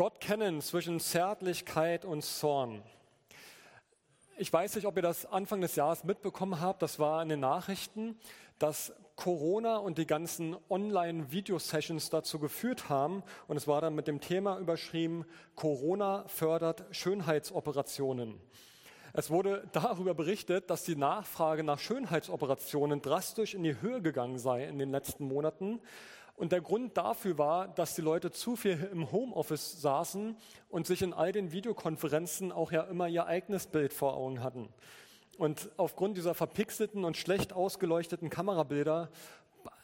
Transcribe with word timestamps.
Gott 0.00 0.18
kennen 0.18 0.62
zwischen 0.62 0.98
Zärtlichkeit 0.98 2.06
und 2.06 2.24
Zorn. 2.24 2.82
Ich 4.38 4.50
weiß 4.50 4.76
nicht, 4.76 4.86
ob 4.86 4.96
ihr 4.96 5.02
das 5.02 5.26
Anfang 5.26 5.60
des 5.60 5.76
Jahres 5.76 6.04
mitbekommen 6.04 6.58
habt, 6.58 6.80
das 6.80 6.98
war 6.98 7.22
in 7.22 7.28
den 7.28 7.40
Nachrichten, 7.40 8.18
dass 8.58 8.94
Corona 9.14 9.76
und 9.76 9.98
die 9.98 10.06
ganzen 10.06 10.56
Online-Video-Sessions 10.70 12.08
dazu 12.08 12.38
geführt 12.38 12.88
haben, 12.88 13.22
und 13.46 13.58
es 13.58 13.68
war 13.68 13.82
dann 13.82 13.94
mit 13.94 14.06
dem 14.06 14.22
Thema 14.22 14.58
überschrieben, 14.58 15.26
Corona 15.54 16.24
fördert 16.28 16.86
Schönheitsoperationen. 16.92 18.40
Es 19.12 19.28
wurde 19.28 19.68
darüber 19.72 20.14
berichtet, 20.14 20.70
dass 20.70 20.84
die 20.84 20.96
Nachfrage 20.96 21.62
nach 21.62 21.78
Schönheitsoperationen 21.78 23.02
drastisch 23.02 23.54
in 23.54 23.64
die 23.64 23.78
Höhe 23.82 24.00
gegangen 24.00 24.38
sei 24.38 24.64
in 24.64 24.78
den 24.78 24.92
letzten 24.92 25.26
Monaten 25.26 25.80
und 26.40 26.52
der 26.52 26.62
Grund 26.62 26.96
dafür 26.96 27.36
war, 27.36 27.68
dass 27.68 27.94
die 27.94 28.00
Leute 28.00 28.30
zu 28.30 28.56
viel 28.56 28.88
im 28.92 29.12
Homeoffice 29.12 29.82
saßen 29.82 30.38
und 30.70 30.86
sich 30.86 31.02
in 31.02 31.12
all 31.12 31.32
den 31.32 31.52
Videokonferenzen 31.52 32.50
auch 32.50 32.72
ja 32.72 32.84
immer 32.84 33.08
ihr 33.08 33.26
eigenes 33.26 33.66
Bild 33.66 33.92
vor 33.92 34.16
Augen 34.16 34.42
hatten. 34.42 34.70
Und 35.36 35.68
aufgrund 35.76 36.16
dieser 36.16 36.32
verpixelten 36.32 37.04
und 37.04 37.18
schlecht 37.18 37.52
ausgeleuchteten 37.52 38.30
Kamerabilder, 38.30 39.10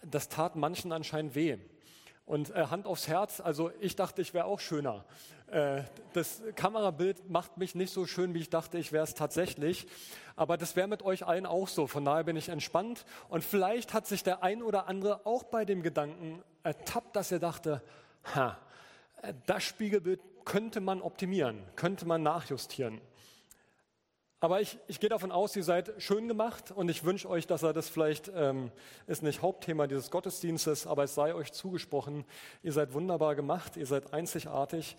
das 0.03 0.31
tat 0.31 0.57
manchen 0.57 0.93
anscheinend 0.93 1.35
weh. 1.35 1.59
Und 2.25 2.49
äh, 2.49 2.69
Hand 2.71 2.87
aufs 2.87 3.07
Herz, 3.07 3.43
also 3.43 3.71
ich 3.79 3.95
dachte, 3.95 4.23
ich 4.23 4.33
wäre 4.33 4.47
auch 4.47 4.61
schöner. 4.61 5.05
Äh, 5.49 5.83
das 6.13 6.43
Kamerabild 6.55 7.31
macht 7.31 7.57
mich 7.57 7.75
nicht 7.75 7.93
so 7.93 8.07
schön, 8.07 8.35
wie 8.35 8.41
ich 8.41 8.51
dachte, 8.51 8.79
ich 8.79 8.93
wäre 8.93 9.05
es 9.05 9.15
tatsächlich. 9.15 9.87
Aber 10.35 10.57
das 10.57 10.77
wäre 10.77 10.89
mit 10.89 11.03
euch 11.03 11.27
allen 11.27 11.47
auch 11.47 11.69
so. 11.69 11.87
Von 11.87 12.05
daher 12.05 12.25
bin 12.25 12.37
ich 12.37 12.49
entspannt. 12.49 13.05
Und 13.29 13.45
vielleicht 13.45 13.95
hat 13.95 14.07
sich 14.07 14.23
der 14.23 14.43
ein 14.43 14.63
oder 14.63 14.89
andere 14.89 15.25
auch 15.25 15.45
bei 15.45 15.65
dem 15.65 15.83
Gedanken 15.83 16.43
ertappt, 16.63 17.15
dass 17.17 17.33
er 17.33 17.39
dachte, 17.39 17.83
ha, 18.35 18.59
das 19.47 19.63
Spiegelbild 19.63 20.21
könnte 20.45 20.81
man 20.81 21.01
optimieren, 21.01 21.63
könnte 21.75 22.07
man 22.07 22.23
nachjustieren. 22.23 23.01
Aber 24.39 24.61
ich, 24.61 24.79
ich 24.87 25.01
gehe 25.01 25.09
davon 25.09 25.33
aus, 25.33 25.57
ihr 25.57 25.65
seid 25.65 25.95
schön 25.99 26.29
gemacht 26.29 26.71
und 26.71 26.91
ich 26.91 27.05
wünsche 27.05 27.29
euch, 27.29 27.47
dass 27.47 27.63
er 27.63 27.73
das 27.73 27.89
vielleicht, 27.89 28.31
ähm, 28.35 28.71
ist 29.07 29.23
nicht 29.23 29.41
Hauptthema 29.41 29.87
dieses 29.87 30.11
Gottesdienstes, 30.11 30.87
aber 30.87 31.05
es 31.05 31.15
sei 31.15 31.35
euch 31.35 31.53
zugesprochen, 31.53 32.25
ihr 32.63 32.73
seid 32.73 32.93
wunderbar 32.93 33.35
gemacht, 33.35 33.77
ihr 33.77 33.87
seid 33.87 34.13
einzigartig. 34.13 34.97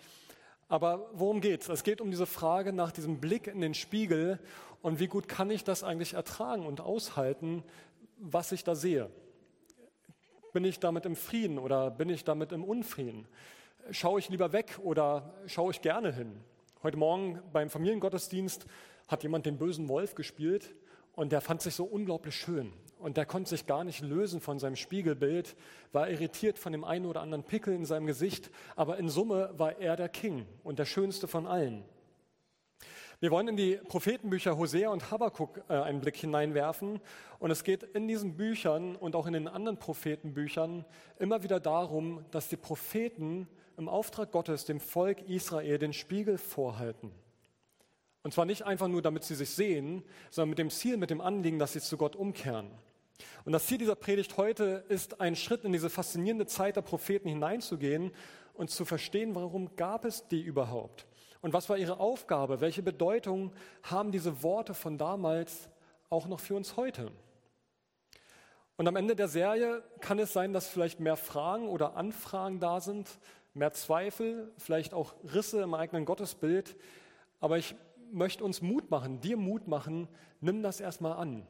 Aber 0.68 1.08
worum 1.14 1.40
geht 1.40 1.62
es? 1.62 1.68
Es 1.68 1.82
geht 1.82 2.00
um 2.00 2.10
diese 2.10 2.26
Frage 2.26 2.72
nach 2.74 2.92
diesem 2.92 3.20
Blick 3.20 3.46
in 3.46 3.60
den 3.60 3.74
Spiegel 3.74 4.38
und 4.82 5.00
wie 5.00 5.06
gut 5.06 5.26
kann 5.26 5.50
ich 5.50 5.64
das 5.64 5.82
eigentlich 5.82 6.12
ertragen 6.12 6.66
und 6.66 6.82
aushalten, 6.82 7.64
was 8.18 8.52
ich 8.52 8.64
da 8.64 8.74
sehe. 8.74 9.10
Bin 10.52 10.64
ich 10.64 10.78
damit 10.78 11.06
im 11.06 11.16
Frieden 11.16 11.58
oder 11.58 11.90
bin 11.90 12.10
ich 12.10 12.24
damit 12.24 12.52
im 12.52 12.64
Unfrieden? 12.64 13.26
Schaue 13.90 14.20
ich 14.20 14.28
lieber 14.28 14.52
weg 14.52 14.78
oder 14.82 15.32
schaue 15.46 15.70
ich 15.70 15.80
gerne 15.80 16.12
hin? 16.12 16.38
Heute 16.82 16.98
Morgen 16.98 17.40
beim 17.52 17.70
Familiengottesdienst 17.70 18.66
hat 19.08 19.22
jemand 19.22 19.46
den 19.46 19.56
bösen 19.56 19.88
Wolf 19.88 20.14
gespielt 20.14 20.74
und 21.12 21.32
der 21.32 21.40
fand 21.40 21.62
sich 21.62 21.74
so 21.74 21.84
unglaublich 21.84 22.34
schön. 22.34 22.72
Und 22.98 23.16
der 23.16 23.26
konnte 23.26 23.50
sich 23.50 23.66
gar 23.66 23.84
nicht 23.84 24.02
lösen 24.02 24.40
von 24.40 24.58
seinem 24.58 24.76
Spiegelbild, 24.76 25.56
war 25.92 26.10
irritiert 26.10 26.58
von 26.58 26.72
dem 26.72 26.84
einen 26.84 27.06
oder 27.06 27.20
anderen 27.20 27.44
Pickel 27.44 27.74
in 27.74 27.84
seinem 27.84 28.06
Gesicht, 28.06 28.50
aber 28.76 28.98
in 28.98 29.08
Summe 29.08 29.50
war 29.56 29.78
er 29.78 29.96
der 29.96 30.08
King 30.08 30.46
und 30.64 30.78
der 30.78 30.84
schönste 30.84 31.28
von 31.28 31.46
allen. 31.46 31.84
Wir 33.20 33.32
wollen 33.32 33.48
in 33.48 33.56
die 33.56 33.80
Prophetenbücher 33.88 34.56
Hosea 34.56 34.90
und 34.90 35.10
Habakkuk 35.10 35.64
äh, 35.68 35.72
einen 35.72 36.00
Blick 36.00 36.14
hineinwerfen. 36.14 37.00
Und 37.40 37.50
es 37.50 37.64
geht 37.64 37.82
in 37.82 38.06
diesen 38.06 38.36
Büchern 38.36 38.94
und 38.94 39.16
auch 39.16 39.26
in 39.26 39.32
den 39.32 39.48
anderen 39.48 39.76
Prophetenbüchern 39.76 40.84
immer 41.18 41.42
wieder 41.42 41.58
darum, 41.58 42.24
dass 42.30 42.48
die 42.48 42.56
Propheten 42.56 43.48
im 43.76 43.88
Auftrag 43.88 44.30
Gottes 44.30 44.66
dem 44.66 44.78
Volk 44.78 45.28
Israel 45.28 45.78
den 45.78 45.92
Spiegel 45.92 46.38
vorhalten. 46.38 47.10
Und 48.22 48.34
zwar 48.34 48.44
nicht 48.44 48.62
einfach 48.62 48.86
nur, 48.86 49.02
damit 49.02 49.24
sie 49.24 49.34
sich 49.34 49.50
sehen, 49.50 50.04
sondern 50.30 50.50
mit 50.50 50.58
dem 50.60 50.70
Ziel, 50.70 50.96
mit 50.96 51.10
dem 51.10 51.20
Anliegen, 51.20 51.58
dass 51.58 51.72
sie 51.72 51.80
zu 51.80 51.96
Gott 51.96 52.14
umkehren. 52.14 52.70
Und 53.44 53.52
das 53.52 53.66
Ziel 53.66 53.78
dieser 53.78 53.94
Predigt 53.94 54.36
heute 54.36 54.84
ist, 54.88 55.20
einen 55.20 55.36
Schritt 55.36 55.64
in 55.64 55.72
diese 55.72 55.90
faszinierende 55.90 56.46
Zeit 56.46 56.76
der 56.76 56.82
Propheten 56.82 57.28
hineinzugehen 57.28 58.12
und 58.54 58.70
zu 58.70 58.84
verstehen, 58.84 59.34
warum 59.34 59.74
gab 59.76 60.04
es 60.04 60.26
die 60.28 60.40
überhaupt? 60.40 61.06
Und 61.40 61.52
was 61.52 61.68
war 61.68 61.78
ihre 61.78 62.00
Aufgabe? 62.00 62.60
Welche 62.60 62.82
Bedeutung 62.82 63.52
haben 63.82 64.12
diese 64.12 64.42
Worte 64.42 64.74
von 64.74 64.98
damals 64.98 65.68
auch 66.10 66.26
noch 66.26 66.40
für 66.40 66.54
uns 66.54 66.76
heute? 66.76 67.10
Und 68.76 68.86
am 68.86 68.96
Ende 68.96 69.16
der 69.16 69.28
Serie 69.28 69.82
kann 70.00 70.18
es 70.18 70.32
sein, 70.32 70.52
dass 70.52 70.68
vielleicht 70.68 71.00
mehr 71.00 71.16
Fragen 71.16 71.68
oder 71.68 71.96
Anfragen 71.96 72.60
da 72.60 72.80
sind, 72.80 73.18
mehr 73.54 73.72
Zweifel, 73.72 74.52
vielleicht 74.56 74.94
auch 74.94 75.14
Risse 75.34 75.62
im 75.62 75.74
eigenen 75.74 76.04
Gottesbild. 76.04 76.76
Aber 77.40 77.58
ich 77.58 77.74
möchte 78.12 78.44
uns 78.44 78.62
Mut 78.62 78.90
machen, 78.90 79.20
dir 79.20 79.36
Mut 79.36 79.66
machen, 79.66 80.08
nimm 80.40 80.62
das 80.62 80.80
erstmal 80.80 81.14
an. 81.14 81.46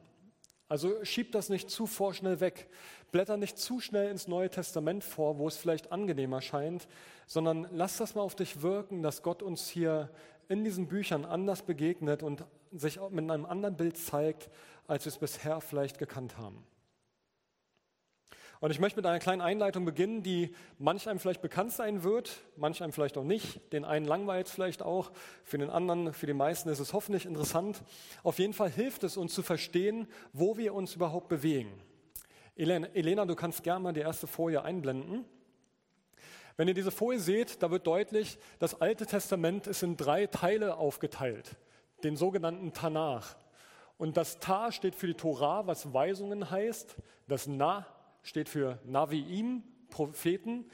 Also 0.69 1.03
schieb 1.03 1.31
das 1.31 1.49
nicht 1.49 1.69
zu 1.71 1.87
vorschnell 1.87 2.39
weg. 2.39 2.69
Blätter 3.11 3.37
nicht 3.37 3.57
zu 3.57 3.79
schnell 3.79 4.11
ins 4.11 4.27
Neue 4.27 4.51
Testament 4.51 5.03
vor, 5.03 5.39
wo 5.39 5.47
es 5.47 5.57
vielleicht 5.57 5.91
angenehmer 5.91 6.41
scheint, 6.41 6.87
sondern 7.25 7.67
lass 7.71 7.97
das 7.97 8.13
mal 8.13 8.21
auf 8.21 8.35
dich 8.35 8.61
wirken, 8.61 9.01
dass 9.01 9.23
Gott 9.23 9.41
uns 9.41 9.67
hier 9.67 10.11
in 10.47 10.63
diesen 10.63 10.87
Büchern 10.87 11.25
anders 11.25 11.63
begegnet 11.63 12.21
und 12.21 12.45
sich 12.71 12.99
mit 13.09 13.29
einem 13.29 13.45
anderen 13.45 13.77
Bild 13.77 13.97
zeigt, 13.97 14.49
als 14.87 15.05
wir 15.05 15.09
es 15.09 15.17
bisher 15.17 15.59
vielleicht 15.59 15.97
gekannt 15.97 16.37
haben. 16.37 16.63
Und 18.61 18.71
ich 18.71 18.79
möchte 18.79 18.97
mit 18.97 19.05
einer 19.05 19.19
kleinen 19.19 19.41
Einleitung 19.41 19.85
beginnen, 19.85 20.21
die 20.21 20.53
manch 20.79 21.07
einem 21.07 21.19
vielleicht 21.19 21.41
bekannt 21.41 21.71
sein 21.71 22.03
wird, 22.03 22.41
manch 22.57 22.83
einem 22.83 22.91
vielleicht 22.91 23.17
auch 23.17 23.23
nicht. 23.23 23.71
Den 23.71 23.85
einen 23.85 24.05
langweilt 24.05 24.47
es 24.47 24.53
vielleicht 24.53 24.81
auch, 24.81 25.11
für 25.45 25.57
den 25.57 25.69
anderen, 25.69 26.13
für 26.13 26.25
die 26.25 26.33
meisten 26.33 26.67
ist 26.67 26.79
es 26.79 26.91
hoffentlich 26.91 27.25
interessant. 27.25 27.81
Auf 28.21 28.37
jeden 28.37 28.53
Fall 28.53 28.69
hilft 28.69 29.05
es 29.05 29.15
uns 29.15 29.33
zu 29.33 29.43
verstehen, 29.43 30.07
wo 30.33 30.57
wir 30.57 30.73
uns 30.73 30.93
überhaupt 30.93 31.29
bewegen. 31.29 31.71
Elena, 32.57 33.25
du 33.25 33.35
kannst 33.35 33.63
gerne 33.63 33.79
mal 33.79 33.93
die 33.93 34.01
erste 34.01 34.27
Folie 34.27 34.61
einblenden. 34.61 35.23
Wenn 36.57 36.67
ihr 36.67 36.73
diese 36.73 36.91
Folie 36.91 37.21
seht, 37.21 37.63
da 37.63 37.71
wird 37.71 37.87
deutlich, 37.87 38.37
das 38.59 38.81
Alte 38.81 39.05
Testament 39.05 39.67
ist 39.67 39.83
in 39.83 39.95
drei 39.95 40.27
Teile 40.27 40.75
aufgeteilt, 40.75 41.55
den 42.03 42.17
sogenannten 42.17 42.73
Tanach. 42.73 43.37
Und 43.97 44.17
das 44.17 44.39
Ta 44.39 44.73
steht 44.73 44.95
für 44.95 45.07
die 45.07 45.13
Torah, 45.13 45.65
was 45.65 45.93
Weisungen 45.93 46.51
heißt. 46.51 46.97
Das 47.29 47.47
Na 47.47 47.85
steht 48.29 48.47
für 48.47 48.77
Naviim, 48.85 49.63
Propheten, 49.89 50.65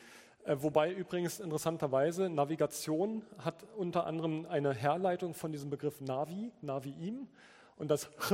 äh, 0.43 0.57
wobei 0.59 0.91
übrigens 0.91 1.39
interessanterweise 1.39 2.29
Navigation 2.29 3.23
hat 3.37 3.65
unter 3.77 4.05
anderem 4.05 4.45
eine 4.45 4.73
Herleitung 4.73 5.33
von 5.33 5.53
diesem 5.53 5.69
Begriff 5.69 6.01
Navi, 6.01 6.51
Naviim. 6.61 7.29
Und 7.77 7.89
das 7.89 8.09
Ch, 8.19 8.33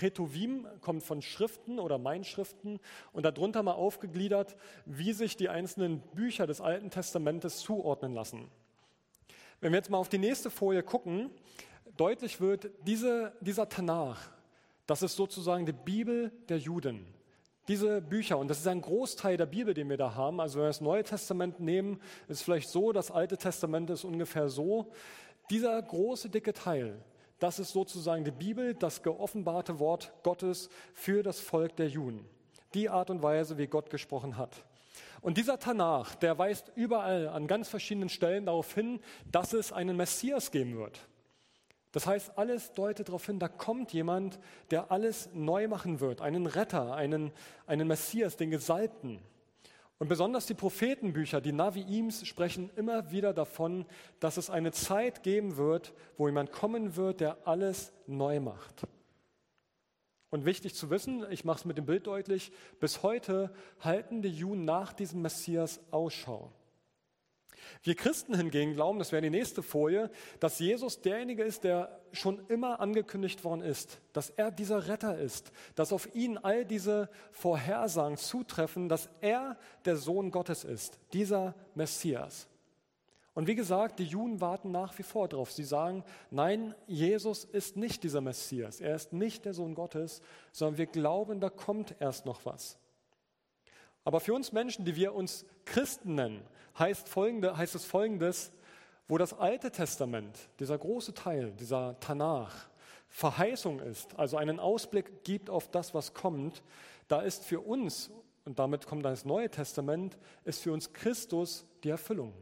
Retuvim, 0.00 0.68
kommt 0.80 1.02
von 1.02 1.20
Schriften 1.20 1.80
oder 1.80 1.98
Meinschriften 1.98 2.78
und 3.12 3.24
darunter 3.24 3.64
mal 3.64 3.72
aufgegliedert, 3.72 4.56
wie 4.86 5.12
sich 5.12 5.36
die 5.36 5.48
einzelnen 5.48 5.98
Bücher 6.14 6.46
des 6.46 6.60
Alten 6.60 6.90
Testamentes 6.90 7.58
zuordnen 7.58 8.14
lassen. 8.14 8.48
Wenn 9.60 9.72
wir 9.72 9.78
jetzt 9.78 9.90
mal 9.90 9.98
auf 9.98 10.08
die 10.08 10.18
nächste 10.18 10.48
Folie 10.48 10.84
gucken, 10.84 11.30
deutlich 11.96 12.40
wird, 12.40 12.70
diese, 12.86 13.32
dieser 13.40 13.68
Tanach, 13.68 14.30
das 14.86 15.02
ist 15.02 15.16
sozusagen 15.16 15.66
die 15.66 15.72
Bibel 15.72 16.30
der 16.48 16.58
Juden. 16.58 17.04
Diese 17.66 18.02
Bücher, 18.02 18.36
und 18.36 18.48
das 18.48 18.58
ist 18.58 18.68
ein 18.68 18.82
Großteil 18.82 19.38
der 19.38 19.46
Bibel, 19.46 19.72
den 19.72 19.88
wir 19.88 19.96
da 19.96 20.14
haben, 20.14 20.38
also 20.40 20.56
wenn 20.56 20.64
wir 20.64 20.68
das 20.68 20.82
Neue 20.82 21.02
Testament 21.02 21.60
nehmen, 21.60 22.00
ist 22.28 22.42
vielleicht 22.42 22.68
so, 22.68 22.92
das 22.92 23.10
Alte 23.10 23.38
Testament 23.38 23.88
ist 23.88 24.04
ungefähr 24.04 24.50
so. 24.50 24.92
Dieser 25.48 25.80
große, 25.80 26.28
dicke 26.28 26.52
Teil, 26.52 27.02
das 27.38 27.58
ist 27.58 27.72
sozusagen 27.72 28.24
die 28.24 28.30
Bibel, 28.30 28.74
das 28.74 29.02
geoffenbarte 29.02 29.78
Wort 29.78 30.12
Gottes 30.22 30.68
für 30.92 31.22
das 31.22 31.40
Volk 31.40 31.76
der 31.76 31.88
Juden. 31.88 32.26
Die 32.74 32.90
Art 32.90 33.08
und 33.08 33.22
Weise, 33.22 33.56
wie 33.56 33.66
Gott 33.66 33.88
gesprochen 33.88 34.36
hat. 34.36 34.64
Und 35.22 35.38
dieser 35.38 35.58
Tanach, 35.58 36.14
der 36.14 36.36
weist 36.38 36.70
überall 36.74 37.28
an 37.28 37.46
ganz 37.46 37.68
verschiedenen 37.68 38.10
Stellen 38.10 38.46
darauf 38.46 38.74
hin, 38.74 39.00
dass 39.32 39.54
es 39.54 39.72
einen 39.72 39.96
Messias 39.96 40.50
geben 40.50 40.76
wird. 40.76 41.00
Das 41.94 42.08
heißt, 42.08 42.36
alles 42.36 42.74
deutet 42.74 43.06
darauf 43.06 43.24
hin, 43.24 43.38
da 43.38 43.46
kommt 43.46 43.92
jemand, 43.92 44.40
der 44.72 44.90
alles 44.90 45.28
neu 45.32 45.68
machen 45.68 46.00
wird, 46.00 46.22
einen 46.22 46.48
Retter, 46.48 46.92
einen, 46.96 47.30
einen 47.68 47.86
Messias, 47.86 48.36
den 48.36 48.50
Gesalbten. 48.50 49.20
Und 49.98 50.08
besonders 50.08 50.46
die 50.46 50.54
Prophetenbücher, 50.54 51.40
die 51.40 51.52
Naviims, 51.52 52.26
sprechen 52.26 52.68
immer 52.74 53.12
wieder 53.12 53.32
davon, 53.32 53.86
dass 54.18 54.38
es 54.38 54.50
eine 54.50 54.72
Zeit 54.72 55.22
geben 55.22 55.56
wird, 55.56 55.94
wo 56.16 56.26
jemand 56.26 56.50
kommen 56.50 56.96
wird, 56.96 57.20
der 57.20 57.38
alles 57.46 57.92
neu 58.08 58.40
macht. 58.40 58.88
Und 60.30 60.44
wichtig 60.44 60.74
zu 60.74 60.90
wissen, 60.90 61.24
ich 61.30 61.44
mache 61.44 61.58
es 61.58 61.64
mit 61.64 61.78
dem 61.78 61.86
Bild 61.86 62.08
deutlich, 62.08 62.50
bis 62.80 63.04
heute 63.04 63.54
halten 63.78 64.20
die 64.20 64.30
Juden 64.30 64.64
nach 64.64 64.92
diesem 64.94 65.22
Messias 65.22 65.78
Ausschau. 65.92 66.50
Wir 67.82 67.94
Christen 67.94 68.34
hingegen 68.34 68.74
glauben, 68.74 68.98
das 68.98 69.12
wäre 69.12 69.22
die 69.22 69.30
nächste 69.30 69.62
Folie, 69.62 70.10
dass 70.40 70.58
Jesus 70.58 71.00
derjenige 71.00 71.42
ist, 71.42 71.64
der 71.64 72.00
schon 72.12 72.40
immer 72.48 72.80
angekündigt 72.80 73.44
worden 73.44 73.62
ist, 73.62 74.00
dass 74.12 74.30
er 74.30 74.50
dieser 74.50 74.88
Retter 74.88 75.18
ist, 75.18 75.52
dass 75.74 75.92
auf 75.92 76.14
ihn 76.14 76.38
all 76.38 76.64
diese 76.64 77.08
Vorhersagen 77.32 78.16
zutreffen, 78.16 78.88
dass 78.88 79.08
er 79.20 79.56
der 79.84 79.96
Sohn 79.96 80.30
Gottes 80.30 80.64
ist, 80.64 80.98
dieser 81.12 81.54
Messias. 81.74 82.48
Und 83.34 83.48
wie 83.48 83.56
gesagt, 83.56 83.98
die 83.98 84.04
Juden 84.04 84.40
warten 84.40 84.70
nach 84.70 84.96
wie 84.96 85.02
vor 85.02 85.28
drauf. 85.28 85.50
Sie 85.50 85.64
sagen, 85.64 86.04
nein, 86.30 86.74
Jesus 86.86 87.44
ist 87.44 87.76
nicht 87.76 88.04
dieser 88.04 88.20
Messias, 88.20 88.80
er 88.80 88.94
ist 88.94 89.12
nicht 89.12 89.44
der 89.44 89.54
Sohn 89.54 89.74
Gottes, 89.74 90.22
sondern 90.52 90.78
wir 90.78 90.86
glauben, 90.86 91.40
da 91.40 91.50
kommt 91.50 91.96
erst 91.98 92.26
noch 92.26 92.46
was. 92.46 92.78
Aber 94.04 94.20
für 94.20 94.34
uns 94.34 94.52
Menschen, 94.52 94.84
die 94.84 94.96
wir 94.96 95.14
uns 95.14 95.46
Christen 95.64 96.14
nennen, 96.14 96.42
heißt, 96.78 97.08
folgende, 97.08 97.56
heißt 97.56 97.74
es 97.74 97.84
folgendes, 97.84 98.52
wo 99.08 99.18
das 99.18 99.32
Alte 99.32 99.70
Testament, 99.70 100.38
dieser 100.60 100.78
große 100.78 101.14
Teil, 101.14 101.52
dieser 101.52 101.98
Tanach, 102.00 102.68
Verheißung 103.08 103.80
ist, 103.80 104.18
also 104.18 104.36
einen 104.36 104.58
Ausblick 104.58 105.22
gibt 105.24 105.48
auf 105.48 105.70
das, 105.70 105.94
was 105.94 106.14
kommt, 106.14 106.62
da 107.06 107.20
ist 107.20 107.44
für 107.44 107.60
uns, 107.60 108.10
und 108.44 108.58
damit 108.58 108.86
kommt 108.86 109.04
das 109.04 109.24
Neue 109.24 109.50
Testament, 109.50 110.18
ist 110.44 110.62
für 110.62 110.72
uns 110.72 110.92
Christus 110.92 111.64
die 111.84 111.90
Erfüllung. 111.90 112.34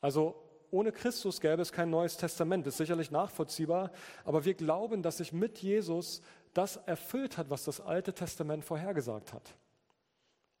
Also 0.00 0.42
ohne 0.70 0.90
Christus 0.90 1.40
gäbe 1.40 1.60
es 1.60 1.70
kein 1.70 1.90
Neues 1.90 2.16
Testament, 2.16 2.66
ist 2.66 2.78
sicherlich 2.78 3.10
nachvollziehbar, 3.10 3.92
aber 4.24 4.44
wir 4.44 4.54
glauben, 4.54 5.02
dass 5.02 5.18
sich 5.18 5.32
mit 5.32 5.58
Jesus 5.58 6.22
das 6.54 6.76
erfüllt 6.76 7.36
hat, 7.36 7.50
was 7.50 7.64
das 7.64 7.80
Alte 7.80 8.14
Testament 8.14 8.64
vorhergesagt 8.64 9.34
hat. 9.34 9.54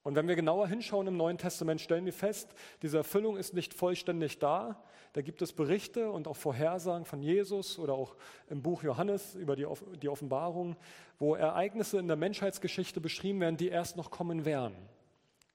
Und 0.02 0.16
wenn 0.16 0.26
wir 0.26 0.34
genauer 0.34 0.66
hinschauen 0.66 1.06
im 1.06 1.16
Neuen 1.16 1.38
Testament, 1.38 1.80
stellen 1.80 2.04
wir 2.04 2.12
fest, 2.12 2.54
diese 2.82 2.98
Erfüllung 2.98 3.36
ist 3.36 3.54
nicht 3.54 3.72
vollständig 3.72 4.38
da. 4.40 4.82
Da 5.12 5.20
gibt 5.20 5.42
es 5.42 5.52
Berichte 5.52 6.10
und 6.10 6.26
auch 6.26 6.36
Vorhersagen 6.36 7.04
von 7.04 7.22
Jesus 7.22 7.78
oder 7.78 7.94
auch 7.94 8.16
im 8.48 8.62
Buch 8.62 8.82
Johannes 8.82 9.34
über 9.34 9.54
die, 9.54 9.66
die 10.00 10.08
Offenbarung, 10.08 10.76
wo 11.18 11.34
Ereignisse 11.34 11.98
in 11.98 12.08
der 12.08 12.16
Menschheitsgeschichte 12.16 13.00
beschrieben 13.00 13.40
werden, 13.40 13.56
die 13.56 13.68
erst 13.68 13.96
noch 13.96 14.10
kommen 14.10 14.44
werden. 14.44 14.74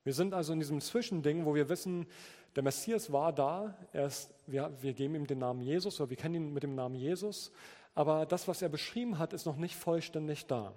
Wir 0.04 0.14
sind 0.14 0.34
also 0.34 0.54
in 0.54 0.60
diesem 0.60 0.80
Zwischending, 0.80 1.46
wo 1.46 1.54
wir 1.54 1.68
wissen, 1.68 2.08
der 2.56 2.64
Messias 2.64 3.12
war 3.12 3.34
da, 3.34 3.76
ist, 3.92 4.34
wir, 4.46 4.72
wir 4.82 4.94
geben 4.94 5.16
ihm 5.16 5.28
den 5.28 5.40
Namen 5.40 5.62
Jesus 5.62 6.00
oder 6.00 6.10
wir 6.10 6.18
kennen 6.18 6.36
ihn 6.36 6.54
mit 6.54 6.64
dem 6.64 6.76
Namen 6.76 6.96
Jesus, 6.96 7.52
aber 7.94 8.26
das, 8.26 8.48
was 8.48 8.62
er 8.62 8.70
beschrieben 8.70 9.20
hat, 9.20 9.34
ist 9.34 9.46
noch 9.46 9.58
nicht 9.58 9.76
vollständig 9.76 10.46
da. 10.46 10.72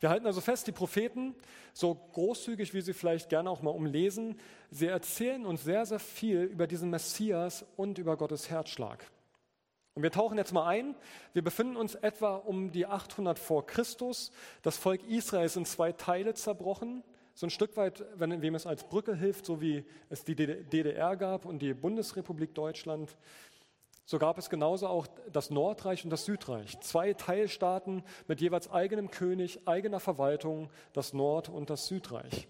Wir 0.00 0.10
halten 0.10 0.26
also 0.26 0.40
fest, 0.40 0.66
die 0.66 0.72
Propheten, 0.72 1.34
so 1.72 1.94
großzügig 1.94 2.74
wie 2.74 2.80
sie 2.80 2.92
vielleicht 2.92 3.28
gerne 3.28 3.50
auch 3.50 3.62
mal 3.62 3.70
umlesen, 3.70 4.38
sie 4.70 4.86
erzählen 4.86 5.46
uns 5.46 5.64
sehr, 5.64 5.86
sehr 5.86 5.98
viel 5.98 6.42
über 6.42 6.66
diesen 6.66 6.90
Messias 6.90 7.64
und 7.76 7.98
über 7.98 8.16
Gottes 8.16 8.50
Herzschlag. 8.50 9.04
Und 9.94 10.02
wir 10.02 10.10
tauchen 10.10 10.36
jetzt 10.36 10.52
mal 10.52 10.66
ein. 10.66 10.94
Wir 11.32 11.42
befinden 11.42 11.76
uns 11.76 11.94
etwa 11.94 12.36
um 12.36 12.70
die 12.70 12.86
800 12.86 13.38
vor 13.38 13.66
Christus. 13.66 14.30
Das 14.60 14.76
Volk 14.76 15.02
Israel 15.08 15.46
ist 15.46 15.56
in 15.56 15.64
zwei 15.64 15.92
Teile 15.92 16.34
zerbrochen. 16.34 17.02
So 17.32 17.46
ein 17.46 17.50
Stück 17.50 17.78
weit, 17.78 18.04
wenn 18.14 18.42
wem 18.42 18.54
es 18.54 18.66
als 18.66 18.84
Brücke 18.84 19.14
hilft, 19.14 19.46
so 19.46 19.62
wie 19.62 19.84
es 20.10 20.24
die 20.24 20.34
DDR 20.34 21.16
gab 21.16 21.46
und 21.46 21.60
die 21.60 21.72
Bundesrepublik 21.72 22.54
Deutschland. 22.54 23.16
So 24.06 24.20
gab 24.20 24.38
es 24.38 24.48
genauso 24.48 24.86
auch 24.86 25.08
das 25.32 25.50
Nordreich 25.50 26.04
und 26.04 26.10
das 26.10 26.24
Südreich. 26.24 26.78
Zwei 26.80 27.12
Teilstaaten 27.12 28.04
mit 28.28 28.40
jeweils 28.40 28.70
eigenem 28.70 29.10
König, 29.10 29.66
eigener 29.66 29.98
Verwaltung, 29.98 30.70
das 30.92 31.12
Nord- 31.12 31.48
und 31.48 31.70
das 31.70 31.86
Südreich. 31.88 32.46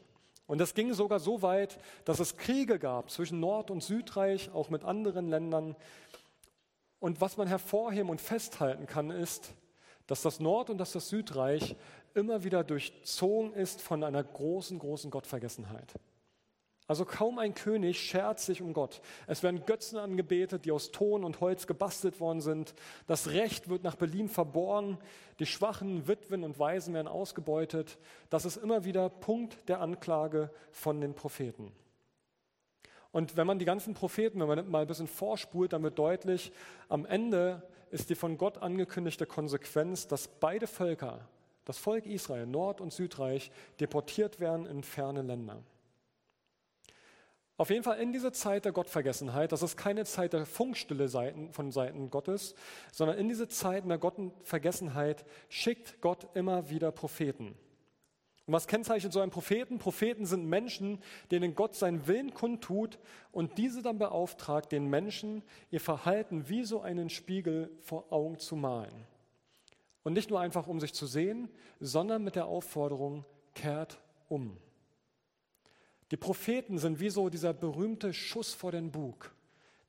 Und 0.47 0.61
es 0.61 0.75
ging 0.75 0.93
sogar 0.93 1.19
so 1.19 1.41
weit, 1.41 1.79
dass 2.05 2.21
es 2.21 2.37
Kriege 2.37 2.79
gab 2.79 3.11
zwischen 3.11 3.41
Nord- 3.41 3.71
und 3.71 3.83
Südreich, 3.83 4.51
auch 4.53 4.69
mit 4.69 4.85
anderen 4.85 5.31
Ländern. 5.31 5.77
Und 7.01 7.23
was 7.23 7.39
man 7.39 7.49
hervorheben 7.49 8.11
und 8.11 8.21
festhalten 8.21 8.87
kann, 8.87 9.11
ist, 9.11 9.55
dass 10.07 10.21
das 10.21 10.39
Nord- 10.39 10.69
und 10.69 10.77
dass 10.77 10.93
das 10.93 11.09
Südreich 11.09 11.75
immer 12.13 12.45
wieder 12.45 12.65
durchzogen 12.65 13.55
ist 13.55 13.81
von 13.81 14.05
einer 14.05 14.23
großen, 14.23 14.79
großen 14.79 15.11
Gottvergessenheit. 15.11 15.95
Also 16.89 17.05
kaum 17.05 17.41
ein 17.41 17.55
König 17.55 17.99
schert 17.99 18.39
sich 18.39 18.63
um 18.63 18.73
Gott. 18.73 19.01
Es 19.27 19.43
werden 19.43 19.65
Götzen 19.67 19.99
angebetet, 19.99 20.65
die 20.65 20.71
aus 20.71 20.93
Ton 20.93 21.25
und 21.25 21.41
Holz 21.41 21.67
gebastelt 21.67 22.21
worden 22.21 22.41
sind. 22.41 22.75
Das 23.09 23.29
Recht 23.31 23.69
wird 23.69 23.83
nach 23.83 23.97
Berlin 23.97 24.29
verborgen. 24.29 24.99
Die 25.41 25.47
schwachen 25.47 26.07
Witwen 26.07 26.45
und 26.45 26.61
Waisen 26.61 26.95
werden 26.95 27.09
ausgebeutet. 27.09 27.99
Das 28.31 28.45
ist 28.45 28.57
immer 28.57 28.85
wieder 28.85 29.09
Punkt 29.09 29.59
der 29.69 29.81
Anklage 29.81 30.51
von 30.71 31.01
den 31.01 31.15
Propheten. 31.15 31.73
Und 33.11 33.37
wenn 33.37 33.47
man 33.49 33.59
die 33.59 33.65
ganzen 33.65 33.95
Propheten, 33.95 34.39
wenn 34.41 34.47
man 34.47 34.71
mal 34.71 34.83
ein 34.83 34.87
bisschen 34.87 35.09
vorspult, 35.09 35.73
dann 35.73 35.83
wird 35.83 35.99
deutlich, 35.99 36.53
am 36.89 37.05
Ende 37.05 37.63
ist 37.91 38.11
die 38.11 38.15
von 38.15 38.39
Gott 38.39 38.59
angekündigte 38.59 39.27
Konsequenz, 39.27 40.07
dass 40.07 40.29
beide 40.29 40.67
Völker, 40.67 41.27
das 41.65 41.79
Volk 41.79 42.07
Israel, 42.07 42.47
Nord- 42.47 42.81
und 42.81 42.93
Südreich, 42.93 43.51
deportiert 43.81 44.39
werden 44.39 44.67
in 44.67 44.83
ferne 44.85 45.23
Länder. 45.23 45.63
Auf 47.59 47.71
jeden 47.71 47.85
Fall 47.85 47.99
in 47.99 48.13
diese 48.13 48.33
Zeit 48.33 48.67
der 48.67 48.73
Gottvergessenheit, 48.73 49.51
das 49.51 49.63
ist 49.63 49.79
keine 49.79 50.05
Zeit 50.05 50.35
der 50.35 50.45
Funkstille 50.45 51.09
von 51.53 51.71
Seiten 51.71 52.11
Gottes, 52.11 52.55
sondern 52.93 53.17
in 53.17 53.29
diese 53.29 53.49
Zeit 53.49 53.89
der 53.89 53.97
Gottvergessenheit 53.97 55.25
schickt 55.49 56.03
Gott 56.03 56.29
immer 56.35 56.69
wieder 56.69 56.93
Propheten. 56.93 57.57
Und 58.47 58.53
was 58.53 58.69
kennzeichnet 58.69 59.13
so 59.13 59.21
einen 59.21 59.33
Propheten? 59.33 59.79
Propheten 59.79 60.27
sind 60.27 60.47
Menschen, 60.47 61.03
denen 61.31 61.55
Gott 61.55 61.75
seinen 61.75 62.07
Willen 62.07 62.33
kundtut 62.33 62.99
und 63.33 63.59
diese 63.59 63.83
dann 63.83 63.99
beauftragt, 63.99 64.71
den 64.71 64.89
Menschen 64.89 65.43
ihr 65.71 65.81
Verhalten 65.81 66.49
wie 66.49 66.63
so 66.63 66.81
einen 66.81 67.09
Spiegel 67.09 67.71
vor 67.81 68.13
Augen 68.13 68.39
zu 68.39 68.55
malen. 68.55 69.07
Und 70.05 70.13
nicht 70.13 70.31
nur 70.31 70.41
einfach, 70.41 70.69
um 70.69 70.79
sich 70.79 70.95
zu 70.95 71.07
sehen, 71.07 71.49
sondern 71.81 72.23
mit 72.23 72.37
der 72.37 72.47
Aufforderung, 72.47 73.25
kehrt 73.55 73.99
um. 74.29 74.59
Die 76.11 76.17
Propheten 76.17 76.79
sind 76.79 77.01
wie 77.01 77.11
so 77.11 77.29
dieser 77.29 77.53
berühmte 77.53 78.13
Schuss 78.13 78.55
vor 78.55 78.71
den 78.71 78.93
Bug, 78.93 79.35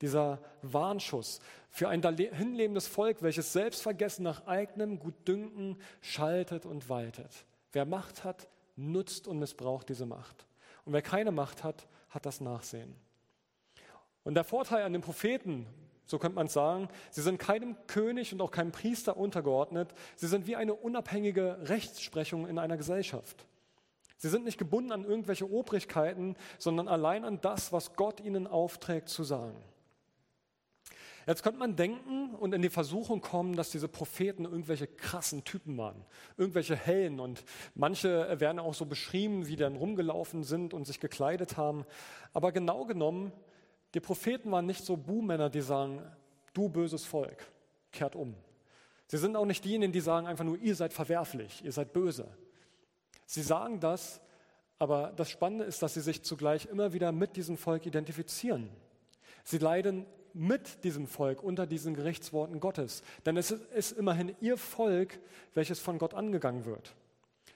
dieser 0.02 0.40
Warnschuss 0.62 1.40
für 1.69 1.90
ein 1.90 2.02
hinlebendes 2.02 2.88
Volk, 2.88 3.22
welches 3.22 3.54
selbstvergessen 3.54 4.24
nach 4.24 4.48
eigenem 4.48 5.00
Gutdünken 5.00 5.80
schaltet 6.02 6.66
und 6.66 6.90
waltet. 6.90 7.46
Wer 7.72 7.86
Macht 7.86 8.24
hat, 8.24 8.48
nutzt 8.75 9.28
und 9.28 9.40
missbraucht 9.40 9.90
diese 9.90 10.06
Macht. 10.06 10.48
Und 10.86 10.94
wer 10.94 11.02
keine 11.02 11.31
Macht 11.31 11.64
hat, 11.64 11.88
hat 12.10 12.25
das 12.25 12.42
Nachsehen. 12.42 12.96
Und 14.24 14.36
der 14.36 14.44
Vorteil 14.44 14.84
an 14.84 14.94
den 14.94 15.02
Propheten, 15.02 15.68
so 16.06 16.19
könnte 16.19 16.36
man 16.36 16.48
sagen, 16.48 16.90
sie 17.12 17.22
sind 17.22 17.38
keinem 17.38 17.75
König 17.88 18.34
und 18.34 18.42
auch 18.42 18.52
keinem 18.52 18.72
Priester 18.72 19.18
untergeordnet. 19.18 19.94
Sie 20.16 20.28
sind 20.28 20.48
wie 20.48 20.56
eine 20.56 20.74
unabhängige 20.74 21.58
Rechtsprechung 21.64 22.48
in 22.48 22.60
einer 22.60 22.78
Gesellschaft. 22.78 23.47
Sie 24.18 24.30
sind 24.30 24.46
nicht 24.46 24.58
gebunden 24.58 24.92
an 24.92 25.06
irgendwelche 25.06 25.50
Obrigkeiten, 25.50 26.36
sondern 26.57 26.88
allein 26.88 27.24
an 27.24 27.40
das, 27.42 27.71
was 27.71 27.95
Gott 27.95 28.19
ihnen 28.19 28.47
aufträgt 28.47 29.09
zu 29.09 29.24
sagen. 29.24 29.56
Jetzt 31.28 31.44
könnte 31.44 31.59
man 31.59 31.76
denken 31.76 32.33
und 32.36 32.54
in 32.54 32.62
die 32.62 32.69
Versuchung 32.69 33.19
kommen, 33.19 33.57
dass 33.57 33.69
diese 33.69 33.90
Propheten 33.90 34.45
irgendwelche 34.45 34.88
krassen 34.88 35.44
Typen 35.44 35.78
waren, 35.78 36.06
irgendwelche 36.38 36.76
Hellen 36.76 37.19
und 37.19 37.44
manche 37.76 38.40
werden 38.40 38.59
auch 38.59 38.74
so 38.74 38.86
beschrieben, 38.86 39.45
wie 39.45 39.57
dann 39.57 39.76
rumgelaufen 39.76 40.45
sind 40.45 40.74
und 40.74 40.88
sich 40.88 41.02
gekleidet 41.02 41.57
haben. 41.57 41.86
Aber 42.33 42.54
genau 42.54 42.86
genommen, 42.86 43.33
die 43.94 44.00
Propheten 44.00 44.50
waren 44.52 44.66
nicht 44.66 44.86
so 44.86 44.95
Buhmänner, 44.95 45.50
die 45.50 45.59
sagen, 45.59 46.02
du 46.54 46.69
böses 46.69 47.04
Volk, 47.04 47.45
kehrt 47.92 48.16
um. 48.16 48.33
Sie 49.07 49.18
sind 49.18 49.36
auch 49.36 49.45
nicht 49.45 49.66
diejenigen, 49.66 49.92
die 49.92 50.00
sagen 50.00 50.28
einfach 50.28 50.45
nur, 50.45 50.57
ihr 50.57 50.76
seid 50.76 50.94
verwerflich, 50.94 51.62
ihr 51.64 51.74
seid 51.74 51.92
böse. 51.92 52.30
Sie 53.28 53.44
sagen 53.44 53.80
das, 53.80 54.22
aber 54.80 55.14
das 55.16 55.30
Spannende 55.30 55.66
ist, 55.66 55.81
dass 55.84 55.94
sie 55.94 56.02
sich 56.02 56.24
zugleich 56.24 56.66
immer 56.66 56.94
wieder 56.94 57.12
mit 57.12 57.36
diesem 57.36 57.57
Volk 57.57 57.86
identifizieren. 57.86 58.69
Sie 59.44 59.57
leiden 59.57 60.06
mit 60.34 60.84
diesem 60.84 61.07
Volk 61.07 61.44
unter 61.44 61.68
diesen 61.68 61.94
Gerichtsworten 61.94 62.60
Gottes, 62.60 63.04
denn 63.26 63.38
es 63.38 63.52
ist 63.52 63.92
immerhin 63.92 64.36
ihr 64.40 64.57
Volk, 64.57 65.19
welches 65.54 65.80
von 65.80 65.98
Gott 65.98 66.14
angegangen 66.14 66.66
wird. 66.66 66.96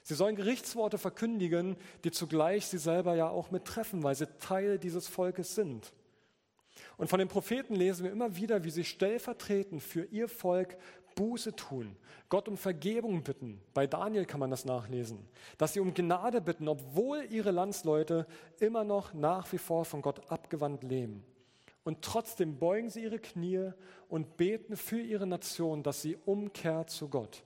Sie 0.02 0.14
sollen 0.14 0.36
Gerichtsworte 0.36 0.98
verkündigen, 0.98 1.76
die 2.04 2.10
zugleich 2.10 2.66
sie 2.66 2.78
selber 2.78 3.14
ja 3.14 3.28
auch 3.28 3.50
mittreffen, 3.50 4.02
weil 4.02 4.16
sie 4.16 4.26
Teil 4.38 4.78
dieses 4.78 5.08
Volkes 5.08 5.54
sind. 5.54 5.92
Und 6.96 7.08
von 7.08 7.18
den 7.18 7.28
Propheten 7.28 7.76
lesen 7.76 8.04
wir 8.04 8.12
immer 8.12 8.36
wieder, 8.36 8.64
wie 8.64 8.70
sie 8.70 8.84
stellvertretend 8.84 9.82
für 9.82 10.04
ihr 10.04 10.28
Volk 10.28 10.76
Buße 11.14 11.54
tun, 11.54 11.96
Gott 12.28 12.48
um 12.48 12.56
Vergebung 12.56 13.22
bitten. 13.22 13.60
Bei 13.74 13.86
Daniel 13.86 14.24
kann 14.24 14.40
man 14.40 14.50
das 14.50 14.64
nachlesen. 14.64 15.18
Dass 15.58 15.72
sie 15.72 15.80
um 15.80 15.94
Gnade 15.94 16.40
bitten, 16.40 16.68
obwohl 16.68 17.26
ihre 17.30 17.50
Landsleute 17.50 18.26
immer 18.58 18.84
noch 18.84 19.12
nach 19.14 19.52
wie 19.52 19.58
vor 19.58 19.84
von 19.84 20.02
Gott 20.02 20.30
abgewandt 20.30 20.82
leben. 20.82 21.24
Und 21.84 22.02
trotzdem 22.02 22.58
beugen 22.58 22.90
sie 22.90 23.02
ihre 23.02 23.18
Knie 23.18 23.70
und 24.08 24.36
beten 24.36 24.76
für 24.76 25.00
ihre 25.00 25.26
Nation, 25.26 25.82
dass 25.82 26.02
sie 26.02 26.16
umkehrt 26.24 26.90
zu 26.90 27.08
Gott. 27.08 27.42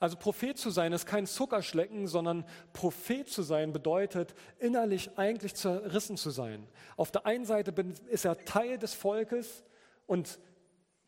Also 0.00 0.16
Prophet 0.16 0.58
zu 0.58 0.70
sein 0.70 0.92
ist 0.92 1.06
kein 1.06 1.26
Zuckerschlecken, 1.26 2.06
sondern 2.06 2.44
Prophet 2.72 3.28
zu 3.28 3.42
sein 3.42 3.72
bedeutet 3.72 4.34
innerlich 4.58 5.16
eigentlich 5.16 5.54
zerrissen 5.54 6.16
zu 6.16 6.30
sein. 6.30 6.66
Auf 6.96 7.10
der 7.12 7.26
einen 7.26 7.44
Seite 7.44 7.72
ist 8.10 8.24
er 8.24 8.44
Teil 8.44 8.78
des 8.78 8.94
Volkes 8.94 9.64
und 10.06 10.38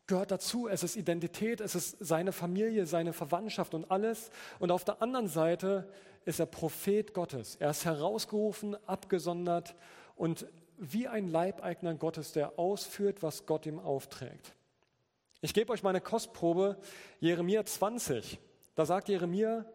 gehört 0.07 0.31
dazu. 0.31 0.67
Es 0.67 0.83
ist 0.83 0.95
Identität, 0.95 1.61
es 1.61 1.75
ist 1.75 1.97
seine 1.99 2.31
Familie, 2.31 2.85
seine 2.85 3.13
Verwandtschaft 3.13 3.73
und 3.73 3.91
alles. 3.91 4.31
Und 4.59 4.71
auf 4.71 4.85
der 4.85 5.01
anderen 5.01 5.27
Seite 5.27 5.87
ist 6.25 6.39
er 6.39 6.45
Prophet 6.45 7.13
Gottes. 7.13 7.57
Er 7.57 7.69
ist 7.69 7.85
herausgerufen, 7.85 8.75
abgesondert 8.87 9.75
und 10.15 10.47
wie 10.77 11.07
ein 11.07 11.27
Leibeigner 11.27 11.95
Gottes, 11.95 12.31
der 12.31 12.57
ausführt, 12.57 13.23
was 13.23 13.45
Gott 13.45 13.65
ihm 13.65 13.79
aufträgt. 13.79 14.53
Ich 15.41 15.53
gebe 15.53 15.71
euch 15.71 15.83
meine 15.83 16.01
Kostprobe, 16.01 16.77
Jeremia 17.19 17.63
20. 17.65 18.39
Da 18.75 18.85
sagt 18.85 19.09
Jeremia, 19.09 19.65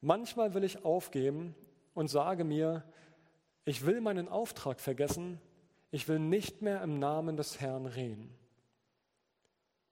manchmal 0.00 0.54
will 0.54 0.64
ich 0.64 0.84
aufgeben 0.84 1.54
und 1.94 2.08
sage 2.08 2.44
mir, 2.44 2.84
ich 3.64 3.84
will 3.84 4.00
meinen 4.00 4.28
Auftrag 4.28 4.80
vergessen, 4.80 5.40
ich 5.90 6.08
will 6.08 6.18
nicht 6.18 6.62
mehr 6.62 6.82
im 6.82 6.98
Namen 6.98 7.36
des 7.36 7.60
Herrn 7.60 7.86
reden. 7.86 8.32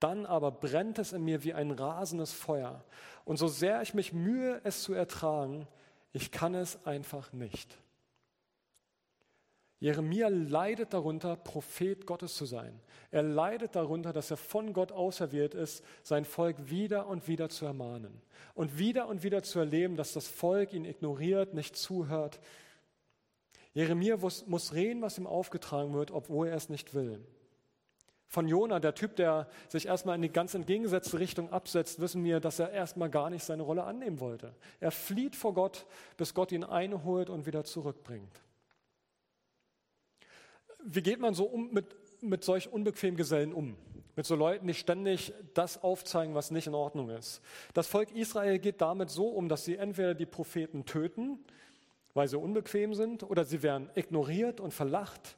Dann 0.05 0.27
aber 0.27 0.51
brennt 0.51 0.99
es 0.99 1.15
in 1.15 1.25
mir 1.25 1.45
wie 1.45 1.55
ein 1.55 1.71
rasendes 1.71 2.31
Feuer. 2.31 2.85
Und 3.25 3.39
so 3.39 3.49
sehr 3.49 3.81
ich 3.81 3.95
mich 3.95 4.13
mühe, 4.13 4.61
es 4.63 4.83
zu 4.83 4.93
ertragen, 4.93 5.67
ich 6.13 6.31
kann 6.31 6.55
es 6.55 6.85
einfach 6.85 7.33
nicht. 7.33 7.79
Jeremia 9.81 10.29
leidet 10.29 10.93
darunter, 10.93 11.37
Prophet 11.37 12.05
Gottes 12.05 12.35
zu 12.35 12.45
sein. 12.45 12.79
Er 13.13 13.23
leidet 13.23 13.77
darunter, 13.77 14.13
dass 14.13 14.31
er 14.31 14.37
von 14.37 14.75
Gott 14.75 14.93
auserwählt 14.93 15.55
ist, 15.55 15.83
sein 16.03 16.27
Volk 16.27 16.69
wieder 16.69 17.07
und 17.07 17.27
wieder 17.27 17.49
zu 17.49 17.65
ermahnen 17.65 18.21
und 18.53 18.79
wieder 18.79 19.09
und 19.09 19.23
wieder 19.23 19.43
zu 19.43 19.59
erleben, 19.59 19.97
dass 19.97 20.13
das 20.13 20.29
Volk 20.29 20.75
ihn 20.75 20.85
ignoriert, 20.85 21.55
nicht 21.55 21.77
zuhört. 21.77 22.41
Jeremia 23.73 24.19
muss, 24.19 24.75
reden, 24.75 25.01
was 25.01 25.17
ihm 25.17 25.27
aufgetragen 25.27 25.95
wird, 25.95 26.11
obwohl 26.11 26.49
er 26.49 26.57
es 26.57 26.69
nicht 26.69 26.93
will. 26.93 27.25
Von 28.35 28.49
Jona, 28.49 28.81
der 28.81 28.97
Typ, 28.97 29.15
der 29.15 29.47
sich 29.69 29.87
erstmal 29.87 30.17
in 30.17 30.23
die 30.23 30.29
ganz 30.29 30.55
entgegengesetzte 30.55 31.21
Richtung 31.21 31.53
absetzt, 31.53 32.01
wissen 32.01 32.25
wir, 32.25 32.41
dass 32.41 32.59
er 32.59 32.73
erstmal 32.73 33.09
gar 33.09 33.31
nicht 33.31 33.45
seine 33.45 33.63
Rolle 33.63 33.85
annehmen 33.85 34.19
wollte. 34.19 34.53
Er 34.81 34.91
flieht 34.91 35.37
vor 35.37 35.55
Gott, 35.55 35.87
bis 36.17 36.35
Gott 36.35 36.51
ihn 36.51 36.65
einholt 36.65 37.31
und 37.31 37.47
wieder 37.47 37.63
zurückbringt. 37.63 38.43
Wie 40.83 41.01
geht 41.01 41.21
man 41.21 41.35
so 41.35 41.45
um 41.45 41.73
mit, 41.73 41.95
mit 42.23 42.43
solch 42.43 42.73
unbequemen 42.73 43.17
Gesellen 43.17 43.53
um? 43.53 43.77
Mit 44.17 44.27
so 44.27 44.35
Leuten, 44.35 44.67
die 44.67 44.75
ständig 44.75 45.33
das 45.55 45.81
aufzeigen, 45.85 46.35
was 46.35 46.51
nicht 46.51 46.67
in 46.67 46.75
Ordnung 46.75 47.11
ist. 47.11 47.41
Das 47.73 47.87
Volk 47.87 48.11
Israel 48.11 48.59
geht 48.59 48.81
damit 48.81 49.11
so 49.11 49.29
um, 49.29 49.49
dass 49.49 49.65
sie 49.65 49.77
entweder 49.77 50.13
die 50.13 50.27
Propheten 50.27 50.87
töten, 50.87 51.39
weil 52.15 52.27
sie 52.27 52.37
unbequem 52.37 52.95
sind, 52.95 53.23
oder 53.23 53.45
sie 53.45 53.63
werden 53.63 53.91
ignoriert 53.95 54.59
und 54.59 54.75
verlacht. 54.75 55.37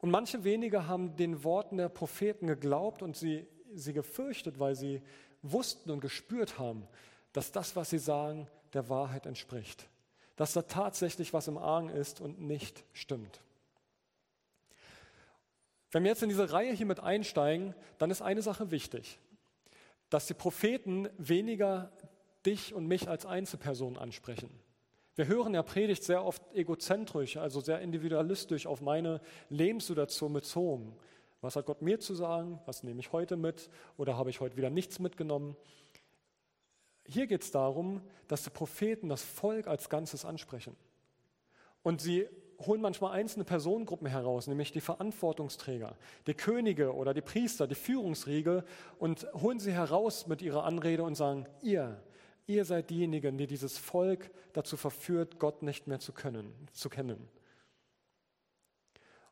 Und 0.00 0.10
manche 0.10 0.44
wenige 0.44 0.86
haben 0.86 1.16
den 1.16 1.44
Worten 1.44 1.76
der 1.76 1.88
Propheten 1.88 2.46
geglaubt 2.46 3.02
und 3.02 3.16
sie, 3.16 3.46
sie 3.74 3.92
gefürchtet, 3.92 4.58
weil 4.58 4.74
sie 4.74 5.02
wussten 5.42 5.90
und 5.90 6.00
gespürt 6.00 6.58
haben, 6.58 6.86
dass 7.32 7.52
das, 7.52 7.76
was 7.76 7.90
sie 7.90 7.98
sagen, 7.98 8.48
der 8.72 8.88
Wahrheit 8.88 9.26
entspricht. 9.26 9.88
Dass 10.36 10.54
da 10.54 10.62
tatsächlich 10.62 11.34
was 11.34 11.48
im 11.48 11.58
Argen 11.58 11.90
ist 11.90 12.20
und 12.20 12.40
nicht 12.40 12.84
stimmt. 12.92 13.40
Wenn 15.90 16.04
wir 16.04 16.10
jetzt 16.10 16.22
in 16.22 16.28
diese 16.28 16.52
Reihe 16.52 16.72
hier 16.72 16.86
mit 16.86 17.00
einsteigen, 17.00 17.74
dann 17.98 18.10
ist 18.10 18.22
eine 18.22 18.42
Sache 18.42 18.70
wichtig, 18.70 19.18
dass 20.08 20.26
die 20.26 20.34
Propheten 20.34 21.08
weniger 21.18 21.92
dich 22.46 22.72
und 22.74 22.86
mich 22.86 23.08
als 23.08 23.26
Einzelperson 23.26 23.98
ansprechen. 23.98 24.50
Wir 25.20 25.28
hören 25.28 25.52
ja 25.52 25.62
Predigt 25.62 26.02
sehr 26.02 26.24
oft 26.24 26.42
egozentrisch, 26.54 27.36
also 27.36 27.60
sehr 27.60 27.82
individualistisch 27.82 28.66
auf 28.66 28.80
meine 28.80 29.20
Lebenssituation 29.50 30.32
bezogen. 30.32 30.96
Was 31.42 31.56
hat 31.56 31.66
Gott 31.66 31.82
mir 31.82 32.00
zu 32.00 32.14
sagen? 32.14 32.58
Was 32.64 32.84
nehme 32.84 33.00
ich 33.00 33.12
heute 33.12 33.36
mit? 33.36 33.68
Oder 33.98 34.16
habe 34.16 34.30
ich 34.30 34.40
heute 34.40 34.56
wieder 34.56 34.70
nichts 34.70 34.98
mitgenommen? 34.98 35.56
Hier 37.04 37.26
geht 37.26 37.42
es 37.42 37.50
darum, 37.50 38.00
dass 38.28 38.44
die 38.44 38.48
Propheten 38.48 39.10
das 39.10 39.22
Volk 39.22 39.66
als 39.66 39.90
Ganzes 39.90 40.24
ansprechen. 40.24 40.74
Und 41.82 42.00
sie 42.00 42.26
holen 42.58 42.80
manchmal 42.80 43.12
einzelne 43.12 43.44
Personengruppen 43.44 44.06
heraus, 44.06 44.46
nämlich 44.46 44.72
die 44.72 44.80
Verantwortungsträger, 44.80 45.98
die 46.28 46.34
Könige 46.34 46.94
oder 46.94 47.12
die 47.12 47.20
Priester, 47.20 47.66
die 47.66 47.74
Führungsriege 47.74 48.64
und 48.98 49.26
holen 49.34 49.60
sie 49.60 49.72
heraus 49.72 50.28
mit 50.28 50.40
ihrer 50.40 50.64
Anrede 50.64 51.02
und 51.02 51.14
sagen, 51.14 51.46
ihr, 51.60 52.02
ihr 52.50 52.64
seid 52.64 52.90
diejenigen, 52.90 53.38
die 53.38 53.46
dieses 53.46 53.78
Volk 53.78 54.30
dazu 54.52 54.76
verführt, 54.76 55.38
Gott 55.38 55.62
nicht 55.62 55.86
mehr 55.86 56.00
zu 56.00 56.12
können, 56.12 56.52
zu 56.72 56.88
kennen. 56.88 57.28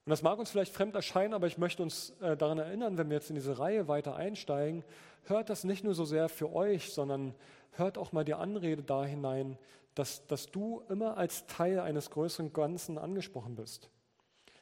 Und 0.04 0.10
das 0.10 0.22
mag 0.22 0.38
uns 0.38 0.50
vielleicht 0.50 0.72
fremd 0.72 0.94
erscheinen, 0.94 1.34
aber 1.34 1.46
ich 1.48 1.58
möchte 1.58 1.82
uns 1.82 2.14
äh, 2.20 2.34
daran 2.34 2.58
erinnern, 2.58 2.96
wenn 2.96 3.10
wir 3.10 3.16
jetzt 3.16 3.28
in 3.28 3.34
diese 3.34 3.58
Reihe 3.58 3.88
weiter 3.88 4.16
einsteigen, 4.16 4.82
hört 5.25 5.50
das 5.50 5.64
nicht 5.64 5.84
nur 5.84 5.94
so 5.94 6.06
sehr 6.06 6.30
für 6.30 6.50
euch, 6.54 6.92
sondern 6.92 7.34
hört 7.72 7.98
auch 7.98 8.12
mal 8.12 8.25
die 8.25 8.32
Anrede 8.32 8.82
da 8.82 9.04
hinein, 9.04 9.58
dass, 9.94 10.26
dass 10.26 10.46
du 10.46 10.82
immer 10.88 11.18
als 11.18 11.46
Teil 11.46 11.80
eines 11.80 12.10
größeren 12.10 12.52
Ganzen 12.52 12.96
angesprochen 12.96 13.56
bist. 13.56 13.90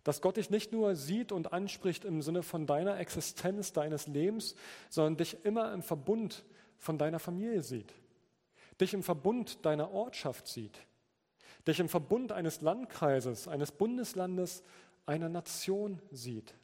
Dass 0.02 0.20
Gott 0.20 0.36
dich 0.36 0.50
nicht 0.50 0.72
nur 0.72 0.96
sieht 0.96 1.30
und 1.30 1.52
anspricht 1.52 2.04
im 2.04 2.22
Sinne 2.22 2.42
von 2.42 2.66
deiner 2.66 2.98
Existenz, 2.98 3.72
deines 3.72 4.06
Lebens, 4.08 4.56
sondern 4.88 5.16
dich 5.16 5.44
immer 5.44 5.72
im 5.72 5.82
Verbund 5.82 6.44
von 6.78 6.98
deiner 6.98 7.18
Familie 7.18 7.62
sieht. 7.62 7.92
Dich 8.80 8.94
im 8.94 9.02
Verbund 9.02 9.64
deiner 9.64 9.90
Ortschaft 9.92 10.46
sieht. 10.46 10.78
Dich 11.66 11.80
im 11.80 11.88
Verbund 11.88 12.32
eines 12.32 12.60
Landkreises, 12.60 13.48
eines 13.48 13.72
Bundeslandes, 13.72 14.62
einer 15.06 15.28
Nation 15.28 16.00
sieht. 16.10 16.54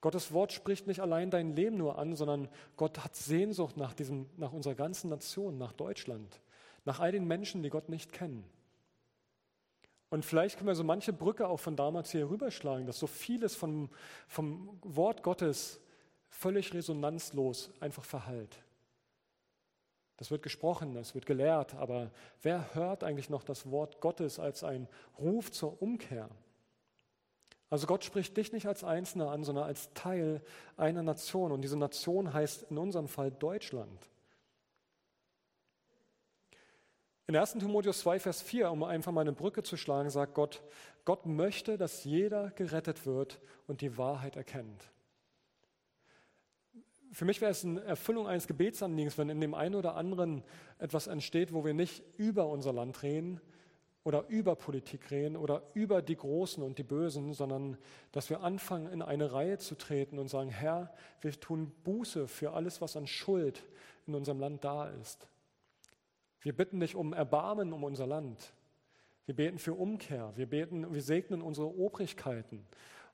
Gottes 0.00 0.32
Wort 0.32 0.52
spricht 0.52 0.86
nicht 0.86 1.00
allein 1.00 1.30
dein 1.30 1.54
Leben 1.54 1.76
nur 1.76 1.98
an, 1.98 2.16
sondern 2.16 2.48
Gott 2.76 3.04
hat 3.04 3.14
Sehnsucht 3.14 3.76
nach, 3.76 3.94
diesem, 3.94 4.28
nach 4.36 4.52
unserer 4.52 4.74
ganzen 4.74 5.10
Nation, 5.10 5.58
nach 5.58 5.72
Deutschland 5.72 6.40
nach 6.84 7.00
all 7.00 7.12
den 7.12 7.26
Menschen, 7.26 7.62
die 7.62 7.70
Gott 7.70 7.88
nicht 7.88 8.12
kennen. 8.12 8.44
Und 10.10 10.24
vielleicht 10.24 10.58
können 10.58 10.68
wir 10.68 10.74
so 10.74 10.84
manche 10.84 11.12
Brücke 11.12 11.48
auch 11.48 11.60
von 11.60 11.76
damals 11.76 12.10
hier 12.10 12.28
rüberschlagen, 12.28 12.86
dass 12.86 12.98
so 12.98 13.06
vieles 13.06 13.56
vom, 13.56 13.88
vom 14.28 14.78
Wort 14.82 15.22
Gottes 15.22 15.80
völlig 16.28 16.74
resonanzlos 16.74 17.70
einfach 17.80 18.04
verhallt. 18.04 18.58
Das 20.22 20.30
wird 20.30 20.44
gesprochen, 20.44 20.94
das 20.94 21.16
wird 21.16 21.26
gelehrt, 21.26 21.74
aber 21.74 22.12
wer 22.42 22.76
hört 22.76 23.02
eigentlich 23.02 23.28
noch 23.28 23.42
das 23.42 23.72
Wort 23.72 24.00
Gottes 24.00 24.38
als 24.38 24.62
ein 24.62 24.86
Ruf 25.18 25.50
zur 25.50 25.82
Umkehr? 25.82 26.28
Also 27.70 27.88
Gott 27.88 28.04
spricht 28.04 28.36
dich 28.36 28.52
nicht 28.52 28.68
als 28.68 28.84
Einzelner 28.84 29.32
an, 29.32 29.42
sondern 29.42 29.64
als 29.64 29.92
Teil 29.94 30.40
einer 30.76 31.02
Nation. 31.02 31.50
Und 31.50 31.62
diese 31.62 31.76
Nation 31.76 32.32
heißt 32.32 32.70
in 32.70 32.78
unserem 32.78 33.08
Fall 33.08 33.32
Deutschland. 33.32 34.08
In 37.26 37.34
1. 37.34 37.54
Timotheus 37.54 37.98
2, 37.98 38.20
Vers 38.20 38.42
4, 38.42 38.70
um 38.70 38.84
einfach 38.84 39.10
mal 39.10 39.22
eine 39.22 39.32
Brücke 39.32 39.64
zu 39.64 39.76
schlagen, 39.76 40.08
sagt 40.08 40.34
Gott, 40.34 40.62
Gott 41.04 41.26
möchte, 41.26 41.76
dass 41.76 42.04
jeder 42.04 42.50
gerettet 42.50 43.06
wird 43.06 43.40
und 43.66 43.80
die 43.80 43.98
Wahrheit 43.98 44.36
erkennt. 44.36 44.92
Für 47.12 47.26
mich 47.26 47.42
wäre 47.42 47.50
es 47.50 47.62
eine 47.64 47.82
Erfüllung 47.82 48.26
eines 48.26 48.46
Gebetsanliegens, 48.46 49.18
wenn 49.18 49.28
in 49.28 49.40
dem 49.40 49.52
einen 49.52 49.74
oder 49.74 49.96
anderen 49.96 50.42
etwas 50.78 51.06
entsteht, 51.06 51.52
wo 51.52 51.62
wir 51.62 51.74
nicht 51.74 52.02
über 52.16 52.48
unser 52.48 52.72
Land 52.72 53.02
reden 53.02 53.38
oder 54.02 54.26
über 54.28 54.56
Politik 54.56 55.10
reden 55.10 55.36
oder 55.36 55.62
über 55.74 56.00
die 56.00 56.16
Großen 56.16 56.62
und 56.62 56.78
die 56.78 56.82
Bösen, 56.82 57.34
sondern 57.34 57.76
dass 58.12 58.30
wir 58.30 58.40
anfangen, 58.40 58.90
in 58.90 59.02
eine 59.02 59.30
Reihe 59.32 59.58
zu 59.58 59.76
treten 59.76 60.18
und 60.18 60.28
sagen, 60.28 60.48
Herr, 60.48 60.92
wir 61.20 61.32
tun 61.32 61.70
Buße 61.84 62.28
für 62.28 62.54
alles, 62.54 62.80
was 62.80 62.96
an 62.96 63.06
Schuld 63.06 63.62
in 64.06 64.14
unserem 64.14 64.40
Land 64.40 64.64
da 64.64 64.88
ist. 64.88 65.28
Wir 66.40 66.56
bitten 66.56 66.80
dich 66.80 66.96
um 66.96 67.12
Erbarmen 67.12 67.74
um 67.74 67.84
unser 67.84 68.06
Land. 68.06 68.54
Wir 69.26 69.36
beten 69.36 69.58
für 69.58 69.74
Umkehr. 69.74 70.32
Wir 70.34 70.46
beten, 70.46 70.92
wir 70.92 71.02
segnen 71.02 71.42
unsere 71.42 71.68
Obrigkeiten, 71.68 72.66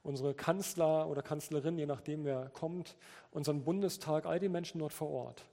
unsere 0.03 0.35
Kanzler 0.35 1.09
oder 1.09 1.23
Kanzlerin, 1.23 1.79
je 1.79 1.87
nachdem 1.87 2.25
wer 2.25 2.51
kommt, 2.51 2.97
unseren 3.31 3.65
Bundestag, 3.65 4.27
all 4.27 4.39
die 4.39 4.49
Menschen 4.49 4.79
dort 4.79 4.93
vor 4.93 5.11
Ort. 5.11 5.45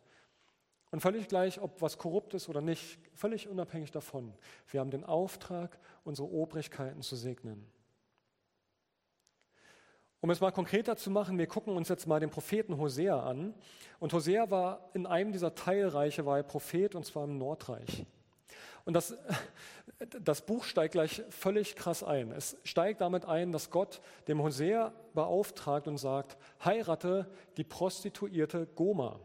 Und 0.92 1.02
völlig 1.02 1.28
gleich, 1.28 1.60
ob 1.60 1.82
was 1.82 1.98
korrupt 1.98 2.34
ist 2.34 2.48
oder 2.48 2.62
nicht, 2.62 3.00
völlig 3.14 3.48
unabhängig 3.48 3.92
davon. 3.92 4.34
Wir 4.70 4.80
haben 4.80 4.92
den 4.92 5.04
Auftrag, 5.04 5.78
unsere 6.04 6.30
Obrigkeiten 6.30 7.02
zu 7.02 7.16
segnen. 7.16 7.70
Um 10.22 10.30
es 10.30 10.42
mal 10.42 10.52
konkreter 10.52 10.96
zu 10.96 11.12
machen, 11.12 11.38
wir 11.38 11.48
gucken 11.48 11.76
uns 11.76 11.90
jetzt 11.90 12.08
mal 12.08 12.20
den 12.20 12.30
Propheten 12.30 12.78
Hosea 12.78 13.20
an. 13.20 13.54
Und 14.00 14.14
Hosea 14.14 14.50
war 14.50 14.90
in 14.94 15.06
einem 15.06 15.32
dieser 15.32 15.54
Teilreiche, 15.54 16.26
war 16.26 16.38
er 16.38 16.44
Prophet, 16.44 16.96
und 16.96 17.06
zwar 17.06 17.26
im 17.26 17.38
Nordreich. 17.38 18.06
Und 18.86 18.94
das, 18.94 19.16
das 20.00 20.46
Buch 20.46 20.66
steigt 20.66 20.94
gleich 20.94 21.24
völlig 21.30 21.76
krass 21.76 22.04
ein. 22.04 22.32
Es 22.32 22.58
steigt 22.64 23.02
damit 23.02 23.26
ein, 23.26 23.52
dass 23.52 23.70
Gott 23.70 24.02
dem 24.28 24.42
Hosea 24.42 24.92
beauftragt 25.14 25.88
und 25.88 25.98
sagt, 25.98 26.38
heirate 26.64 27.30
die 27.58 27.64
Prostituierte 27.64 28.68
Goma. 28.76 29.20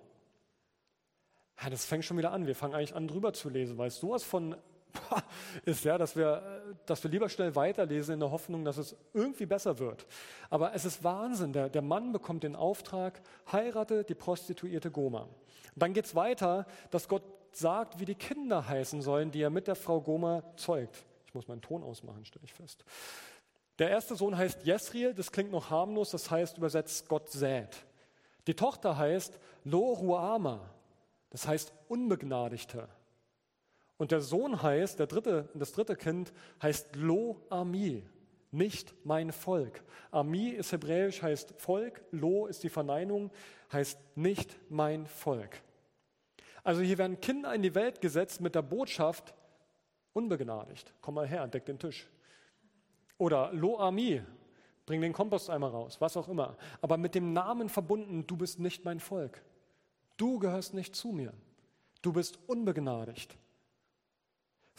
Ja, 1.62 1.70
das 1.70 1.84
fängt 1.84 2.04
schon 2.04 2.18
wieder 2.18 2.32
an. 2.32 2.46
Wir 2.46 2.54
fangen 2.54 2.74
eigentlich 2.74 2.94
an, 2.94 3.08
drüber 3.08 3.32
zu 3.32 3.48
lesen, 3.48 3.78
weil 3.78 3.88
es 3.88 3.98
sowas 3.98 4.22
von 4.22 4.56
ist 5.64 5.84
ja, 5.84 5.98
dass 5.98 6.16
wir, 6.16 6.62
dass 6.86 7.02
wir 7.02 7.10
lieber 7.10 7.28
schnell 7.28 7.54
weiterlesen 7.54 8.14
in 8.14 8.20
der 8.20 8.30
Hoffnung, 8.30 8.64
dass 8.64 8.76
es 8.76 8.96
irgendwie 9.12 9.46
besser 9.46 9.78
wird. 9.78 10.06
Aber 10.48 10.74
es 10.74 10.84
ist 10.84 11.04
Wahnsinn. 11.04 11.52
Der, 11.52 11.68
der 11.68 11.82
Mann 11.82 12.12
bekommt 12.12 12.42
den 12.42 12.56
Auftrag, 12.56 13.20
heirate 13.50 14.04
die 14.04 14.14
Prostituierte 14.14 14.90
Goma. 14.90 15.22
Und 15.22 15.30
dann 15.76 15.92
geht 15.92 16.06
es 16.06 16.14
weiter, 16.14 16.66
dass 16.90 17.08
Gott 17.08 17.22
sagt, 17.56 18.00
wie 18.00 18.04
die 18.04 18.14
Kinder 18.14 18.68
heißen 18.68 19.02
sollen, 19.02 19.30
die 19.30 19.42
er 19.42 19.50
mit 19.50 19.66
der 19.66 19.74
Frau 19.74 20.00
Goma 20.00 20.42
zeugt. 20.56 21.04
Ich 21.26 21.34
muss 21.34 21.48
meinen 21.48 21.62
Ton 21.62 21.82
ausmachen, 21.82 22.24
stelle 22.24 22.44
ich 22.44 22.52
fest. 22.52 22.84
Der 23.78 23.88
erste 23.88 24.14
Sohn 24.14 24.36
heißt 24.36 24.64
Jesriel, 24.64 25.14
das 25.14 25.32
klingt 25.32 25.52
noch 25.52 25.70
harmlos, 25.70 26.10
das 26.10 26.30
heißt 26.30 26.58
übersetzt 26.58 27.08
Gott 27.08 27.30
sät. 27.30 27.84
Die 28.46 28.54
Tochter 28.54 28.98
heißt 28.98 29.38
Lo 29.64 29.92
Ruama, 29.92 30.60
das 31.30 31.46
heißt 31.46 31.72
Unbegnadigte. 31.88 32.88
Und 33.96 34.12
der 34.12 34.20
Sohn 34.20 34.62
heißt, 34.62 34.98
der 34.98 35.06
dritte, 35.06 35.48
das 35.54 35.72
dritte 35.72 35.94
Kind 35.94 36.32
heißt 36.62 36.96
Lo 36.96 37.40
Ami, 37.48 38.02
nicht 38.50 38.94
mein 39.04 39.32
Volk. 39.32 39.82
Ami 40.10 40.48
ist 40.48 40.72
hebräisch, 40.72 41.22
heißt 41.22 41.54
Volk, 41.58 42.02
Lo 42.10 42.46
ist 42.46 42.62
die 42.62 42.68
Verneinung, 42.68 43.30
heißt 43.72 43.98
nicht 44.16 44.58
mein 44.68 45.06
Volk. 45.06 45.62
Also 46.62 46.82
hier 46.82 46.98
werden 46.98 47.20
Kinder 47.20 47.54
in 47.54 47.62
die 47.62 47.74
Welt 47.74 48.00
gesetzt 48.00 48.40
mit 48.40 48.54
der 48.54 48.62
Botschaft, 48.62 49.34
unbegnadigt, 50.12 50.92
komm 51.00 51.14
mal 51.14 51.26
her, 51.26 51.46
deck 51.46 51.66
den 51.66 51.78
Tisch. 51.78 52.08
Oder 53.18 53.52
Lo 53.52 53.78
Ami, 53.78 54.22
bring 54.86 55.00
den 55.00 55.12
Komposteimer 55.12 55.68
raus, 55.68 56.00
was 56.00 56.16
auch 56.16 56.28
immer. 56.28 56.56
Aber 56.80 56.96
mit 56.96 57.14
dem 57.14 57.32
Namen 57.32 57.68
verbunden, 57.68 58.26
du 58.26 58.36
bist 58.36 58.58
nicht 58.58 58.84
mein 58.84 59.00
Volk. 59.00 59.42
Du 60.16 60.38
gehörst 60.38 60.74
nicht 60.74 60.96
zu 60.96 61.08
mir. 61.08 61.32
Du 62.02 62.12
bist 62.12 62.38
unbegnadigt. 62.46 63.36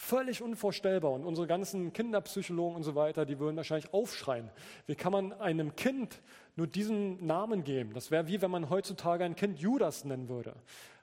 Völlig 0.03 0.41
unvorstellbar. 0.41 1.11
Und 1.11 1.25
unsere 1.25 1.45
ganzen 1.45 1.93
Kinderpsychologen 1.93 2.77
und 2.77 2.83
so 2.83 2.95
weiter, 2.95 3.23
die 3.23 3.37
würden 3.37 3.55
wahrscheinlich 3.55 3.93
aufschreien. 3.93 4.49
Wie 4.87 4.95
kann 4.95 5.11
man 5.11 5.31
einem 5.33 5.75
Kind 5.75 6.23
nur 6.55 6.65
diesen 6.65 7.23
Namen 7.23 7.63
geben? 7.63 7.93
Das 7.93 8.09
wäre 8.09 8.25
wie 8.25 8.41
wenn 8.41 8.49
man 8.49 8.71
heutzutage 8.71 9.23
ein 9.23 9.35
Kind 9.35 9.59
Judas 9.59 10.03
nennen 10.03 10.27
würde, 10.27 10.55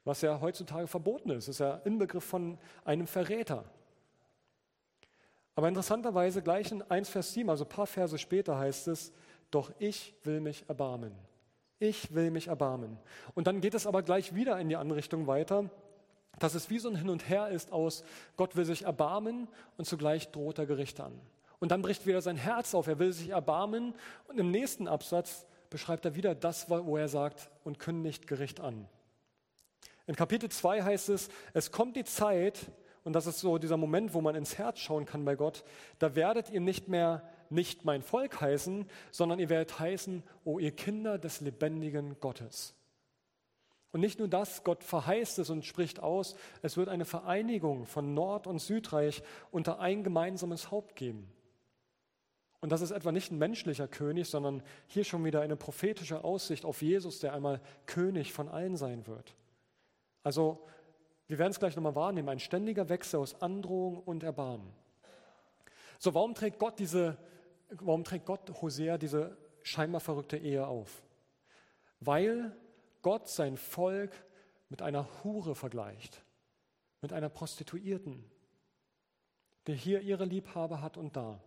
was 0.04 0.20
ja 0.20 0.40
heutzutage 0.40 0.88
verboten 0.88 1.30
ist. 1.30 1.46
Das 1.46 1.54
ist 1.54 1.60
ja 1.60 1.76
Inbegriff 1.84 2.24
von 2.24 2.58
einem 2.84 3.06
Verräter. 3.06 3.64
Aber 5.54 5.68
interessanterweise 5.68 6.42
gleich 6.42 6.72
in 6.72 6.82
1 6.82 7.08
Vers 7.08 7.32
7, 7.34 7.48
also 7.48 7.64
ein 7.64 7.70
paar 7.70 7.86
Verse 7.86 8.18
später 8.18 8.58
heißt 8.58 8.88
es, 8.88 9.12
doch 9.52 9.70
ich 9.78 10.12
will 10.24 10.40
mich 10.40 10.68
erbarmen. 10.68 11.12
Ich 11.78 12.12
will 12.16 12.32
mich 12.32 12.48
erbarmen. 12.48 12.98
Und 13.36 13.46
dann 13.46 13.60
geht 13.60 13.74
es 13.74 13.86
aber 13.86 14.02
gleich 14.02 14.34
wieder 14.34 14.58
in 14.58 14.68
die 14.68 14.76
andere 14.76 14.98
Richtung 14.98 15.28
weiter 15.28 15.70
dass 16.38 16.54
es 16.54 16.70
wie 16.70 16.78
so 16.78 16.88
ein 16.88 16.96
Hin 16.96 17.08
und 17.08 17.28
Her 17.28 17.48
ist 17.48 17.72
aus 17.72 18.04
Gott 18.36 18.56
will 18.56 18.64
sich 18.64 18.82
erbarmen 18.82 19.48
und 19.76 19.86
zugleich 19.86 20.30
droht 20.30 20.58
er 20.58 20.66
Gericht 20.66 21.00
an. 21.00 21.18
Und 21.60 21.72
dann 21.72 21.82
bricht 21.82 22.06
wieder 22.06 22.22
sein 22.22 22.36
Herz 22.36 22.74
auf, 22.74 22.86
er 22.86 22.98
will 22.98 23.12
sich 23.12 23.30
erbarmen 23.30 23.94
und 24.28 24.38
im 24.38 24.50
nächsten 24.50 24.86
Absatz 24.88 25.46
beschreibt 25.70 26.04
er 26.04 26.14
wieder 26.14 26.34
das, 26.34 26.70
wo 26.70 26.96
er 26.96 27.08
sagt 27.08 27.50
und 27.64 27.78
kündigt 27.78 28.26
Gericht 28.26 28.60
an. 28.60 28.88
In 30.06 30.16
Kapitel 30.16 30.48
2 30.48 30.82
heißt 30.82 31.10
es, 31.10 31.28
es 31.52 31.70
kommt 31.70 31.96
die 31.96 32.04
Zeit, 32.04 32.58
und 33.04 33.12
das 33.12 33.26
ist 33.26 33.40
so 33.40 33.58
dieser 33.58 33.76
Moment, 33.76 34.14
wo 34.14 34.20
man 34.20 34.34
ins 34.34 34.56
Herz 34.56 34.78
schauen 34.78 35.04
kann 35.04 35.24
bei 35.24 35.34
Gott, 35.34 35.64
da 35.98 36.14
werdet 36.14 36.50
ihr 36.50 36.60
nicht 36.60 36.88
mehr 36.88 37.22
nicht 37.50 37.84
mein 37.84 38.02
Volk 38.02 38.40
heißen, 38.40 38.88
sondern 39.10 39.38
ihr 39.38 39.48
werdet 39.48 39.78
heißen, 39.78 40.22
o 40.44 40.58
ihr 40.58 40.74
Kinder 40.74 41.18
des 41.18 41.40
lebendigen 41.40 42.18
Gottes. 42.20 42.74
Und 43.92 44.00
nicht 44.00 44.18
nur 44.18 44.28
das, 44.28 44.64
Gott 44.64 44.84
verheißt 44.84 45.38
es 45.38 45.50
und 45.50 45.64
spricht 45.64 46.00
aus, 46.00 46.36
es 46.62 46.76
wird 46.76 46.88
eine 46.88 47.04
Vereinigung 47.06 47.86
von 47.86 48.12
Nord- 48.12 48.46
und 48.46 48.58
Südreich 48.58 49.22
unter 49.50 49.80
ein 49.80 50.04
gemeinsames 50.04 50.70
Haupt 50.70 50.94
geben. 50.94 51.32
Und 52.60 52.72
das 52.72 52.80
ist 52.80 52.90
etwa 52.90 53.12
nicht 53.12 53.30
ein 53.30 53.38
menschlicher 53.38 53.88
König, 53.88 54.28
sondern 54.28 54.62
hier 54.88 55.04
schon 55.04 55.24
wieder 55.24 55.40
eine 55.40 55.56
prophetische 55.56 56.24
Aussicht 56.24 56.64
auf 56.64 56.82
Jesus, 56.82 57.20
der 57.20 57.32
einmal 57.32 57.60
König 57.86 58.32
von 58.32 58.48
allen 58.48 58.76
sein 58.76 59.06
wird. 59.06 59.34
Also, 60.22 60.66
wir 61.28 61.38
werden 61.38 61.52
es 61.52 61.60
gleich 61.60 61.76
nochmal 61.76 61.94
wahrnehmen, 61.94 62.28
ein 62.28 62.40
ständiger 62.40 62.88
Wechsel 62.88 63.20
aus 63.20 63.40
Androhung 63.40 63.98
und 63.98 64.22
Erbarmen. 64.22 64.72
So, 65.98 66.14
warum 66.14 66.34
trägt 66.34 66.58
Gott 66.58 66.78
diese, 66.78 67.16
warum 67.70 68.02
trägt 68.02 68.26
Gott 68.26 68.50
Hosea 68.60 68.98
diese 68.98 69.36
scheinbar 69.62 70.00
verrückte 70.00 70.36
Ehe 70.36 70.66
auf? 70.66 71.02
Weil 72.00 72.56
Gott 73.02 73.28
sein 73.28 73.56
Volk 73.56 74.12
mit 74.68 74.82
einer 74.82 75.06
Hure 75.22 75.54
vergleicht, 75.54 76.22
mit 77.00 77.12
einer 77.12 77.28
Prostituierten, 77.28 78.24
die 79.66 79.74
hier 79.74 80.00
ihre 80.00 80.24
Liebhaber 80.24 80.80
hat 80.80 80.96
und 80.96 81.16
da 81.16 81.40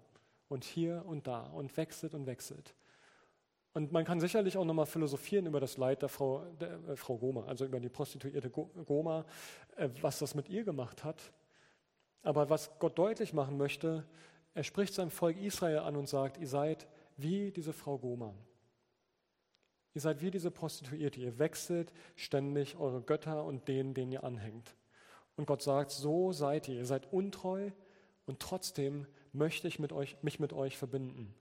und 0.48 0.64
hier 0.64 1.04
und 1.06 1.28
da 1.28 1.44
und 1.48 1.76
wechselt 1.78 2.14
und 2.14 2.26
wechselt. 2.26 2.76
Und 3.74 3.92
man 3.92 4.04
kann 4.04 4.20
sicherlich 4.20 4.58
auch 4.58 4.66
nochmal 4.66 4.86
philosophieren 4.86 5.46
über 5.46 5.62
das 5.62 5.78
Leid 5.78 6.02
der 6.02 6.10
Frau, 6.10 6.44
der, 6.60 6.74
äh, 6.90 6.96
Frau 6.96 7.18
Goma, 7.18 7.46
also 7.46 7.66
über 7.66 7.80
die 7.80 7.90
prostituierte 7.90 8.50
Goma, 8.50 9.26
äh, 9.78 9.90
was 10.02 10.20
das 10.20 10.36
mit 10.36 10.50
ihr 10.50 10.64
gemacht 10.66 11.04
hat. 11.04 11.32
Aber 12.22 12.50
was 12.50 12.78
Gott 12.80 12.98
deutlich 12.98 13.34
machen 13.34 13.58
möchte, 13.58 14.06
er 14.54 14.64
spricht 14.64 14.94
seinem 14.94 15.12
Volk 15.12 15.38
Israel 15.38 15.80
an 15.80 15.96
und 15.96 16.10
sagt, 16.10 16.38
ihr 16.38 16.48
seid 16.48 16.88
wie 17.16 17.52
diese 17.52 17.72
Frau 17.72 17.98
Goma. 17.98 18.34
Ihr 19.94 20.02
seid 20.02 20.22
wie 20.22 20.32
diese 20.32 20.52
Prostituierte, 20.52 21.20
ihr 21.20 21.38
wechselt 21.38 21.92
ständig 22.16 22.78
eure 22.78 23.02
Götter 23.02 23.44
und 23.44 23.68
denen, 23.68 23.94
denen 23.94 24.12
ihr 24.12 24.24
anhängt. 24.24 24.76
Und 25.36 25.46
Gott 25.46 25.62
sagt, 25.62 25.92
so 25.92 26.32
seid 26.32 26.68
ihr, 26.68 26.76
ihr 26.76 26.86
seid 26.86 27.12
untreu 27.12 27.72
und 28.26 28.40
trotzdem 28.40 29.06
möchte 29.34 29.68
ich 29.68 29.80
mit 29.80 29.92
euch, 29.92 30.18
mich 30.22 30.40
mit 30.40 30.54
euch 30.54 30.78
verbinden. 30.78 31.34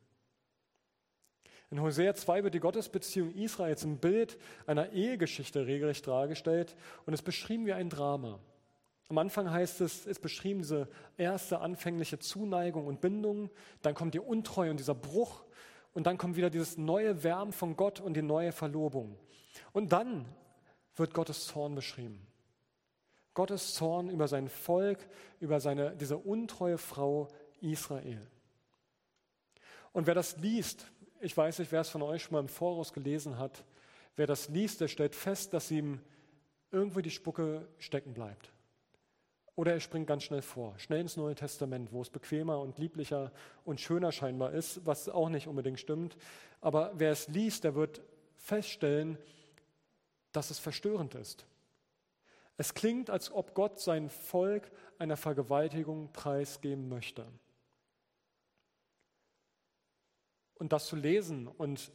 In 1.71 1.81
Hosea 1.81 2.15
2 2.15 2.43
wird 2.43 2.55
die 2.55 2.61
Gottesbeziehung 2.61 3.33
Israels 3.33 3.85
im 3.85 3.99
Bild 3.99 4.39
einer 4.67 4.91
Ehegeschichte 4.91 5.67
regelrecht 5.67 6.05
dargestellt 6.07 6.75
und 7.07 7.15
es 7.15 7.23
beschrieben 7.23 7.65
wie 7.67 7.73
ein 7.73 7.91
Drama. 7.91 8.41
Am 9.09 9.19
Anfang 9.19 9.51
heißt 9.51 9.81
es, 9.81 10.07
ist 10.07 10.21
beschrieben 10.21 10.63
diese 10.63 10.89
erste 11.17 11.61
anfängliche 11.61 12.19
Zuneigung 12.19 12.87
und 12.87 13.01
Bindung, 13.01 13.51
dann 13.83 13.95
kommt 13.95 14.15
die 14.15 14.21
Untreue 14.21 14.71
und 14.71 14.81
dieser 14.81 14.95
Bruch 14.95 15.45
und 15.93 16.07
dann 16.07 16.19
kommt 16.19 16.37
wieder 16.37 16.51
dieses 16.51 16.79
neue 16.79 17.23
Wärmen 17.23 17.53
von 17.53 17.77
Gott 17.77 18.01
und 18.01 18.15
die 18.15 18.23
neue 18.23 18.53
Verlobung. 18.53 19.19
Und 19.73 19.93
dann 19.93 20.27
wird 20.97 21.15
Gottes 21.15 21.47
Zorn 21.47 21.75
beschrieben. 21.75 22.27
Gottes 23.35 23.75
Zorn 23.75 24.11
über 24.11 24.29
sein 24.29 24.49
Volk, 24.49 24.99
über 25.41 25.61
seine, 25.61 25.97
diese 25.97 26.19
untreue 26.19 26.79
Frau 26.79 27.29
Israel. 27.61 28.27
Und 29.93 30.07
wer 30.07 30.15
das 30.15 30.37
liest, 30.39 30.87
ich 31.21 31.37
weiß 31.37 31.59
nicht, 31.59 31.73
wer 31.73 31.81
es 31.81 31.91
von 31.91 32.03
euch 32.03 32.23
schon 32.25 32.35
mal 32.35 32.41
im 32.41 32.49
Voraus 32.49 32.93
gelesen 32.93 33.39
hat, 33.39 33.65
wer 34.17 34.27
das 34.27 34.49
liest, 34.49 34.81
der 34.81 34.89
stellt 34.89 35.15
fest, 35.15 35.53
dass 35.53 35.71
ihm 35.71 36.01
irgendwo 36.71 37.01
die 37.01 37.11
Spucke 37.11 37.69
stecken 37.79 38.15
bleibt. 38.15 38.53
Oder 39.61 39.75
er 39.75 39.81
springt 39.81 40.07
ganz 40.07 40.23
schnell 40.23 40.41
vor, 40.41 40.79
schnell 40.79 41.03
ins 41.03 41.19
Neue 41.19 41.35
Testament, 41.35 41.93
wo 41.93 42.01
es 42.01 42.09
bequemer 42.09 42.61
und 42.61 42.79
lieblicher 42.79 43.31
und 43.67 43.79
schöner 43.79 44.11
scheinbar 44.11 44.53
ist, 44.53 44.87
was 44.87 45.11
auch 45.11 45.29
nicht 45.29 45.49
unbedingt 45.49 45.79
stimmt. 45.79 46.17
Aber 46.63 46.93
wer 46.95 47.13
es 47.13 47.29
liest, 47.29 47.65
der 47.65 47.75
wird 47.75 48.01
feststellen, 48.39 49.19
dass 50.33 50.49
es 50.49 50.59
verstörend 50.59 51.15
ist. 51.15 51.45
Es 52.57 52.73
klingt, 52.73 53.11
als 53.11 53.31
ob 53.31 53.55
Gott 53.55 53.79
sein 53.79 54.09
Volk 54.09 54.71
einer 54.99 55.19
Vergewaltigung 55.19 56.11
preisgeben 56.15 56.89
möchte. 56.89 57.27
Und 60.55 60.73
das 60.73 60.87
zu 60.87 60.97
lesen 60.97 61.49
und 61.49 61.93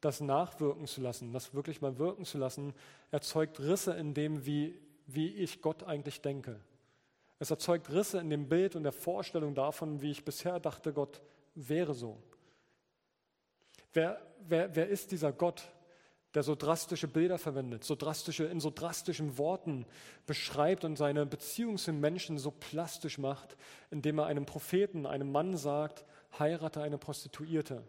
das 0.00 0.20
nachwirken 0.20 0.88
zu 0.88 1.00
lassen, 1.00 1.32
das 1.32 1.54
wirklich 1.54 1.80
mal 1.80 1.96
wirken 1.96 2.24
zu 2.24 2.38
lassen, 2.38 2.74
erzeugt 3.12 3.60
Risse 3.60 3.92
in 3.92 4.14
dem, 4.14 4.46
wie, 4.46 4.76
wie 5.06 5.28
ich 5.28 5.62
Gott 5.62 5.84
eigentlich 5.84 6.20
denke. 6.20 6.58
Es 7.44 7.50
erzeugt 7.50 7.90
Risse 7.92 8.20
in 8.20 8.30
dem 8.30 8.48
Bild 8.48 8.74
und 8.74 8.84
der 8.84 8.92
Vorstellung 8.92 9.54
davon, 9.54 10.00
wie 10.00 10.10
ich 10.10 10.24
bisher 10.24 10.58
dachte, 10.58 10.94
Gott 10.94 11.20
wäre 11.54 11.92
so. 11.92 12.16
Wer, 13.92 14.18
wer, 14.48 14.74
wer 14.74 14.88
ist 14.88 15.12
dieser 15.12 15.30
Gott, 15.30 15.62
der 16.32 16.42
so 16.42 16.54
drastische 16.54 17.06
Bilder 17.06 17.36
verwendet, 17.36 17.84
so 17.84 17.96
drastische, 17.96 18.44
in 18.44 18.60
so 18.60 18.70
drastischen 18.70 19.36
Worten 19.36 19.84
beschreibt 20.24 20.86
und 20.86 20.96
seine 20.96 21.26
Beziehung 21.26 21.76
zu 21.76 21.92
Menschen 21.92 22.38
so 22.38 22.50
plastisch 22.50 23.18
macht, 23.18 23.58
indem 23.90 24.20
er 24.20 24.24
einem 24.24 24.46
Propheten, 24.46 25.04
einem 25.04 25.30
Mann 25.30 25.54
sagt, 25.58 26.06
heirate 26.38 26.80
eine 26.80 26.96
Prostituierte, 26.96 27.86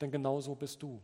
denn 0.00 0.10
genau 0.10 0.40
so 0.40 0.56
bist 0.56 0.82
du. 0.82 1.00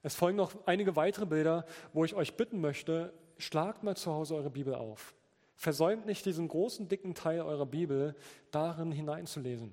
Es 0.00 0.14
folgen 0.14 0.36
noch 0.36 0.54
einige 0.64 0.94
weitere 0.94 1.26
Bilder, 1.26 1.66
wo 1.92 2.04
ich 2.04 2.14
euch 2.14 2.34
bitten 2.34 2.60
möchte, 2.60 3.12
schlagt 3.38 3.82
mal 3.82 3.96
zu 3.96 4.12
Hause 4.12 4.34
eure 4.34 4.50
Bibel 4.50 4.74
auf. 4.74 5.14
Versäumt 5.54 6.06
nicht 6.06 6.24
diesen 6.24 6.48
großen, 6.48 6.88
dicken 6.88 7.14
Teil 7.14 7.40
eurer 7.40 7.66
Bibel 7.66 8.14
darin 8.50 8.92
hineinzulesen. 8.92 9.72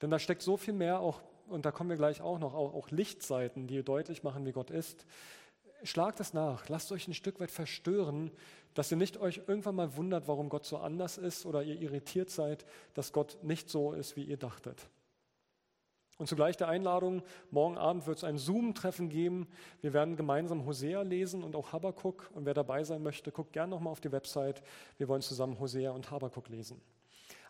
Denn 0.00 0.10
da 0.10 0.18
steckt 0.18 0.42
so 0.42 0.56
viel 0.56 0.74
mehr, 0.74 1.00
auch, 1.00 1.20
und 1.48 1.66
da 1.66 1.72
kommen 1.72 1.90
wir 1.90 1.96
gleich 1.96 2.20
auch 2.20 2.38
noch, 2.38 2.54
auch, 2.54 2.74
auch 2.74 2.90
Lichtseiten, 2.90 3.66
die 3.66 3.82
deutlich 3.82 4.22
machen, 4.22 4.46
wie 4.46 4.52
Gott 4.52 4.70
ist. 4.70 5.04
Schlagt 5.82 6.20
es 6.20 6.32
nach, 6.32 6.68
lasst 6.68 6.90
euch 6.92 7.06
ein 7.06 7.14
Stück 7.14 7.40
weit 7.40 7.50
verstören, 7.50 8.30
dass 8.74 8.90
ihr 8.90 8.96
nicht 8.96 9.18
euch 9.18 9.42
irgendwann 9.46 9.74
mal 9.74 9.96
wundert, 9.96 10.28
warum 10.28 10.48
Gott 10.48 10.64
so 10.64 10.78
anders 10.78 11.18
ist 11.18 11.46
oder 11.46 11.62
ihr 11.62 11.80
irritiert 11.80 12.30
seid, 12.30 12.64
dass 12.94 13.12
Gott 13.12 13.38
nicht 13.42 13.68
so 13.68 13.92
ist, 13.92 14.16
wie 14.16 14.24
ihr 14.24 14.36
dachtet. 14.36 14.88
Und 16.18 16.26
zugleich 16.26 16.56
der 16.56 16.68
Einladung, 16.68 17.22
morgen 17.52 17.78
Abend 17.78 18.08
wird 18.08 18.18
es 18.18 18.24
ein 18.24 18.38
Zoom-Treffen 18.38 19.08
geben. 19.08 19.46
Wir 19.80 19.92
werden 19.92 20.16
gemeinsam 20.16 20.66
Hosea 20.66 21.02
lesen 21.02 21.44
und 21.44 21.54
auch 21.54 21.72
Habakkuk. 21.72 22.30
Und 22.34 22.44
wer 22.44 22.54
dabei 22.54 22.82
sein 22.82 23.04
möchte, 23.04 23.30
guckt 23.30 23.52
gerne 23.52 23.70
nochmal 23.70 23.92
auf 23.92 24.00
die 24.00 24.10
Website. 24.10 24.60
Wir 24.96 25.06
wollen 25.06 25.22
zusammen 25.22 25.60
Hosea 25.60 25.92
und 25.92 26.10
Habakkuk 26.10 26.48
lesen. 26.48 26.80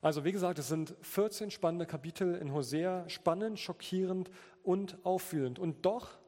Also 0.02 0.22
wie 0.24 0.32
gesagt, 0.32 0.58
es 0.58 0.68
sind 0.68 0.94
14 1.00 1.50
spannende 1.50 1.86
Kapitel 1.86 2.34
in 2.34 2.52
Hosea, 2.52 3.08
spannend, 3.08 3.58
schockierend 3.58 4.30
und 4.62 4.98
auffühlend. 5.02 5.58
Und 5.58 5.86
doch 5.86 6.18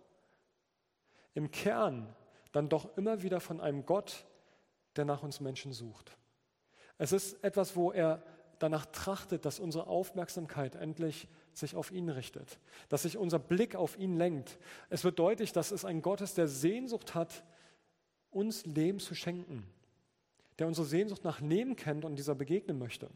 im 1.34 1.50
Kern 1.50 2.08
dann 2.52 2.70
doch 2.70 2.96
immer 2.96 3.22
wieder 3.22 3.40
von 3.40 3.60
einem 3.60 3.84
Gott, 3.84 4.24
der 4.96 5.04
nach 5.04 5.22
uns 5.22 5.40
Menschen 5.40 5.72
sucht. 5.72 6.16
Es 6.96 7.12
ist 7.12 7.44
etwas, 7.44 7.76
wo 7.76 7.92
er 7.92 8.22
danach 8.58 8.86
trachtet, 8.86 9.44
dass 9.44 9.60
unsere 9.60 9.86
Aufmerksamkeit 9.86 10.74
endlich 10.74 11.28
sich 11.60 11.76
auf 11.76 11.90
ihn 11.92 12.08
richtet, 12.08 12.58
dass 12.88 13.02
sich 13.02 13.16
unser 13.16 13.38
Blick 13.38 13.76
auf 13.76 13.98
ihn 13.98 14.16
lenkt. 14.16 14.58
Es 14.88 15.04
wird 15.04 15.18
deutlich, 15.18 15.52
dass 15.52 15.70
es 15.70 15.84
ein 15.84 16.02
Gott 16.02 16.20
ist, 16.20 16.38
der 16.38 16.48
Sehnsucht 16.48 17.14
hat, 17.14 17.44
uns 18.30 18.66
Leben 18.66 18.98
zu 18.98 19.14
schenken, 19.14 19.64
der 20.58 20.66
unsere 20.66 20.86
Sehnsucht 20.86 21.24
nach 21.24 21.40
Leben 21.40 21.76
kennt 21.76 22.04
und 22.04 22.16
dieser 22.16 22.34
begegnen 22.34 22.78
möchte. 22.78 23.08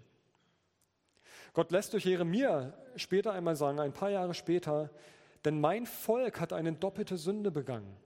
Gott 1.52 1.70
lässt 1.70 1.92
durch 1.92 2.04
Jeremia 2.04 2.72
später 2.96 3.33
einmal 3.33 3.57
sagen, 3.57 3.78
ein 3.78 3.92
paar 3.92 4.11
Jahre 4.11 4.35
später, 4.35 4.90
denn 5.44 5.61
mein 5.61 5.87
Volk 5.87 6.40
hat 6.40 6.52
eine 6.52 6.72
doppelte 6.72 7.16
Sünde 7.16 7.50
begangen. 7.50 7.96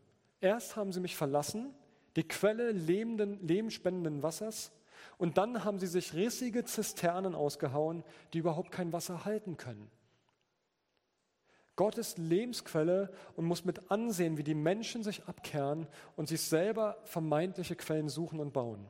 Erst 0.40 0.76
haben 0.76 0.92
sie 0.92 1.00
mich 1.00 1.16
verlassen, 1.16 1.74
die 2.16 2.26
Quelle 2.26 2.72
lebenden, 2.72 3.46
lebenspendenden 3.46 4.22
Wassers, 4.22 4.72
und 5.16 5.38
dann 5.38 5.64
haben 5.64 5.78
sie 5.78 5.86
sich 5.86 6.14
rissige 6.14 6.64
Zisternen 6.64 7.34
ausgehauen, 7.34 8.04
die 8.32 8.38
überhaupt 8.38 8.70
kein 8.70 8.92
Wasser 8.92 9.24
halten 9.24 9.56
können. 9.56 9.90
Gott 11.78 11.96
ist 11.96 12.18
Lebensquelle 12.18 13.08
und 13.36 13.44
muss 13.44 13.64
mit 13.64 13.88
ansehen, 13.88 14.36
wie 14.36 14.42
die 14.42 14.56
Menschen 14.56 15.04
sich 15.04 15.22
abkehren 15.26 15.86
und 16.16 16.28
sich 16.28 16.40
selber 16.40 16.98
vermeintliche 17.04 17.76
Quellen 17.76 18.08
suchen 18.08 18.40
und 18.40 18.52
bauen. 18.52 18.84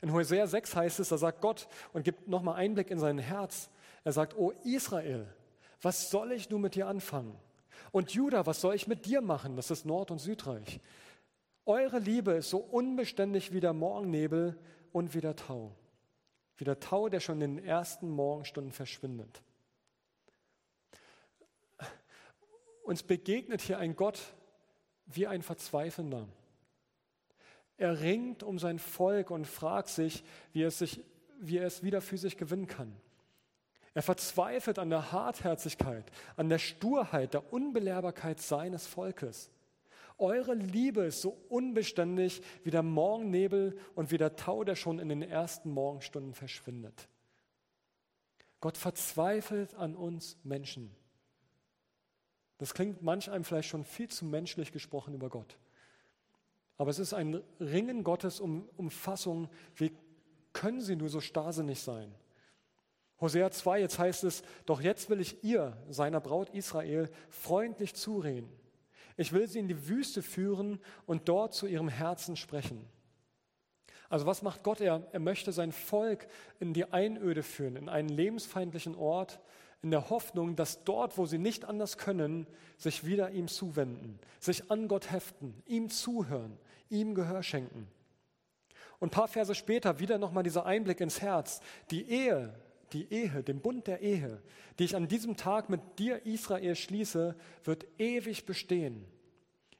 In 0.00 0.10
Hosea 0.10 0.46
6 0.46 0.76
heißt 0.76 1.00
es, 1.00 1.10
da 1.10 1.18
sagt 1.18 1.42
Gott 1.42 1.68
und 1.92 2.02
gibt 2.02 2.26
nochmal 2.26 2.54
Einblick 2.54 2.90
in 2.90 2.98
sein 2.98 3.18
Herz. 3.18 3.68
Er 4.02 4.12
sagt, 4.12 4.34
O 4.34 4.52
Israel, 4.64 5.26
was 5.82 6.10
soll 6.10 6.32
ich 6.32 6.48
nun 6.48 6.62
mit 6.62 6.74
dir 6.74 6.86
anfangen? 6.86 7.36
Und 7.92 8.12
Judah, 8.12 8.46
was 8.46 8.62
soll 8.62 8.74
ich 8.74 8.88
mit 8.88 9.04
dir 9.04 9.20
machen? 9.20 9.54
Das 9.54 9.70
ist 9.70 9.84
Nord- 9.84 10.10
und 10.10 10.20
Südreich. 10.20 10.80
Eure 11.66 11.98
Liebe 11.98 12.32
ist 12.32 12.48
so 12.48 12.60
unbeständig 12.60 13.52
wie 13.52 13.60
der 13.60 13.74
Morgennebel 13.74 14.58
und 14.90 15.14
wie 15.14 15.20
der 15.20 15.36
Tau. 15.36 15.72
Wie 16.56 16.64
der 16.64 16.80
Tau, 16.80 17.10
der 17.10 17.20
schon 17.20 17.42
in 17.42 17.56
den 17.56 17.64
ersten 17.66 18.08
Morgenstunden 18.08 18.72
verschwindet. 18.72 19.42
Uns 22.84 23.02
begegnet 23.02 23.62
hier 23.62 23.78
ein 23.78 23.96
Gott 23.96 24.20
wie 25.06 25.26
ein 25.26 25.42
Verzweifelnder. 25.42 26.28
Er 27.78 28.00
ringt 28.00 28.42
um 28.42 28.58
sein 28.58 28.78
Volk 28.78 29.30
und 29.30 29.46
fragt 29.46 29.88
sich, 29.88 30.22
wie 30.52 30.62
er, 30.62 30.68
es 30.68 30.78
sich, 30.78 31.02
wie 31.40 31.58
er 31.58 31.66
es 31.66 31.82
wieder 31.82 32.02
für 32.02 32.18
sich 32.18 32.36
gewinnen 32.36 32.66
kann. 32.66 32.94
Er 33.94 34.02
verzweifelt 34.02 34.78
an 34.78 34.90
der 34.90 35.12
Hartherzigkeit, 35.12 36.04
an 36.36 36.50
der 36.50 36.58
Sturheit, 36.58 37.32
der 37.32 37.52
Unbelehrbarkeit 37.52 38.40
seines 38.40 38.86
Volkes. 38.86 39.50
Eure 40.18 40.54
Liebe 40.54 41.02
ist 41.06 41.22
so 41.22 41.38
unbeständig 41.48 42.42
wie 42.64 42.70
der 42.70 42.82
Morgennebel 42.82 43.78
und 43.94 44.10
wie 44.10 44.18
der 44.18 44.36
Tau, 44.36 44.62
der 44.62 44.76
schon 44.76 44.98
in 44.98 45.08
den 45.08 45.22
ersten 45.22 45.70
Morgenstunden 45.70 46.34
verschwindet. 46.34 47.08
Gott 48.60 48.76
verzweifelt 48.76 49.74
an 49.74 49.96
uns 49.96 50.36
Menschen. 50.44 50.94
Das 52.64 52.72
klingt 52.72 53.02
manch 53.02 53.30
einem 53.30 53.44
vielleicht 53.44 53.68
schon 53.68 53.84
viel 53.84 54.08
zu 54.08 54.24
menschlich 54.24 54.72
gesprochen 54.72 55.12
über 55.12 55.28
Gott. 55.28 55.58
Aber 56.78 56.88
es 56.88 56.98
ist 56.98 57.12
ein 57.12 57.42
Ringen 57.60 58.04
Gottes 58.04 58.40
um, 58.40 58.66
um 58.78 58.90
Fassung. 58.90 59.50
Wie 59.76 59.92
können 60.54 60.80
sie 60.80 60.96
nur 60.96 61.10
so 61.10 61.20
starrsinnig 61.20 61.82
sein? 61.82 62.14
Hosea 63.20 63.50
2, 63.50 63.80
jetzt 63.80 63.98
heißt 63.98 64.24
es, 64.24 64.42
doch 64.64 64.80
jetzt 64.80 65.10
will 65.10 65.20
ich 65.20 65.44
ihr, 65.44 65.76
seiner 65.90 66.20
Braut 66.22 66.48
Israel, 66.54 67.10
freundlich 67.28 67.92
zureden. 67.96 68.50
Ich 69.18 69.34
will 69.34 69.46
sie 69.46 69.58
in 69.58 69.68
die 69.68 69.86
Wüste 69.86 70.22
führen 70.22 70.80
und 71.04 71.28
dort 71.28 71.52
zu 71.52 71.66
ihrem 71.66 71.88
Herzen 71.88 72.34
sprechen. 72.34 72.88
Also 74.08 74.24
was 74.24 74.40
macht 74.40 74.62
Gott? 74.62 74.80
Er, 74.80 75.06
er 75.12 75.20
möchte 75.20 75.52
sein 75.52 75.70
Volk 75.70 76.26
in 76.60 76.72
die 76.72 76.90
Einöde 76.90 77.42
führen, 77.42 77.76
in 77.76 77.90
einen 77.90 78.08
lebensfeindlichen 78.08 78.94
Ort, 78.94 79.38
in 79.84 79.90
der 79.90 80.08
Hoffnung, 80.08 80.56
dass 80.56 80.82
dort, 80.84 81.18
wo 81.18 81.26
sie 81.26 81.36
nicht 81.36 81.66
anders 81.66 81.98
können, 81.98 82.46
sich 82.78 83.04
wieder 83.04 83.32
ihm 83.32 83.48
zuwenden, 83.48 84.18
sich 84.40 84.70
an 84.70 84.88
Gott 84.88 85.12
heften, 85.12 85.62
ihm 85.66 85.90
zuhören, 85.90 86.56
ihm 86.88 87.14
Gehör 87.14 87.42
schenken. 87.42 87.86
Und 88.98 89.08
ein 89.08 89.10
paar 89.10 89.28
Verse 89.28 89.54
später 89.54 90.00
wieder 90.00 90.16
nochmal 90.16 90.42
dieser 90.42 90.64
Einblick 90.64 91.02
ins 91.02 91.20
Herz. 91.20 91.60
Die 91.90 92.08
Ehe, 92.08 92.54
die 92.94 93.12
Ehe, 93.12 93.42
den 93.42 93.60
Bund 93.60 93.86
der 93.86 94.00
Ehe, 94.00 94.40
die 94.78 94.84
ich 94.84 94.96
an 94.96 95.06
diesem 95.06 95.36
Tag 95.36 95.68
mit 95.68 95.98
dir, 95.98 96.24
Israel, 96.24 96.76
schließe, 96.76 97.36
wird 97.64 97.84
ewig 97.98 98.46
bestehen. 98.46 99.04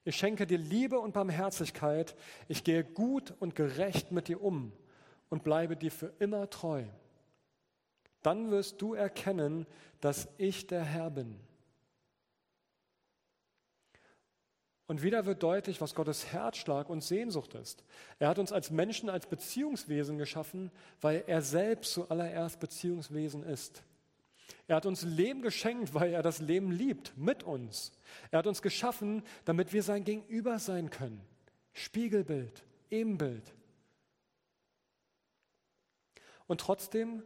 Ich 0.04 0.16
schenke 0.16 0.46
dir 0.46 0.58
Liebe 0.58 0.98
und 0.98 1.14
Barmherzigkeit. 1.14 2.14
Ich 2.48 2.62
gehe 2.62 2.84
gut 2.84 3.32
und 3.40 3.54
gerecht 3.54 4.12
mit 4.12 4.28
dir 4.28 4.42
um 4.42 4.72
und 5.30 5.44
bleibe 5.44 5.76
dir 5.76 5.90
für 5.90 6.12
immer 6.18 6.50
treu. 6.50 6.84
Dann 8.24 8.50
wirst 8.50 8.82
du 8.82 8.94
erkennen, 8.94 9.66
dass 10.00 10.28
ich 10.38 10.66
der 10.66 10.82
Herr 10.82 11.10
bin. 11.10 11.38
Und 14.86 15.02
wieder 15.02 15.26
wird 15.26 15.42
deutlich, 15.42 15.80
was 15.80 15.94
Gottes 15.94 16.32
Herzschlag 16.32 16.88
und 16.88 17.04
Sehnsucht 17.04 17.54
ist. 17.54 17.84
Er 18.18 18.28
hat 18.28 18.38
uns 18.38 18.50
als 18.50 18.70
Menschen, 18.70 19.08
als 19.08 19.26
Beziehungswesen 19.26 20.18
geschaffen, 20.18 20.70
weil 21.00 21.24
er 21.26 21.42
selbst 21.42 21.92
zuallererst 21.92 22.60
Beziehungswesen 22.60 23.44
ist. 23.44 23.82
Er 24.66 24.76
hat 24.76 24.86
uns 24.86 25.02
Leben 25.02 25.42
geschenkt, 25.42 25.92
weil 25.92 26.12
er 26.12 26.22
das 26.22 26.38
Leben 26.38 26.70
liebt, 26.70 27.16
mit 27.16 27.42
uns. 27.42 27.92
Er 28.30 28.38
hat 28.38 28.46
uns 28.46 28.62
geschaffen, 28.62 29.22
damit 29.44 29.72
wir 29.72 29.82
sein 29.82 30.04
Gegenüber 30.04 30.58
sein 30.58 30.90
können. 30.90 31.20
Spiegelbild, 31.74 32.62
Ebenbild. 32.90 33.54
Und 36.46 36.60
trotzdem 36.60 37.22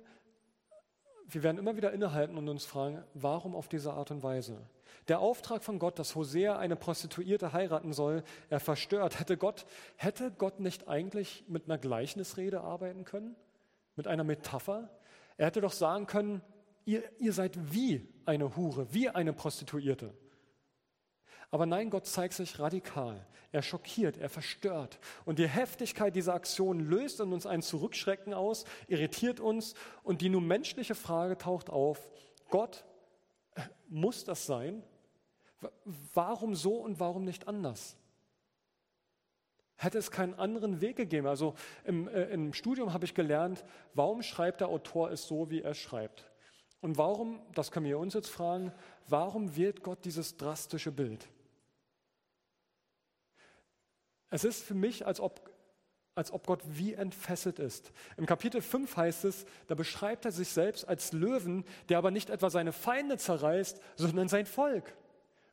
wir 1.30 1.42
werden 1.42 1.58
immer 1.58 1.76
wieder 1.76 1.92
innehalten 1.92 2.36
und 2.38 2.48
uns 2.48 2.64
fragen, 2.64 3.04
warum 3.14 3.54
auf 3.54 3.68
diese 3.68 3.92
Art 3.92 4.10
und 4.10 4.22
Weise? 4.22 4.58
Der 5.08 5.20
Auftrag 5.20 5.62
von 5.62 5.78
Gott, 5.78 5.98
dass 5.98 6.14
Hosea 6.14 6.58
eine 6.58 6.76
Prostituierte 6.76 7.52
heiraten 7.52 7.92
soll, 7.92 8.22
er 8.50 8.60
verstört. 8.60 9.18
Hätte 9.18 9.36
Gott, 9.36 9.66
hätte 9.96 10.30
Gott 10.30 10.60
nicht 10.60 10.88
eigentlich 10.88 11.44
mit 11.48 11.64
einer 11.64 11.78
Gleichnisrede 11.78 12.60
arbeiten 12.60 13.04
können? 13.04 13.36
Mit 13.96 14.06
einer 14.06 14.24
Metapher? 14.24 14.90
Er 15.36 15.46
hätte 15.46 15.60
doch 15.60 15.72
sagen 15.72 16.06
können, 16.06 16.42
ihr, 16.84 17.02
ihr 17.18 17.32
seid 17.32 17.72
wie 17.72 18.06
eine 18.26 18.56
Hure, 18.56 18.92
wie 18.92 19.08
eine 19.08 19.32
Prostituierte. 19.32 20.12
Aber 21.50 21.66
nein, 21.66 21.90
Gott 21.90 22.06
zeigt 22.06 22.34
sich 22.34 22.58
radikal. 22.58 23.24
Er 23.52 23.62
schockiert, 23.62 24.18
er 24.18 24.28
verstört. 24.28 24.98
Und 25.24 25.38
die 25.38 25.48
Heftigkeit 25.48 26.14
dieser 26.14 26.34
Aktion 26.34 26.80
löst 26.80 27.20
in 27.20 27.32
uns 27.32 27.46
ein 27.46 27.62
Zurückschrecken 27.62 28.34
aus, 28.34 28.64
irritiert 28.86 29.40
uns 29.40 29.74
und 30.02 30.20
die 30.20 30.28
nun 30.28 30.46
menschliche 30.46 30.94
Frage 30.94 31.38
taucht 31.38 31.70
auf, 31.70 32.06
Gott, 32.50 32.84
äh, 33.54 33.62
muss 33.88 34.24
das 34.24 34.44
sein? 34.44 34.82
Warum 36.12 36.54
so 36.54 36.74
und 36.74 37.00
warum 37.00 37.24
nicht 37.24 37.48
anders? 37.48 37.96
Hätte 39.76 39.98
es 39.98 40.10
keinen 40.10 40.34
anderen 40.34 40.80
Weg 40.80 40.96
gegeben? 40.96 41.26
Also 41.26 41.54
im, 41.84 42.08
äh, 42.08 42.24
im 42.24 42.52
Studium 42.52 42.92
habe 42.92 43.06
ich 43.06 43.14
gelernt, 43.14 43.64
warum 43.94 44.22
schreibt 44.22 44.60
der 44.60 44.68
Autor 44.68 45.10
es 45.10 45.26
so, 45.26 45.50
wie 45.50 45.62
er 45.62 45.74
schreibt? 45.74 46.30
Und 46.80 46.98
warum, 46.98 47.40
das 47.54 47.70
können 47.70 47.86
wir 47.86 47.98
uns 47.98 48.14
jetzt 48.14 48.28
fragen, 48.28 48.72
warum 49.08 49.56
wählt 49.56 49.82
Gott 49.82 50.04
dieses 50.04 50.36
drastische 50.36 50.92
Bild? 50.92 51.28
Es 54.30 54.44
ist 54.44 54.62
für 54.62 54.74
mich, 54.74 55.06
als 55.06 55.20
ob, 55.20 55.50
als 56.14 56.32
ob 56.32 56.46
Gott 56.46 56.62
wie 56.66 56.94
entfesselt 56.94 57.58
ist. 57.58 57.92
Im 58.16 58.26
Kapitel 58.26 58.60
5 58.60 58.96
heißt 58.96 59.24
es, 59.24 59.46
da 59.66 59.74
beschreibt 59.74 60.24
er 60.24 60.32
sich 60.32 60.48
selbst 60.48 60.86
als 60.86 61.12
Löwen, 61.12 61.64
der 61.88 61.98
aber 61.98 62.10
nicht 62.10 62.30
etwa 62.30 62.50
seine 62.50 62.72
Feinde 62.72 63.16
zerreißt, 63.16 63.80
sondern 63.96 64.28
sein 64.28 64.46
Volk. 64.46 64.94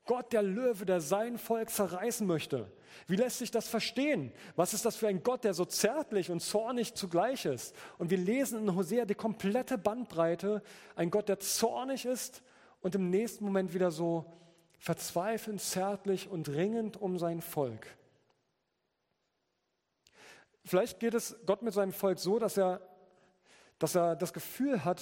Gott, 0.05 0.33
der 0.33 0.43
Löwe, 0.43 0.85
der 0.85 1.01
sein 1.01 1.37
Volk 1.37 1.71
zerreißen 1.71 2.27
möchte. 2.27 2.71
Wie 3.07 3.15
lässt 3.15 3.39
sich 3.39 3.49
das 3.49 3.67
verstehen? 3.67 4.31
Was 4.55 4.73
ist 4.73 4.85
das 4.85 4.95
für 4.95 5.07
ein 5.07 5.23
Gott, 5.23 5.43
der 5.43 5.53
so 5.53 5.65
zärtlich 5.65 6.29
und 6.29 6.41
zornig 6.41 6.93
zugleich 6.93 7.45
ist? 7.45 7.75
Und 7.97 8.11
wir 8.11 8.17
lesen 8.17 8.59
in 8.59 8.75
Hosea 8.75 9.05
die 9.05 9.15
komplette 9.15 9.77
Bandbreite. 9.77 10.61
Ein 10.95 11.09
Gott, 11.09 11.27
der 11.27 11.39
zornig 11.39 12.05
ist 12.05 12.43
und 12.81 12.93
im 12.93 13.09
nächsten 13.09 13.45
Moment 13.45 13.73
wieder 13.73 13.89
so 13.89 14.25
verzweifelnd, 14.77 15.59
zärtlich 15.59 16.29
und 16.29 16.49
ringend 16.49 16.97
um 17.01 17.17
sein 17.17 17.41
Volk. 17.41 17.87
Vielleicht 20.65 20.99
geht 20.99 21.13
es 21.13 21.37
Gott 21.45 21.61
mit 21.61 21.73
seinem 21.73 21.93
Volk 21.93 22.19
so, 22.19 22.39
dass 22.39 22.57
er, 22.57 22.81
dass 23.79 23.95
er 23.95 24.15
das 24.15 24.33
Gefühl 24.33 24.83
hat, 24.83 25.01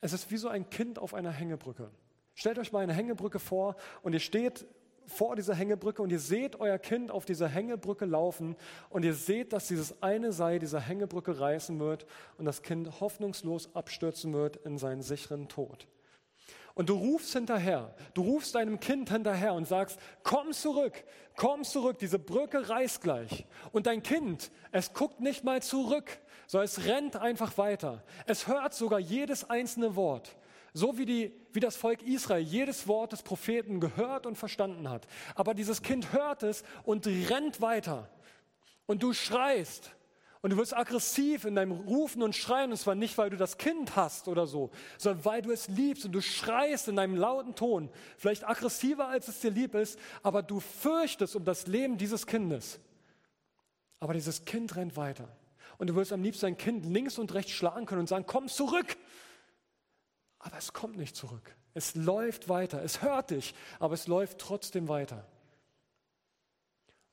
es 0.00 0.12
ist 0.12 0.30
wie 0.30 0.36
so 0.36 0.48
ein 0.48 0.70
Kind 0.70 0.98
auf 0.98 1.14
einer 1.14 1.30
Hängebrücke. 1.30 1.90
Stellt 2.34 2.58
euch 2.58 2.72
mal 2.72 2.80
eine 2.80 2.94
Hängebrücke 2.94 3.38
vor 3.38 3.76
und 4.02 4.12
ihr 4.12 4.20
steht 4.20 4.66
vor 5.06 5.36
dieser 5.36 5.54
Hängebrücke 5.54 6.02
und 6.02 6.10
ihr 6.10 6.20
seht 6.20 6.60
euer 6.60 6.78
Kind 6.78 7.10
auf 7.10 7.24
dieser 7.24 7.48
Hängebrücke 7.48 8.04
laufen 8.04 8.56
und 8.90 9.04
ihr 9.04 9.14
seht, 9.14 9.52
dass 9.52 9.68
dieses 9.68 10.02
eine 10.02 10.32
Seil 10.32 10.58
dieser 10.58 10.80
Hängebrücke 10.80 11.40
reißen 11.40 11.78
wird 11.80 12.06
und 12.36 12.44
das 12.44 12.62
Kind 12.62 13.00
hoffnungslos 13.00 13.74
abstürzen 13.74 14.32
wird 14.32 14.56
in 14.58 14.78
seinen 14.78 15.02
sicheren 15.02 15.48
Tod. 15.48 15.88
Und 16.78 16.88
du 16.90 16.94
rufst 16.94 17.32
hinterher, 17.32 17.92
du 18.14 18.22
rufst 18.22 18.54
deinem 18.54 18.78
Kind 18.78 19.10
hinterher 19.10 19.52
und 19.52 19.66
sagst, 19.66 19.98
komm 20.22 20.52
zurück, 20.52 21.02
komm 21.34 21.64
zurück, 21.64 21.98
diese 21.98 22.20
Brücke 22.20 22.68
reißt 22.68 23.00
gleich. 23.00 23.46
Und 23.72 23.88
dein 23.88 24.00
Kind, 24.00 24.52
es 24.70 24.92
guckt 24.92 25.18
nicht 25.18 25.42
mal 25.42 25.60
zurück, 25.60 26.20
sondern 26.46 26.66
es 26.66 26.84
rennt 26.86 27.16
einfach 27.16 27.58
weiter. 27.58 28.04
Es 28.26 28.46
hört 28.46 28.74
sogar 28.74 29.00
jedes 29.00 29.50
einzelne 29.50 29.96
Wort. 29.96 30.36
So 30.72 30.96
wie, 30.98 31.04
die, 31.04 31.32
wie 31.52 31.58
das 31.58 31.74
Volk 31.74 32.00
Israel 32.02 32.44
jedes 32.44 32.86
Wort 32.86 33.10
des 33.10 33.24
Propheten 33.24 33.80
gehört 33.80 34.24
und 34.24 34.36
verstanden 34.36 34.88
hat. 34.88 35.08
Aber 35.34 35.54
dieses 35.54 35.82
Kind 35.82 36.12
hört 36.12 36.44
es 36.44 36.62
und 36.84 37.08
rennt 37.08 37.60
weiter. 37.60 38.08
Und 38.86 39.02
du 39.02 39.12
schreist. 39.12 39.90
Und 40.40 40.50
du 40.50 40.56
wirst 40.56 40.76
aggressiv 40.76 41.44
in 41.44 41.54
deinem 41.56 41.72
Rufen 41.72 42.22
und 42.22 42.36
Schreien, 42.36 42.70
und 42.70 42.76
zwar 42.76 42.94
nicht, 42.94 43.18
weil 43.18 43.30
du 43.30 43.36
das 43.36 43.58
Kind 43.58 43.96
hast 43.96 44.28
oder 44.28 44.46
so, 44.46 44.70
sondern 44.96 45.24
weil 45.24 45.42
du 45.42 45.50
es 45.50 45.68
liebst 45.68 46.04
und 46.04 46.12
du 46.12 46.20
schreist 46.20 46.88
in 46.88 46.96
deinem 46.96 47.16
lauten 47.16 47.54
Ton, 47.54 47.90
vielleicht 48.16 48.46
aggressiver, 48.46 49.08
als 49.08 49.28
es 49.28 49.40
dir 49.40 49.50
lieb 49.50 49.74
ist, 49.74 49.98
aber 50.22 50.42
du 50.42 50.60
fürchtest 50.60 51.34
um 51.34 51.44
das 51.44 51.66
Leben 51.66 51.98
dieses 51.98 52.26
Kindes. 52.26 52.78
Aber 54.00 54.14
dieses 54.14 54.44
Kind 54.44 54.76
rennt 54.76 54.96
weiter. 54.96 55.28
Und 55.76 55.88
du 55.88 55.96
wirst 55.96 56.12
am 56.12 56.22
liebsten 56.22 56.46
dein 56.46 56.56
Kind 56.56 56.86
links 56.86 57.18
und 57.18 57.34
rechts 57.34 57.52
schlagen 57.52 57.86
können 57.86 58.00
und 58.00 58.08
sagen, 58.08 58.24
komm 58.26 58.48
zurück, 58.48 58.96
aber 60.38 60.56
es 60.56 60.72
kommt 60.72 60.96
nicht 60.96 61.16
zurück. 61.16 61.54
Es 61.74 61.94
läuft 61.94 62.48
weiter. 62.48 62.82
Es 62.82 63.02
hört 63.02 63.30
dich, 63.30 63.54
aber 63.78 63.94
es 63.94 64.06
läuft 64.06 64.38
trotzdem 64.38 64.88
weiter. 64.88 65.26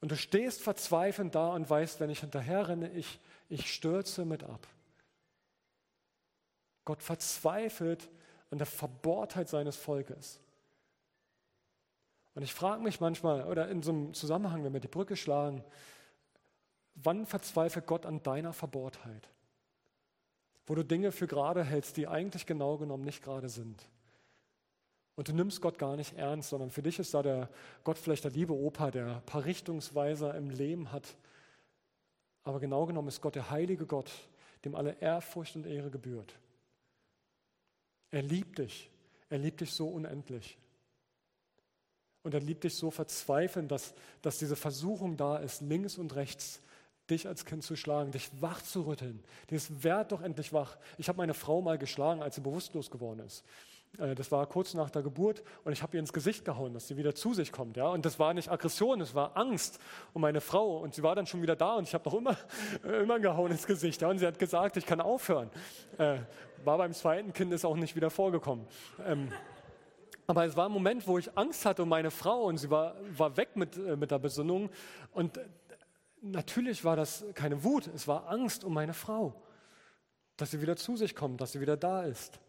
Und 0.05 0.11
du 0.11 0.17
stehst 0.17 0.61
verzweifelnd 0.61 1.33
da 1.33 1.47
und 1.47 1.67
weißt, 1.67 1.99
wenn 1.99 2.11
ich 2.11 2.19
hinterher 2.19 2.67
renne, 2.67 2.91
ich, 2.91 3.19
ich 3.49 3.73
stürze 3.73 4.23
mit 4.23 4.43
ab. 4.43 4.67
Gott 6.85 7.01
verzweifelt 7.01 8.07
an 8.51 8.59
der 8.59 8.67
Verbohrtheit 8.67 9.49
seines 9.49 9.75
Volkes. 9.75 10.39
Und 12.35 12.43
ich 12.43 12.53
frage 12.53 12.83
mich 12.83 12.99
manchmal, 12.99 13.45
oder 13.45 13.67
in 13.67 13.81
so 13.81 13.91
einem 13.91 14.13
Zusammenhang, 14.13 14.63
wenn 14.63 14.73
wir 14.73 14.79
die 14.79 14.87
Brücke 14.87 15.15
schlagen, 15.15 15.63
wann 16.93 17.25
verzweifelt 17.25 17.87
Gott 17.87 18.05
an 18.05 18.21
deiner 18.21 18.53
Verbohrtheit? 18.53 19.27
wo 20.65 20.75
du 20.75 20.83
Dinge 20.83 21.11
für 21.11 21.27
gerade 21.27 21.63
hältst, 21.63 21.97
die 21.97 22.07
eigentlich 22.07 22.45
genau 22.45 22.77
genommen 22.77 23.03
nicht 23.03 23.23
gerade 23.23 23.49
sind. 23.49 23.87
Und 25.15 25.29
du 25.29 25.33
nimmst 25.33 25.61
Gott 25.61 25.79
gar 25.79 25.95
nicht 25.95 26.17
ernst, 26.17 26.49
sondern 26.49 26.69
für 26.69 26.81
dich 26.81 26.99
ist 26.99 27.13
da 27.13 27.23
der 27.23 27.49
Gott 27.83 27.97
vielleicht 27.97 28.25
der 28.25 28.31
liebe 28.31 28.53
Opa, 28.53 28.91
der 28.91 29.17
ein 29.17 29.25
paar 29.25 29.45
Richtungsweiser 29.45 30.35
im 30.35 30.49
Leben 30.49 30.91
hat. 30.91 31.15
Aber 32.43 32.59
genau 32.59 32.85
genommen 32.85 33.07
ist 33.07 33.21
Gott 33.21 33.35
der 33.35 33.49
heilige 33.49 33.85
Gott, 33.85 34.11
dem 34.65 34.75
alle 34.75 34.97
Ehrfurcht 34.99 35.55
und 35.55 35.65
Ehre 35.65 35.89
gebührt. 35.89 36.33
Er 38.11 38.21
liebt 38.21 38.59
dich. 38.59 38.89
Er 39.29 39.37
liebt 39.37 39.61
dich 39.61 39.71
so 39.71 39.87
unendlich. 39.87 40.57
Und 42.23 42.33
er 42.33 42.39
liebt 42.39 42.63
dich 42.63 42.75
so 42.75 42.91
verzweifelnd, 42.91 43.71
dass, 43.71 43.93
dass 44.21 44.37
diese 44.37 44.55
Versuchung 44.55 45.15
da 45.15 45.37
ist, 45.37 45.61
links 45.61 45.97
und 45.97 46.15
rechts 46.15 46.61
dich 47.09 47.27
als 47.27 47.45
Kind 47.45 47.63
zu 47.63 47.75
schlagen, 47.75 48.11
dich 48.11 48.29
wach 48.41 48.61
zu 48.61 48.81
rütteln. 48.81 49.23
Dieses 49.49 49.83
werd 49.83 50.11
doch 50.11 50.21
endlich 50.21 50.51
wach. 50.51 50.77
Ich 50.97 51.07
habe 51.07 51.17
meine 51.17 51.35
Frau 51.35 51.61
mal 51.61 51.77
geschlagen, 51.77 52.23
als 52.23 52.35
sie 52.35 52.41
bewusstlos 52.41 52.89
geworden 52.89 53.19
ist. 53.19 53.43
Äh, 53.99 54.15
das 54.15 54.31
war 54.31 54.45
kurz 54.47 54.73
nach 54.73 54.89
der 54.89 55.01
Geburt 55.01 55.43
und 55.63 55.73
ich 55.73 55.81
habe 55.81 55.97
ihr 55.97 55.99
ins 55.99 56.13
Gesicht 56.13 56.45
gehauen, 56.45 56.73
dass 56.73 56.87
sie 56.87 56.97
wieder 56.97 57.15
zu 57.15 57.33
sich 57.33 57.51
kommt. 57.51 57.77
Ja? 57.77 57.87
Und 57.87 58.05
das 58.05 58.19
war 58.19 58.33
nicht 58.33 58.49
Aggression, 58.49 59.01
es 59.01 59.15
war 59.15 59.35
Angst 59.35 59.79
um 60.13 60.21
meine 60.21 60.41
Frau. 60.41 60.77
Und 60.77 60.93
sie 60.93 61.03
war 61.03 61.15
dann 61.15 61.25
schon 61.25 61.41
wieder 61.41 61.55
da 61.55 61.75
und 61.75 61.87
ich 61.87 61.93
habe 61.93 62.09
noch 62.09 62.17
immer, 62.17 62.37
äh, 62.83 63.01
immer 63.03 63.19
gehauen 63.19 63.51
ins 63.51 63.65
Gesicht. 63.65 64.01
Ja? 64.01 64.09
Und 64.09 64.19
sie 64.19 64.27
hat 64.27 64.39
gesagt, 64.39 64.77
ich 64.77 64.85
kann 64.85 65.01
aufhören. 65.01 65.49
Äh, 65.97 66.17
war 66.63 66.77
beim 66.77 66.93
zweiten 66.93 67.33
Kind 67.33 67.53
ist 67.53 67.65
auch 67.65 67.75
nicht 67.75 67.95
wieder 67.95 68.09
vorgekommen. 68.09 68.65
Ähm, 69.05 69.31
aber 70.27 70.45
es 70.45 70.57
war 70.57 70.65
ein 70.65 70.71
Moment, 70.71 71.07
wo 71.07 71.19
ich 71.19 71.37
Angst 71.37 71.65
hatte 71.65 71.83
um 71.83 71.89
meine 71.89 72.09
Frau 72.09 72.45
und 72.45 72.57
sie 72.57 72.71
war, 72.71 72.95
war 73.15 73.37
weg 73.37 73.55
mit, 73.55 73.77
mit 73.77 74.09
der 74.09 74.17
Besinnung. 74.17 74.71
Und 75.13 75.39
natürlich 76.21 76.83
war 76.83 76.95
das 76.95 77.23
keine 77.35 77.63
Wut, 77.63 77.87
es 77.93 78.07
war 78.07 78.27
Angst 78.29 78.63
um 78.63 78.73
meine 78.73 78.93
Frau, 78.93 79.35
dass 80.37 80.51
sie 80.51 80.61
wieder 80.61 80.75
zu 80.75 80.97
sich 80.97 81.15
kommt, 81.15 81.41
dass 81.41 81.51
sie 81.51 81.61
wieder 81.61 81.77
da 81.77 82.03
ist. 82.03 82.39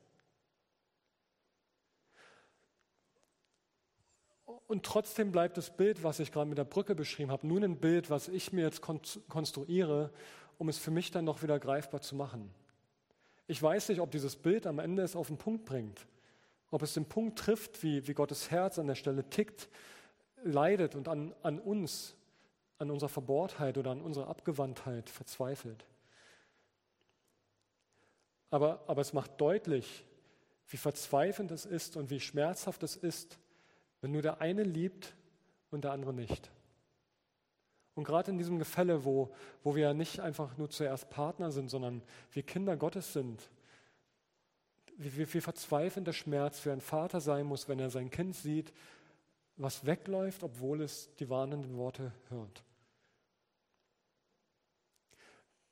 Und 4.66 4.85
trotzdem 4.85 5.31
bleibt 5.31 5.57
das 5.57 5.76
Bild, 5.76 6.02
was 6.02 6.18
ich 6.18 6.33
gerade 6.33 6.48
mit 6.48 6.59
der 6.59 6.64
Brücke 6.64 6.94
beschrieben 6.94 7.31
habe, 7.31 7.46
nun 7.46 7.62
ein 7.62 7.76
Bild, 7.76 8.11
was 8.11 8.29
ich 8.29 8.52
mir 8.52 8.64
jetzt 8.64 8.81
konstruiere, 8.81 10.11
um 10.59 10.68
es 10.68 10.79
für 10.79 10.90
mich 10.90 11.11
dann 11.11 11.24
noch 11.24 11.42
wieder 11.42 11.59
greifbar 11.59 12.00
zu 12.00 12.16
machen. 12.16 12.50
Ich 13.46 13.62
weiß 13.62 13.88
nicht, 13.90 14.00
ob 14.00 14.11
dieses 14.11 14.35
Bild 14.35 14.66
am 14.66 14.81
Ende 14.81 15.02
es 15.02 15.14
auf 15.14 15.29
den 15.29 15.38
Punkt 15.38 15.64
bringt, 15.64 16.07
ob 16.70 16.83
es 16.83 16.94
den 16.94 17.05
Punkt 17.05 17.38
trifft, 17.38 17.83
wie, 17.85 18.09
wie 18.09 18.14
Gottes 18.14 18.50
Herz 18.50 18.79
an 18.79 18.88
der 18.88 18.96
Stelle 18.96 19.29
tickt, 19.31 19.68
leidet 20.42 20.96
und 20.96 21.07
an, 21.07 21.33
an 21.42 21.61
uns 21.61 22.16
an 22.79 22.90
unserer 22.90 23.09
Verbohrtheit 23.09 23.79
oder 23.79 23.90
an 23.90 24.02
unserer 24.02 24.29
Abgewandtheit 24.29 25.09
verzweifelt. 25.09 25.87
Aber, 28.50 28.85
aber 28.87 29.00
es 29.00 29.12
macht 29.12 29.40
deutlich, 29.40 30.05
wie 30.68 30.76
verzweifelnd 30.76 31.50
es 31.50 31.64
ist 31.64 31.96
und 31.96 32.11
wie 32.11 32.20
schmerzhaft 32.20 32.83
es 32.83 32.96
ist, 32.96 33.38
wenn 34.00 34.12
nur 34.12 34.22
der 34.22 34.40
eine 34.40 34.62
liebt 34.62 35.14
und 35.70 35.85
der 35.85 35.92
andere 35.92 36.12
nicht. 36.12 36.50
Und 37.94 38.04
gerade 38.04 38.30
in 38.30 38.38
diesem 38.38 38.59
Gefälle, 38.59 39.04
wo, 39.04 39.35
wo 39.62 39.74
wir 39.74 39.94
nicht 39.94 40.20
einfach 40.20 40.56
nur 40.59 40.68
zuerst 40.68 41.09
Partner 41.09 41.50
sind, 41.50 41.70
sondern 41.70 42.02
wir 42.30 42.42
Kinder 42.42 42.76
Gottes 42.76 43.14
sind, 43.14 43.50
wie, 44.98 45.16
wie, 45.16 45.35
wie 45.35 45.40
verzweifelnd 45.40 46.06
der 46.06 46.12
Schmerz 46.12 46.59
für 46.59 46.72
einen 46.72 46.80
Vater 46.80 47.20
sein 47.20 47.46
muss, 47.46 47.68
wenn 47.68 47.78
er 47.78 47.90
sein 47.90 48.11
Kind 48.11 48.37
sieht, 48.37 48.72
was 49.56 49.87
wegläuft, 49.87 50.42
obwohl 50.42 50.82
es 50.82 51.14
die 51.16 51.30
warnenden 51.30 51.78
Worte 51.78 52.12
hört. 52.28 52.62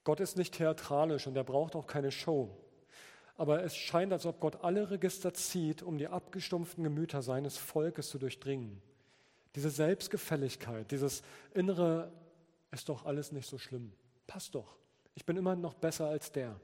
Gott 0.04 0.20
ist 0.20 0.36
nicht 0.36 0.54
theatralisch 0.54 1.26
und 1.26 1.36
er 1.36 1.44
braucht 1.44 1.76
auch 1.76 1.86
keine 1.86 2.10
Show. 2.10 2.50
Aber 3.36 3.64
es 3.64 3.76
scheint, 3.76 4.12
als 4.12 4.26
ob 4.26 4.40
Gott 4.40 4.62
alle 4.62 4.90
Register 4.90 5.34
zieht, 5.34 5.82
um 5.82 5.98
die 5.98 6.06
abgestumpften 6.06 6.84
Gemüter 6.84 7.22
seines 7.22 7.56
Volkes 7.56 8.08
zu 8.08 8.18
durchdringen. 8.18 8.80
Diese 9.56 9.70
Selbstgefälligkeit, 9.70 10.90
dieses 10.90 11.22
innere, 11.52 12.12
ist 12.70 12.88
doch 12.88 13.04
alles 13.04 13.32
nicht 13.32 13.48
so 13.48 13.58
schlimm. 13.58 13.92
Passt 14.26 14.54
doch. 14.54 14.76
Ich 15.14 15.24
bin 15.24 15.36
immer 15.36 15.56
noch 15.56 15.74
besser 15.74 16.08
als 16.08 16.32
der. 16.32 16.60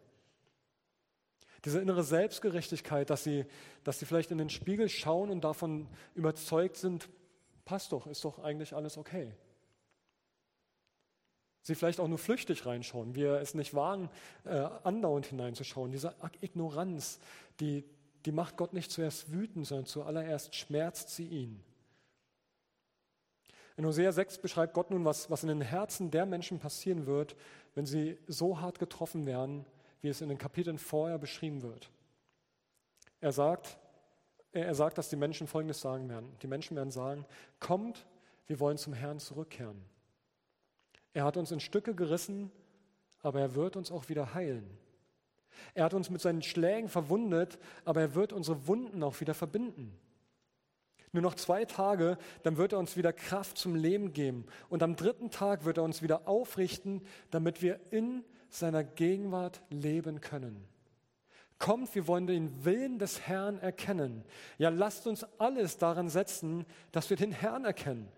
Diese 1.65 1.81
innere 1.81 2.03
Selbstgerechtigkeit, 2.03 3.11
dass 3.11 3.23
sie, 3.23 3.45
dass 3.85 3.99
sie 3.99 4.07
vielleicht 4.07 4.31
in 4.31 4.39
den 4.39 4.51
Spiegel 4.51 4.89
schauen 4.89 5.31
und 5.31 5.43
davon 5.43 5.89
überzeugt 6.15 6.77
sind, 6.77 7.09
passt 7.65 7.93
doch, 7.93 8.07
ist 8.07 8.25
doch 8.25 8.39
eigentlich 8.39 8.75
alles 8.75 8.97
okay. 8.97 9.33
Sie 11.63 11.75
vielleicht 11.75 12.01
auch 12.01 12.09
nur 12.09 12.19
flüchtig 12.19 12.65
reinschauen, 12.65 13.15
wir 13.15 13.35
es 13.35 13.55
nicht 13.55 13.75
wagen, 13.75 14.09
äh, 14.45 14.51
andauernd 14.83 15.27
hineinzuschauen. 15.27 15.93
Diese 15.93 16.15
Ignoranz, 16.41 17.21
die, 17.61 17.85
die 18.25 18.33
macht 18.33 18.57
Gott 18.57 18.73
nicht 18.73 18.91
zuerst 18.91 19.31
wütend, 19.31 19.67
sondern 19.67 19.87
zuallererst 19.87 20.55
schmerzt 20.55 21.11
sie 21.11 21.27
ihn. 21.27 21.63
In 23.77 23.87
Hosea 23.87 24.13
6 24.13 24.39
beschreibt 24.39 24.75
Gott 24.75 24.91
nun, 24.91 25.05
was, 25.05 25.31
was 25.31 25.43
in 25.43 25.49
den 25.49 25.61
Herzen 25.61 26.11
der 26.11 26.27
Menschen 26.27 26.59
passieren 26.59 27.07
wird, 27.07 27.37
wenn 27.75 27.87
sie 27.87 28.19
so 28.27 28.61
hart 28.61 28.79
getroffen 28.79 29.27
werden, 29.27 29.65
wie 30.03 30.09
es 30.09 30.21
in 30.21 30.29
den 30.29 30.39
Kapiteln 30.39 30.79
vorher 30.79 31.19
beschrieben 31.19 31.63
wird. 31.63 31.91
Er 33.21 33.33
sagt, 33.33 33.79
er 34.53 34.75
sagt, 34.75 34.99
dass 34.99 35.09
die 35.09 35.17
Menschen 35.17 35.47
Folgendes 35.47 35.81
sagen 35.81 36.09
werden. 36.09 36.37
Die 36.43 36.47
Menschen 36.47 36.77
werden 36.77 36.91
sagen, 36.91 37.25
kommt, 37.59 38.07
wir 38.47 38.59
wollen 38.61 38.79
zum 38.79 38.93
Herrn 38.93 39.21
zurückkehren. 39.21 39.81
Er 41.13 41.25
hat 41.25 41.37
uns 41.37 41.51
in 41.51 41.61
Stücke 41.61 41.95
gerissen, 41.95 42.51
aber 43.23 43.41
er 43.41 43.55
wird 43.55 43.77
uns 43.77 43.91
auch 43.91 44.09
wieder 44.09 44.35
heilen. 44.35 44.69
Er 45.75 45.85
hat 45.85 45.95
uns 45.95 46.11
mit 46.11 46.21
seinen 46.21 46.43
Schlägen 46.43 46.89
verwundet, 46.89 47.59
aber 47.85 48.01
er 48.01 48.15
wird 48.15 48.33
unsere 48.33 48.67
Wunden 48.67 49.03
auch 49.03 49.21
wieder 49.21 49.35
verbinden. 49.35 49.99
Nur 51.13 51.23
noch 51.23 51.35
zwei 51.35 51.65
Tage, 51.65 52.19
dann 52.45 52.57
wird 52.57 52.73
er 52.73 52.79
uns 52.79 52.97
wieder 52.97 53.13
Kraft 53.13 53.59
zum 53.59 53.75
Leben 53.75 54.13
geben. 54.13 54.47
Und 54.69 54.83
am 54.83 54.95
dritten 54.95 55.31
Tag 55.31 55.65
wird 55.65 55.79
er 55.79 55.83
uns 55.83 56.03
wieder 56.03 56.29
aufrichten, 56.29 57.03
damit 57.31 57.63
wir 57.63 57.81
in 57.91 58.25
seiner 58.49 58.85
Gegenwart 58.85 59.61
leben 59.71 60.21
können. 60.21 60.65
Kommt, 61.59 61.95
wir 61.95 62.07
wollen 62.07 62.27
den 62.27 62.65
Willen 62.65 62.99
des 62.99 63.21
Herrn 63.21 63.59
erkennen. 63.59 64.25
Ja, 64.57 64.71
lasst 64.71 65.07
uns 65.07 65.27
alles 65.39 65.79
daran 65.79 66.09
setzen, 66.09 66.65
dass 66.93 67.11
wir 67.11 67.17
den 67.17 67.33
Herrn 67.33 67.65
erkennen 67.65 68.09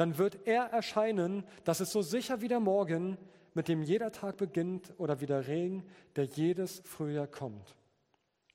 dann 0.00 0.16
wird 0.16 0.46
er 0.46 0.62
erscheinen, 0.64 1.44
das 1.64 1.82
ist 1.82 1.92
so 1.92 2.00
sicher 2.00 2.40
wie 2.40 2.48
der 2.48 2.58
Morgen, 2.58 3.18
mit 3.52 3.68
dem 3.68 3.82
jeder 3.82 4.10
Tag 4.12 4.38
beginnt 4.38 4.94
oder 4.96 5.20
wie 5.20 5.26
der 5.26 5.46
Regen, 5.46 5.84
der 6.16 6.24
jedes 6.24 6.80
Frühjahr 6.86 7.26
kommt. 7.26 7.76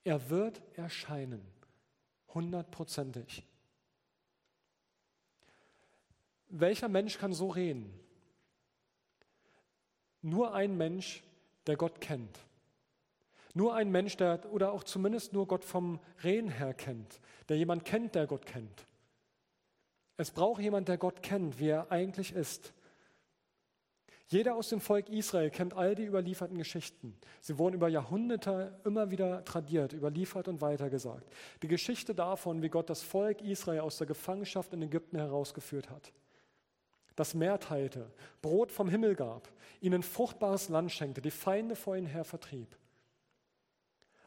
Er 0.02 0.28
wird 0.28 0.60
erscheinen. 0.74 1.40
hundertprozentig. 2.34 3.46
Welcher 6.48 6.88
Mensch 6.88 7.16
kann 7.16 7.32
so 7.32 7.48
reden? 7.48 7.96
Nur 10.22 10.52
ein 10.52 10.76
Mensch, 10.76 11.22
der 11.68 11.76
Gott 11.76 12.00
kennt. 12.00 12.40
Nur 13.54 13.76
ein 13.76 13.92
Mensch, 13.92 14.16
der 14.16 14.52
oder 14.52 14.72
auch 14.72 14.82
zumindest 14.82 15.32
nur 15.32 15.46
Gott 15.46 15.64
vom 15.64 16.00
Reden 16.24 16.50
her 16.50 16.74
kennt, 16.74 17.20
der 17.48 17.56
jemand 17.56 17.84
kennt, 17.84 18.16
der 18.16 18.26
Gott 18.26 18.46
kennt. 18.46 18.86
Es 20.16 20.30
braucht 20.30 20.62
jemand, 20.62 20.88
der 20.88 20.98
Gott 20.98 21.22
kennt, 21.22 21.58
wie 21.58 21.68
er 21.68 21.90
eigentlich 21.90 22.34
ist. 22.34 22.72
Jeder 24.28 24.56
aus 24.56 24.70
dem 24.70 24.80
Volk 24.80 25.08
Israel 25.08 25.50
kennt 25.50 25.74
all 25.74 25.94
die 25.94 26.04
überlieferten 26.04 26.58
Geschichten. 26.58 27.16
Sie 27.40 27.58
wurden 27.58 27.76
über 27.76 27.88
Jahrhunderte 27.88 28.80
immer 28.84 29.10
wieder 29.12 29.44
tradiert, 29.44 29.92
überliefert 29.92 30.48
und 30.48 30.60
weitergesagt. 30.60 31.32
Die 31.62 31.68
Geschichte 31.68 32.12
davon, 32.12 32.60
wie 32.60 32.68
Gott 32.68 32.90
das 32.90 33.02
Volk 33.02 33.40
Israel 33.40 33.80
aus 33.80 33.98
der 33.98 34.08
Gefangenschaft 34.08 34.72
in 34.72 34.82
Ägypten 34.82 35.18
herausgeführt 35.18 35.90
hat. 35.90 36.12
Das 37.14 37.34
Meer 37.34 37.60
teilte, 37.60 38.10
Brot 38.42 38.72
vom 38.72 38.88
Himmel 38.88 39.14
gab, 39.14 39.48
ihnen 39.80 40.02
fruchtbares 40.02 40.68
Land 40.70 40.90
schenkte, 40.90 41.22
die 41.22 41.30
Feinde 41.30 41.76
vor 41.76 41.96
ihnen 41.96 42.06
her 42.06 42.24
vertrieb. 42.24 42.76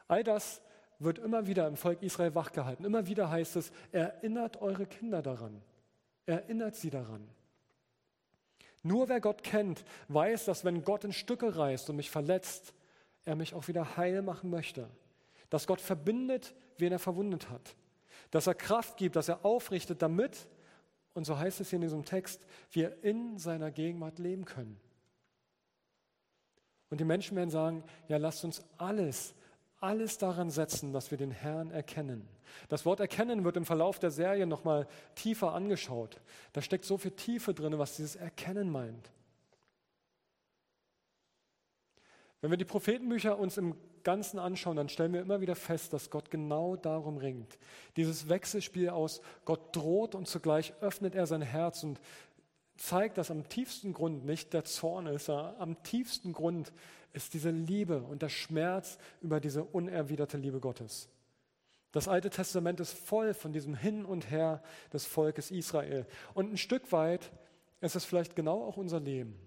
All 0.08 0.24
das 0.24 0.62
wird 0.98 1.18
immer 1.18 1.46
wieder 1.46 1.68
im 1.68 1.76
Volk 1.76 2.02
Israel 2.02 2.34
wachgehalten. 2.34 2.84
Immer 2.84 3.06
wieder 3.06 3.30
heißt 3.30 3.56
es, 3.56 3.70
erinnert 3.92 4.60
eure 4.62 4.86
Kinder 4.86 5.22
daran. 5.22 5.62
Erinnert 6.30 6.76
sie 6.76 6.90
daran. 6.90 7.28
Nur 8.84 9.08
wer 9.08 9.20
Gott 9.20 9.42
kennt, 9.42 9.84
weiß, 10.06 10.44
dass 10.44 10.64
wenn 10.64 10.84
Gott 10.84 11.02
in 11.02 11.12
Stücke 11.12 11.56
reißt 11.56 11.90
und 11.90 11.96
mich 11.96 12.08
verletzt, 12.08 12.72
er 13.24 13.34
mich 13.34 13.52
auch 13.52 13.66
wieder 13.66 13.96
heil 13.96 14.22
machen 14.22 14.48
möchte. 14.48 14.88
Dass 15.50 15.66
Gott 15.66 15.80
verbindet, 15.80 16.54
wen 16.78 16.92
er 16.92 17.00
verwundet 17.00 17.50
hat. 17.50 17.74
Dass 18.30 18.46
er 18.46 18.54
Kraft 18.54 18.96
gibt, 18.96 19.16
dass 19.16 19.28
er 19.28 19.44
aufrichtet, 19.44 20.02
damit, 20.02 20.46
und 21.14 21.24
so 21.24 21.36
heißt 21.36 21.60
es 21.60 21.70
hier 21.70 21.78
in 21.78 21.82
diesem 21.82 22.04
Text, 22.04 22.46
wir 22.70 23.02
in 23.02 23.36
seiner 23.36 23.72
Gegenwart 23.72 24.20
leben 24.20 24.44
können. 24.44 24.80
Und 26.90 27.00
die 27.00 27.04
Menschen 27.04 27.36
werden 27.36 27.50
sagen, 27.50 27.82
ja, 28.06 28.18
lasst 28.18 28.44
uns 28.44 28.62
alles 28.78 29.34
alles 29.80 30.18
daran 30.18 30.50
setzen, 30.50 30.92
dass 30.92 31.10
wir 31.10 31.18
den 31.18 31.30
Herrn 31.30 31.70
erkennen. 31.70 32.28
Das 32.68 32.84
Wort 32.84 33.00
erkennen 33.00 33.44
wird 33.44 33.56
im 33.56 33.64
Verlauf 33.64 33.98
der 33.98 34.10
Serie 34.10 34.46
nochmal 34.46 34.86
tiefer 35.14 35.54
angeschaut. 35.54 36.20
Da 36.52 36.62
steckt 36.62 36.84
so 36.84 36.98
viel 36.98 37.12
Tiefe 37.12 37.54
drin, 37.54 37.78
was 37.78 37.96
dieses 37.96 38.16
Erkennen 38.16 38.70
meint. 38.70 39.10
Wenn 42.40 42.50
wir 42.50 42.58
die 42.58 42.64
Prophetenbücher 42.64 43.38
uns 43.38 43.58
im 43.58 43.74
Ganzen 44.02 44.38
anschauen, 44.38 44.76
dann 44.76 44.88
stellen 44.88 45.12
wir 45.12 45.20
immer 45.20 45.42
wieder 45.42 45.54
fest, 45.54 45.92
dass 45.92 46.08
Gott 46.08 46.30
genau 46.30 46.76
darum 46.76 47.18
ringt. 47.18 47.58
Dieses 47.96 48.28
Wechselspiel 48.30 48.88
aus 48.88 49.20
Gott 49.44 49.76
droht 49.76 50.14
und 50.14 50.26
zugleich 50.26 50.72
öffnet 50.80 51.14
er 51.14 51.26
sein 51.26 51.42
Herz 51.42 51.82
und 51.82 52.00
zeigt, 52.80 53.18
dass 53.18 53.30
am 53.30 53.48
tiefsten 53.48 53.92
Grund 53.92 54.24
nicht 54.24 54.52
der 54.54 54.64
Zorn 54.64 55.06
ist, 55.06 55.28
am 55.28 55.82
tiefsten 55.82 56.32
Grund 56.32 56.72
ist 57.12 57.34
diese 57.34 57.50
Liebe 57.50 58.02
und 58.02 58.22
der 58.22 58.30
Schmerz 58.30 58.98
über 59.20 59.38
diese 59.38 59.64
unerwiderte 59.64 60.38
Liebe 60.38 60.60
Gottes. 60.60 61.08
Das 61.92 62.08
Alte 62.08 62.30
Testament 62.30 62.80
ist 62.80 62.92
voll 62.92 63.34
von 63.34 63.52
diesem 63.52 63.74
Hin 63.74 64.04
und 64.04 64.30
Her 64.30 64.62
des 64.92 65.04
Volkes 65.04 65.50
Israel. 65.50 66.06
Und 66.34 66.52
ein 66.52 66.56
Stück 66.56 66.90
weit 66.92 67.32
ist 67.80 67.96
es 67.96 68.04
vielleicht 68.04 68.34
genau 68.34 68.64
auch 68.64 68.76
unser 68.76 69.00
Leben. 69.00 69.38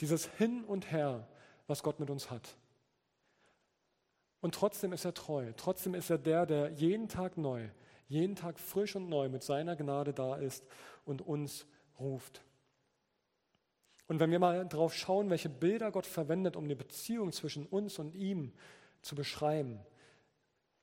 Dieses 0.00 0.26
Hin 0.38 0.64
und 0.64 0.90
Her, 0.90 1.28
was 1.66 1.82
Gott 1.82 2.00
mit 2.00 2.10
uns 2.10 2.30
hat. 2.30 2.56
Und 4.40 4.54
trotzdem 4.54 4.92
ist 4.92 5.04
er 5.04 5.14
treu. 5.14 5.52
Trotzdem 5.56 5.94
ist 5.94 6.10
er 6.10 6.18
der, 6.18 6.46
der 6.46 6.70
jeden 6.70 7.08
Tag 7.08 7.36
neu, 7.36 7.68
jeden 8.08 8.34
Tag 8.34 8.58
frisch 8.58 8.96
und 8.96 9.08
neu 9.08 9.28
mit 9.28 9.42
seiner 9.42 9.76
Gnade 9.76 10.12
da 10.12 10.36
ist 10.36 10.64
und 11.04 11.22
uns 11.22 11.66
ruft. 12.00 12.42
Und 14.08 14.20
wenn 14.20 14.30
wir 14.30 14.38
mal 14.38 14.66
drauf 14.66 14.94
schauen, 14.94 15.30
welche 15.30 15.50
Bilder 15.50 15.92
Gott 15.92 16.06
verwendet, 16.06 16.56
um 16.56 16.68
die 16.68 16.74
Beziehung 16.74 17.30
zwischen 17.30 17.66
uns 17.66 17.98
und 17.98 18.14
ihm 18.14 18.52
zu 19.02 19.14
beschreiben, 19.14 19.78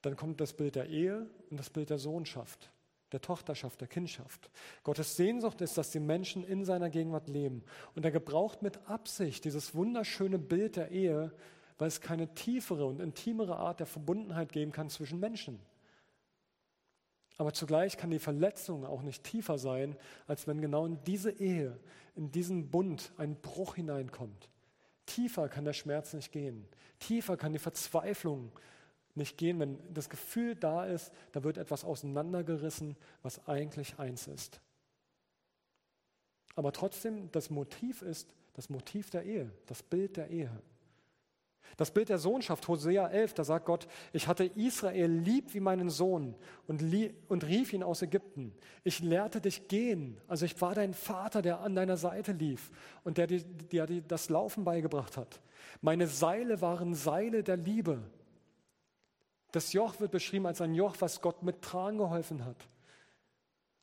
dann 0.04 0.16
kommt 0.16 0.40
das 0.40 0.54
Bild 0.54 0.76
der 0.76 0.88
Ehe 0.88 1.28
und 1.50 1.58
das 1.58 1.72
Bild 1.72 1.90
der 1.90 1.98
Sohnschaft, 1.98 2.72
der 3.12 3.22
Tochterschaft, 3.22 3.82
der 3.82 3.88
Kindschaft. 3.88 4.52
Gottes 4.84 5.16
Sehnsucht 5.16 5.62
ist, 5.62 5.78
dass 5.78 5.90
die 5.90 6.00
Menschen 6.00 6.44
in 6.44 6.64
seiner 6.64 6.92
Gegenwart 6.92 7.28
leben. 7.28 7.64
Und 7.96 8.06
er 8.06 8.12
gebraucht 8.12 8.62
mit 8.62 8.88
Absicht 8.88 9.44
dieses 9.44 9.74
wunderschöne 9.74 10.38
Bild 10.38 10.76
der 10.76 10.92
Ehe, 10.92 11.34
weil 11.80 11.88
es 11.88 12.02
keine 12.02 12.34
tiefere 12.36 12.86
und 12.86 13.02
intimere 13.02 13.58
Art 13.58 13.80
der 13.80 13.88
Verbundenheit 13.88 14.52
geben 14.52 14.72
kann 14.72 14.90
zwischen 14.90 15.20
Menschen. 15.20 15.60
Aber 17.38 17.54
zugleich 17.54 17.98
kann 17.98 18.12
die 18.12 18.20
Verletzung 18.20 18.86
auch 18.86 19.02
nicht 19.02 19.24
tiefer 19.24 19.58
sein, 19.58 19.96
als 20.28 20.48
wenn 20.48 20.62
genau 20.62 20.86
in 20.86 21.04
diese 21.04 21.32
Ehe, 21.32 21.78
in 22.16 22.32
diesen 22.32 22.72
Bund 22.72 23.12
ein 23.18 23.36
Bruch 23.36 23.76
hineinkommt. 23.76 24.50
Tiefer 25.06 25.50
kann 25.50 25.66
der 25.66 25.74
Schmerz 25.74 26.14
nicht 26.14 26.32
gehen. 26.32 26.68
Tiefer 27.00 27.38
kann 27.38 27.54
die 27.54 27.60
Verzweiflung 27.60 28.52
nicht 29.16 29.38
gehen, 29.38 29.60
wenn 29.60 29.78
das 29.94 30.10
Gefühl 30.10 30.56
da 30.56 30.86
ist, 30.86 31.12
da 31.32 31.44
wird 31.44 31.58
etwas 31.58 31.84
auseinandergerissen, 31.84 32.96
was 33.22 33.48
eigentlich 33.48 34.00
eins 34.00 34.28
ist. 34.28 34.60
Aber 36.56 36.72
trotzdem, 36.72 37.32
das 37.32 37.50
Motiv 37.50 38.02
ist 38.02 38.34
das 38.54 38.70
Motiv 38.70 39.10
der 39.10 39.24
Ehe, 39.24 39.52
das 39.66 39.84
Bild 39.84 40.16
der 40.16 40.30
Ehe. 40.30 40.50
Das 41.78 41.92
Bild 41.92 42.10
der 42.10 42.20
Sohnschaft, 42.20 42.68
Hosea 42.68 43.08
11, 43.08 43.34
da 43.34 43.44
sagt 43.44 43.66
Gott, 43.66 43.88
ich 44.14 44.28
hatte 44.28 44.46
Israel 44.46 45.12
lieb 45.12 45.54
wie 45.54 45.60
meinen 45.60 45.90
Sohn 45.90 46.36
und, 46.68 46.82
und 47.28 47.44
rief 47.46 47.74
ihn 47.74 47.84
aus 47.84 48.02
Ägypten. 48.02 48.54
Ich 48.84 49.00
lehrte 49.02 49.42
dich 49.42 49.68
gehen, 49.68 50.18
also 50.28 50.46
ich 50.46 50.60
war 50.62 50.74
dein 50.74 50.94
Vater, 50.94 51.42
der 51.42 51.60
an 51.60 51.76
deiner 51.76 51.98
Seite 51.98 52.32
lief 52.32 52.72
und 53.04 53.18
der 53.18 53.28
dir, 53.28 53.44
der 53.44 53.88
dir 53.88 54.02
das 54.02 54.30
Laufen 54.30 54.64
beigebracht 54.64 55.18
hat. 55.18 55.42
Meine 55.82 56.08
Seile 56.08 56.62
waren 56.62 56.96
Seile 56.96 57.44
der 57.44 57.58
Liebe. 57.58 58.02
Das 59.52 59.74
Joch 59.74 60.00
wird 60.00 60.12
beschrieben 60.12 60.46
als 60.46 60.62
ein 60.62 60.74
Joch, 60.74 60.96
was 61.00 61.22
Gott 61.22 61.44
mit 61.44 61.62
Tragen 61.62 61.98
geholfen 61.98 62.46
hat. 62.46 62.68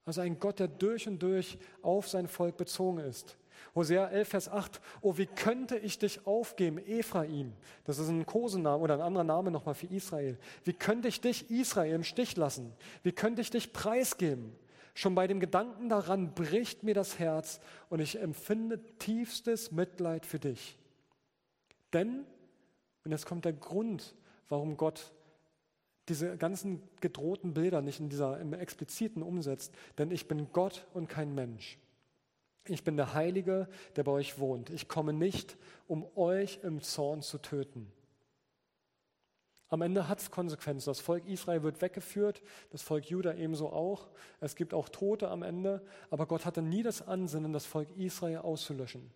Also 0.04 0.20
ein 0.20 0.38
Gott, 0.38 0.58
der 0.58 0.68
durch 0.68 1.06
und 1.06 1.22
durch 1.22 1.58
auf 1.82 2.08
sein 2.08 2.26
Volk 2.26 2.56
bezogen 2.56 2.98
ist. 2.98 3.36
Hosea 3.74 4.08
11, 4.08 4.28
Vers 4.28 4.48
8. 4.48 4.80
Oh, 5.00 5.16
wie 5.16 5.26
könnte 5.26 5.76
ich 5.76 5.98
dich 5.98 6.26
aufgeben, 6.26 6.78
Ephraim? 6.78 7.52
Das 7.84 7.98
ist 7.98 8.08
ein 8.08 8.26
Kosename 8.26 8.82
oder 8.82 8.94
ein 8.94 9.00
anderer 9.00 9.24
Name 9.24 9.50
nochmal 9.50 9.74
für 9.74 9.86
Israel. 9.86 10.38
Wie 10.64 10.72
könnte 10.72 11.08
ich 11.08 11.20
dich, 11.20 11.50
Israel, 11.50 11.94
im 11.94 12.04
Stich 12.04 12.36
lassen? 12.36 12.72
Wie 13.02 13.12
könnte 13.12 13.40
ich 13.40 13.50
dich 13.50 13.72
preisgeben? 13.72 14.52
Schon 14.94 15.14
bei 15.14 15.26
dem 15.26 15.40
Gedanken 15.40 15.88
daran 15.88 16.34
bricht 16.34 16.82
mir 16.82 16.94
das 16.94 17.18
Herz 17.18 17.60
und 17.88 18.00
ich 18.00 18.20
empfinde 18.20 18.78
tiefstes 18.98 19.72
Mitleid 19.72 20.26
für 20.26 20.38
dich. 20.38 20.78
Denn, 21.92 22.24
und 23.04 23.10
jetzt 23.10 23.26
kommt 23.26 23.44
der 23.44 23.54
Grund, 23.54 24.14
warum 24.48 24.76
Gott 24.76 25.12
diese 26.08 26.36
ganzen 26.36 26.82
gedrohten 27.00 27.54
Bilder 27.54 27.80
nicht 27.80 28.00
in 28.00 28.08
dieser 28.08 28.38
im 28.40 28.52
expliziten 28.52 29.22
umsetzt, 29.22 29.72
denn 29.98 30.10
ich 30.10 30.28
bin 30.28 30.52
Gott 30.52 30.86
und 30.92 31.08
kein 31.08 31.34
Mensch. 31.34 31.78
Ich 32.66 32.84
bin 32.84 32.96
der 32.96 33.14
Heilige, 33.14 33.68
der 33.96 34.04
bei 34.04 34.12
euch 34.12 34.38
wohnt. 34.38 34.70
Ich 34.70 34.88
komme 34.88 35.12
nicht, 35.12 35.56
um 35.88 36.06
euch 36.16 36.60
im 36.62 36.80
Zorn 36.80 37.22
zu 37.22 37.38
töten. 37.38 37.90
Am 39.68 39.80
Ende 39.80 40.06
hat 40.06 40.20
es 40.20 40.30
Konsequenzen. 40.30 40.90
Das 40.90 41.00
Volk 41.00 41.26
Israel 41.26 41.62
wird 41.62 41.80
weggeführt, 41.80 42.42
das 42.70 42.82
Volk 42.82 43.06
Juda 43.06 43.34
ebenso 43.34 43.70
auch. 43.70 44.10
Es 44.38 44.54
gibt 44.54 44.74
auch 44.74 44.90
Tote 44.90 45.28
am 45.28 45.42
Ende, 45.42 45.82
aber 46.10 46.26
Gott 46.26 46.44
hatte 46.44 46.60
nie 46.60 46.82
das 46.82 47.00
Ansinnen, 47.08 47.54
das 47.54 47.64
Volk 47.64 47.88
Israel 47.96 48.38
auszulöschen. 48.38 49.10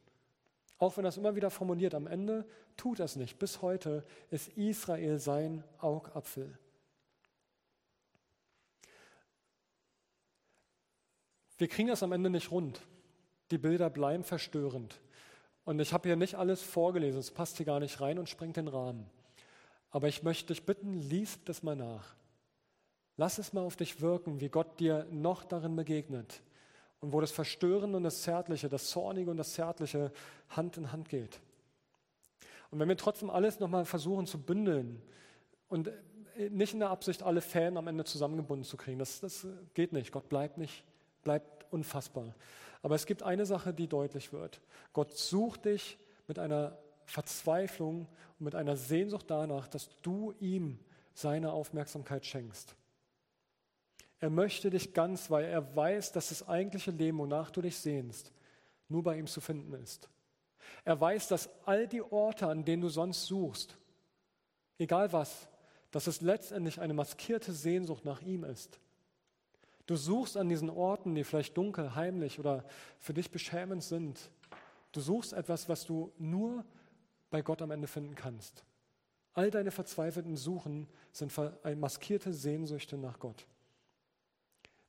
Auch 0.78 0.96
wenn 0.96 1.04
er 1.04 1.10
es 1.10 1.18
immer 1.18 1.36
wieder 1.36 1.50
formuliert, 1.50 1.94
am 1.94 2.06
Ende 2.06 2.46
tut 2.76 3.00
es 3.00 3.16
nicht. 3.16 3.38
Bis 3.38 3.62
heute 3.62 4.04
ist 4.30 4.48
Israel 4.56 5.18
sein 5.18 5.62
Augapfel. 5.78 6.58
Wir 11.58 11.68
kriegen 11.68 11.88
das 11.88 12.02
am 12.02 12.12
Ende 12.12 12.30
nicht 12.30 12.50
rund. 12.50 12.80
Die 13.50 13.58
Bilder 13.58 13.90
bleiben 13.90 14.24
verstörend. 14.24 15.00
Und 15.64 15.80
ich 15.80 15.92
habe 15.92 16.08
hier 16.08 16.16
nicht 16.16 16.36
alles 16.36 16.62
vorgelesen, 16.62 17.18
es 17.18 17.30
passt 17.30 17.56
hier 17.56 17.66
gar 17.66 17.80
nicht 17.80 18.00
rein 18.00 18.18
und 18.18 18.28
sprengt 18.28 18.56
den 18.56 18.68
Rahmen. 18.68 19.06
Aber 19.90 20.08
ich 20.08 20.22
möchte 20.22 20.52
dich 20.52 20.64
bitten, 20.64 20.94
lies 20.94 21.42
das 21.44 21.62
mal 21.62 21.76
nach. 21.76 22.14
Lass 23.16 23.38
es 23.38 23.52
mal 23.52 23.62
auf 23.64 23.76
dich 23.76 24.00
wirken, 24.00 24.40
wie 24.40 24.48
Gott 24.48 24.78
dir 24.78 25.06
noch 25.10 25.44
darin 25.44 25.74
begegnet 25.74 26.42
und 27.00 27.12
wo 27.12 27.20
das 27.20 27.32
Verstörende 27.32 27.96
und 27.96 28.04
das 28.04 28.22
Zärtliche, 28.22 28.68
das 28.68 28.90
Zornige 28.90 29.30
und 29.30 29.38
das 29.38 29.54
Zärtliche 29.54 30.12
Hand 30.50 30.76
in 30.76 30.92
Hand 30.92 31.08
geht. 31.08 31.40
Und 32.70 32.78
wenn 32.78 32.88
wir 32.88 32.96
trotzdem 32.96 33.30
alles 33.30 33.58
nochmal 33.58 33.84
versuchen 33.84 34.26
zu 34.26 34.38
bündeln 34.38 35.00
und 35.68 35.90
nicht 36.50 36.74
in 36.74 36.80
der 36.80 36.90
Absicht, 36.90 37.22
alle 37.22 37.40
Fäden 37.40 37.78
am 37.78 37.86
Ende 37.86 38.04
zusammengebunden 38.04 38.64
zu 38.64 38.76
kriegen, 38.76 38.98
das, 38.98 39.20
das 39.20 39.46
geht 39.74 39.92
nicht. 39.92 40.12
Gott 40.12 40.28
bleibt 40.28 40.58
nicht, 40.58 40.84
bleibt 41.22 41.72
unfassbar. 41.72 42.34
Aber 42.86 42.94
es 42.94 43.04
gibt 43.04 43.24
eine 43.24 43.46
Sache, 43.46 43.74
die 43.74 43.88
deutlich 43.88 44.32
wird. 44.32 44.60
Gott 44.92 45.12
sucht 45.12 45.64
dich 45.64 45.98
mit 46.28 46.38
einer 46.38 46.78
Verzweiflung 47.04 48.06
und 48.38 48.44
mit 48.44 48.54
einer 48.54 48.76
Sehnsucht 48.76 49.24
danach, 49.26 49.66
dass 49.66 49.88
du 50.02 50.34
ihm 50.38 50.78
seine 51.12 51.50
Aufmerksamkeit 51.50 52.24
schenkst. 52.24 52.76
Er 54.20 54.30
möchte 54.30 54.70
dich 54.70 54.94
ganz, 54.94 55.32
weil 55.32 55.46
er 55.46 55.74
weiß, 55.74 56.12
dass 56.12 56.28
das 56.28 56.46
eigentliche 56.46 56.92
Leben, 56.92 57.18
wonach 57.18 57.50
du 57.50 57.60
dich 57.60 57.76
sehnst, 57.76 58.30
nur 58.88 59.02
bei 59.02 59.18
ihm 59.18 59.26
zu 59.26 59.40
finden 59.40 59.72
ist. 59.72 60.08
Er 60.84 61.00
weiß, 61.00 61.26
dass 61.26 61.50
all 61.64 61.88
die 61.88 62.02
Orte, 62.02 62.46
an 62.46 62.64
denen 62.64 62.82
du 62.82 62.88
sonst 62.88 63.26
suchst, 63.26 63.76
egal 64.78 65.12
was, 65.12 65.48
dass 65.90 66.06
es 66.06 66.20
letztendlich 66.20 66.80
eine 66.80 66.94
maskierte 66.94 67.52
Sehnsucht 67.52 68.04
nach 68.04 68.22
ihm 68.22 68.44
ist. 68.44 68.78
Du 69.86 69.94
suchst 69.96 70.36
an 70.36 70.48
diesen 70.48 70.68
Orten, 70.68 71.14
die 71.14 71.24
vielleicht 71.24 71.56
dunkel, 71.56 71.94
heimlich 71.94 72.40
oder 72.40 72.64
für 72.98 73.14
dich 73.14 73.30
beschämend 73.30 73.84
sind. 73.84 74.30
Du 74.92 75.00
suchst 75.00 75.32
etwas, 75.32 75.68
was 75.68 75.86
du 75.86 76.12
nur 76.18 76.64
bei 77.30 77.42
Gott 77.42 77.62
am 77.62 77.70
Ende 77.70 77.86
finden 77.86 78.14
kannst. 78.14 78.64
All 79.34 79.50
deine 79.50 79.70
verzweifelten 79.70 80.36
Suchen 80.36 80.88
sind 81.12 81.32
maskierte 81.76 82.32
Sehnsüchte 82.32 82.96
nach 82.96 83.20
Gott. 83.20 83.46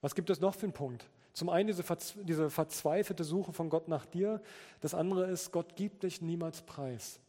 Was 0.01 0.15
gibt 0.15 0.29
es 0.29 0.39
noch 0.39 0.55
für 0.55 0.65
einen 0.65 0.73
Punkt? 0.73 1.09
Zum 1.33 1.49
einen 1.49 1.67
diese, 1.67 1.83
diese 2.23 2.49
verzweifelte 2.49 3.23
Suche 3.23 3.53
von 3.53 3.69
Gott 3.69 3.87
nach 3.87 4.05
dir. 4.05 4.41
Das 4.81 4.95
andere 4.95 5.27
ist, 5.27 5.51
Gott 5.51 5.75
gibt 5.75 6.03
dich 6.03 6.21
niemals 6.21 6.63
preis. 6.63 7.19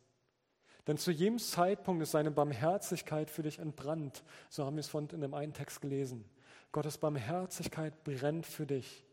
Denn 0.86 0.96
zu 0.96 1.10
jedem 1.10 1.38
Zeitpunkt 1.38 2.02
ist 2.02 2.12
seine 2.12 2.30
Barmherzigkeit 2.30 3.28
für 3.28 3.42
dich 3.42 3.58
entbrannt. 3.58 4.22
So 4.48 4.64
haben 4.64 4.76
wir 4.76 4.80
es 4.80 4.88
von 4.88 5.08
in 5.10 5.20
dem 5.20 5.34
einen 5.34 5.52
Text 5.52 5.82
gelesen. 5.82 6.24
Gottes 6.72 6.98
Barmherzigkeit 6.98 8.04
brennt 8.04 8.46
für 8.46 8.66
dich. 8.66 9.04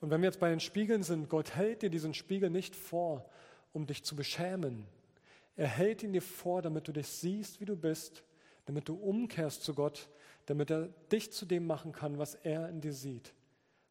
Und 0.00 0.10
wenn 0.10 0.22
wir 0.22 0.28
jetzt 0.28 0.40
bei 0.40 0.50
den 0.50 0.60
Spiegeln 0.60 1.02
sind, 1.02 1.28
Gott 1.28 1.54
hält 1.54 1.82
dir 1.82 1.90
diesen 1.90 2.14
Spiegel 2.14 2.50
nicht 2.50 2.74
vor, 2.74 3.28
um 3.72 3.86
dich 3.86 4.04
zu 4.04 4.16
beschämen. 4.16 4.86
Er 5.56 5.68
hält 5.68 6.02
ihn 6.02 6.12
dir 6.12 6.22
vor, 6.22 6.62
damit 6.62 6.88
du 6.88 6.92
dich 6.92 7.08
siehst, 7.08 7.60
wie 7.60 7.66
du 7.66 7.76
bist, 7.76 8.24
damit 8.64 8.88
du 8.88 8.94
umkehrst 8.94 9.62
zu 9.62 9.74
Gott 9.74 10.08
damit 10.50 10.68
er 10.68 10.88
dich 11.12 11.30
zu 11.30 11.46
dem 11.46 11.64
machen 11.64 11.92
kann, 11.92 12.18
was 12.18 12.34
er 12.34 12.68
in 12.68 12.80
dir 12.80 12.92
sieht, 12.92 13.34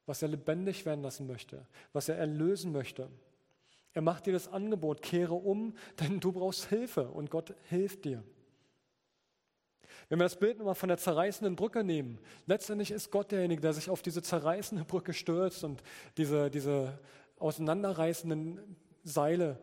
was 0.05 0.21
er 0.21 0.27
lebendig 0.27 0.85
werden 0.85 1.01
lassen 1.01 1.25
möchte, 1.25 1.65
was 1.93 2.09
er 2.09 2.17
erlösen 2.17 2.73
möchte. 2.73 3.09
Er 3.93 4.01
macht 4.01 4.25
dir 4.25 4.33
das 4.33 4.49
Angebot, 4.49 5.01
kehre 5.01 5.35
um, 5.35 5.73
denn 6.01 6.19
du 6.19 6.33
brauchst 6.33 6.65
Hilfe 6.65 7.07
und 7.07 7.31
Gott 7.31 7.53
hilft 7.69 8.03
dir. 8.03 8.23
Wenn 10.07 10.19
wir 10.19 10.25
das 10.25 10.39
Bild 10.39 10.57
nochmal 10.57 10.75
von 10.75 10.89
der 10.89 10.97
zerreißenden 10.97 11.55
Brücke 11.55 11.83
nehmen, 11.83 12.19
letztendlich 12.45 12.91
ist 12.91 13.11
Gott 13.11 13.31
derjenige, 13.31 13.61
der 13.61 13.73
sich 13.73 13.89
auf 13.89 14.01
diese 14.01 14.21
zerreißende 14.21 14.85
Brücke 14.85 15.13
stürzt 15.13 15.63
und 15.63 15.83
diese, 16.17 16.49
diese 16.49 16.99
auseinanderreißenden 17.37 18.75
Seile 19.03 19.59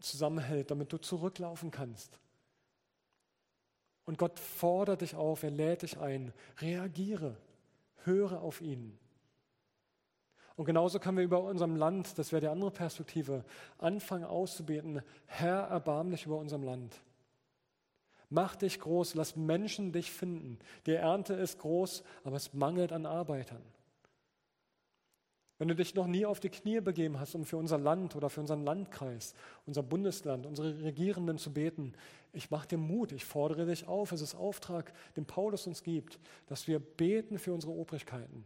zusammenhält, 0.00 0.70
damit 0.70 0.92
du 0.92 0.98
zurücklaufen 0.98 1.70
kannst. 1.70 2.18
Und 4.04 4.18
Gott 4.18 4.38
fordert 4.38 5.02
dich 5.02 5.14
auf, 5.14 5.42
er 5.42 5.50
lädt 5.50 5.82
dich 5.82 5.98
ein. 5.98 6.32
Reagiere, 6.60 7.36
höre 8.04 8.40
auf 8.40 8.60
ihn. 8.60 8.98
Und 10.56 10.64
genauso 10.64 10.98
können 10.98 11.18
wir 11.18 11.24
über 11.24 11.44
unserem 11.44 11.76
Land, 11.76 12.18
das 12.18 12.32
wäre 12.32 12.40
die 12.40 12.48
andere 12.48 12.70
Perspektive, 12.70 13.44
anfangen 13.78 14.24
auszubeten, 14.24 15.02
Herr, 15.26 15.68
erbarm 15.68 16.10
dich 16.10 16.26
über 16.26 16.36
unserem 16.36 16.64
Land. 16.64 17.00
Mach 18.30 18.56
dich 18.56 18.78
groß, 18.80 19.14
lass 19.14 19.36
Menschen 19.36 19.92
dich 19.92 20.10
finden. 20.10 20.58
Die 20.86 20.92
Ernte 20.92 21.34
ist 21.34 21.58
groß, 21.58 22.02
aber 22.24 22.36
es 22.36 22.52
mangelt 22.52 22.92
an 22.92 23.06
Arbeitern. 23.06 23.62
Wenn 25.58 25.68
du 25.68 25.74
dich 25.74 25.94
noch 25.94 26.06
nie 26.06 26.24
auf 26.24 26.38
die 26.38 26.50
Knie 26.50 26.80
begeben 26.80 27.18
hast, 27.18 27.34
um 27.34 27.44
für 27.44 27.56
unser 27.56 27.78
Land 27.78 28.14
oder 28.14 28.30
für 28.30 28.40
unseren 28.40 28.64
Landkreis, 28.64 29.34
unser 29.66 29.82
Bundesland, 29.82 30.46
unsere 30.46 30.82
Regierenden 30.84 31.36
zu 31.36 31.52
beten, 31.52 31.94
ich 32.32 32.50
mache 32.50 32.68
dir 32.68 32.78
Mut, 32.78 33.10
ich 33.10 33.24
fordere 33.24 33.66
dich 33.66 33.88
auf. 33.88 34.12
Es 34.12 34.20
ist 34.20 34.36
Auftrag, 34.36 34.92
den 35.16 35.24
Paulus 35.24 35.66
uns 35.66 35.82
gibt, 35.82 36.20
dass 36.46 36.68
wir 36.68 36.78
beten 36.78 37.38
für 37.38 37.52
unsere 37.52 37.72
Obrigkeiten. 37.72 38.44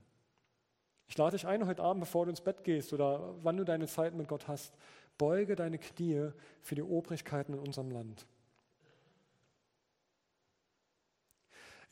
Ich 1.07 1.19
lade 1.19 1.37
dich 1.37 1.47
ein 1.47 1.67
heute 1.67 1.83
Abend, 1.83 2.01
bevor 2.01 2.25
du 2.25 2.31
ins 2.31 2.41
Bett 2.41 2.65
gehst 2.65 2.95
oder 2.95 3.35
wann 3.43 3.59
du 3.59 3.65
deine 3.65 3.87
Zeit 3.89 4.15
mit 4.15 4.29
Gott 4.29 4.49
hast, 4.49 4.73
beuge 5.19 5.57
deine 5.57 5.79
Knie 5.79 6.31
für 6.63 6.75
die 6.75 6.83
Obrigkeiten 6.83 7.53
in 7.53 7.59
unserem 7.59 7.91
Land. 7.91 8.27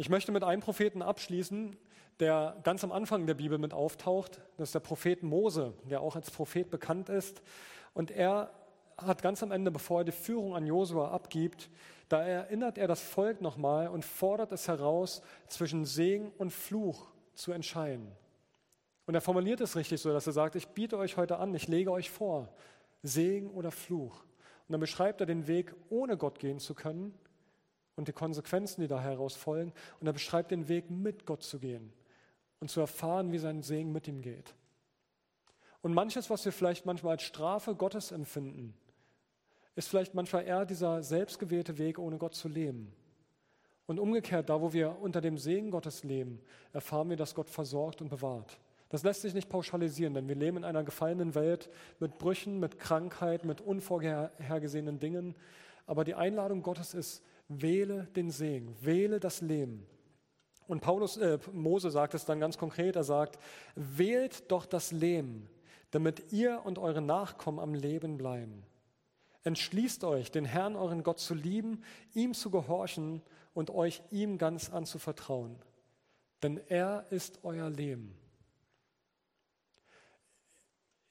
Ich 0.01 0.09
möchte 0.09 0.33
mit 0.33 0.45
einem 0.45 0.63
Propheten 0.63 1.03
abschließen, 1.03 1.77
der 2.21 2.57
ganz 2.63 2.83
am 2.85 2.91
Anfang 2.91 3.27
der 3.27 3.35
Bibel 3.35 3.59
mit 3.59 3.75
auftaucht. 3.75 4.41
Das 4.57 4.71
ist 4.71 4.75
der 4.75 4.81
Prophet 4.81 5.23
Mose, 5.23 5.75
der 5.91 6.01
auch 6.01 6.17
als 6.17 6.31
Prophet 6.31 6.71
bekannt 6.71 7.11
ist. 7.11 7.43
Und 7.93 8.11
er 8.11 8.51
hat 8.97 9.21
ganz 9.21 9.43
am 9.43 9.51
Ende, 9.53 9.71
bevor 9.71 10.01
er 10.01 10.05
die 10.05 10.13
Führung 10.13 10.57
an 10.57 10.65
Josua 10.65 11.11
abgibt, 11.11 11.69
da 12.09 12.23
erinnert 12.23 12.79
er 12.79 12.89
das 12.89 13.03
Volk 13.03 13.43
nochmal 13.43 13.89
und 13.89 14.07
fordert 14.07 14.53
es 14.53 14.69
heraus, 14.69 15.21
zwischen 15.49 15.85
Segen 15.85 16.33
und 16.39 16.51
Fluch 16.51 17.11
zu 17.35 17.53
entscheiden. 17.53 18.11
Und 19.05 19.15
er 19.15 19.21
formuliert 19.21 19.61
es 19.61 19.77
richtig 19.77 20.01
so, 20.01 20.15
dass 20.15 20.27
er 20.27 20.33
sagt, 20.33 20.55
ich 20.55 20.69
biete 20.69 20.97
euch 20.97 21.19
heute 21.19 21.37
an, 21.37 21.55
ich 21.55 21.69
lege 21.69 21.93
euch 21.93 22.09
vor, 22.09 22.49
Segen 23.03 23.51
oder 23.51 23.71
Fluch. 23.71 24.23
Und 24.67 24.73
dann 24.73 24.81
beschreibt 24.81 25.21
er 25.21 25.27
den 25.27 25.47
Weg, 25.47 25.75
ohne 25.91 26.17
Gott 26.17 26.39
gehen 26.39 26.59
zu 26.59 26.73
können 26.73 27.13
und 27.97 28.09
die 28.09 28.13
Konsequenzen, 28.13 28.81
die 28.81 28.89
da 28.89 29.01
heraus 29.01 29.37
folgen. 29.37 29.73
Und 30.01 30.07
er 30.07 30.13
beschreibt 30.13 30.51
den 30.51 30.69
Weg, 30.69 30.91
mit 30.91 31.27
Gott 31.27 31.43
zu 31.43 31.59
gehen 31.59 31.93
und 32.61 32.71
zu 32.71 32.81
erfahren, 32.81 33.33
wie 33.33 33.39
sein 33.39 33.63
Segen 33.63 33.93
mit 33.93 34.09
ihm 34.09 34.23
geht. 34.23 34.55
Und 35.83 35.95
manches, 35.95 36.29
was 36.31 36.45
wir 36.45 36.53
vielleicht 36.53 36.87
manchmal 36.87 37.13
als 37.13 37.23
Strafe 37.23 37.75
Gottes 37.75 38.13
empfinden, 38.13 38.75
ist 39.77 39.89
vielleicht 39.89 40.15
manchmal 40.15 40.45
eher 40.45 40.67
dieser 40.67 41.03
selbstgewählte 41.03 41.79
Weg, 41.79 41.99
ohne 41.99 42.19
Gott 42.19 42.35
zu 42.35 42.49
leben. 42.49 42.93
Und 43.87 43.99
umgekehrt, 43.99 44.51
da 44.51 44.61
wo 44.61 44.73
wir 44.73 44.99
unter 45.01 45.21
dem 45.21 45.39
Segen 45.39 45.71
Gottes 45.71 46.05
leben, 46.05 46.41
erfahren 46.73 47.09
wir, 47.09 47.17
dass 47.17 47.35
Gott 47.35 47.49
versorgt 47.49 48.01
und 48.03 48.09
bewahrt. 48.09 48.61
Das 48.91 49.05
lässt 49.05 49.23
sich 49.23 49.35
nicht 49.35 49.49
pauschalisieren, 49.49 50.15
denn 50.15 50.29
wir 50.29 50.35
leben 50.35 50.59
in 50.59 50.65
einer 50.65 50.85
gefallenen 50.85 51.35
Welt 51.35 51.71
mit 52.01 52.19
Brüchen, 52.19 52.61
mit 52.61 52.79
Krankheit, 52.79 53.45
mit 53.45 53.61
unvorhergesehenen 53.61 54.99
Dingen. 54.99 55.35
Aber 55.87 56.05
die 56.05 56.15
Einladung 56.15 56.63
Gottes 56.63 56.93
ist, 56.93 57.23
wähle 57.51 58.05
den 58.17 58.31
Segen, 58.31 58.75
wähle 58.81 59.21
das 59.21 59.41
Leben. 59.41 59.87
Und 60.67 60.81
Paulus, 60.81 61.17
äh, 61.17 61.39
Mose 61.53 61.91
sagt 61.91 62.15
es 62.15 62.25
dann 62.25 62.39
ganz 62.39 62.57
konkret, 62.57 62.95
er 62.95 63.03
sagt, 63.05 63.39
wählt 63.75 64.51
doch 64.53 64.67
das 64.67 64.93
Leben, 64.93 65.51
damit 65.91 66.33
ihr 66.33 66.65
und 66.65 66.79
eure 66.79 67.03
Nachkommen 67.03 67.59
am 67.59 67.75
Leben 67.75 68.17
bleiben. 68.17 68.63
Entschließt 69.43 70.05
euch, 70.05 70.31
den 70.31 70.45
Herrn, 70.45 70.77
euren 70.77 71.03
Gott 71.03 71.19
zu 71.19 71.35
lieben, 71.35 71.83
ihm 72.15 72.35
zu 72.35 72.51
gehorchen 72.51 73.23
und 73.53 73.71
euch 73.71 74.01
ihm 74.11 74.39
ganz 74.39 74.71
anzuvertrauen. 74.71 75.57
Denn 76.43 76.61
er 76.69 77.07
ist 77.11 77.41
euer 77.43 77.69
Leben. 77.69 78.17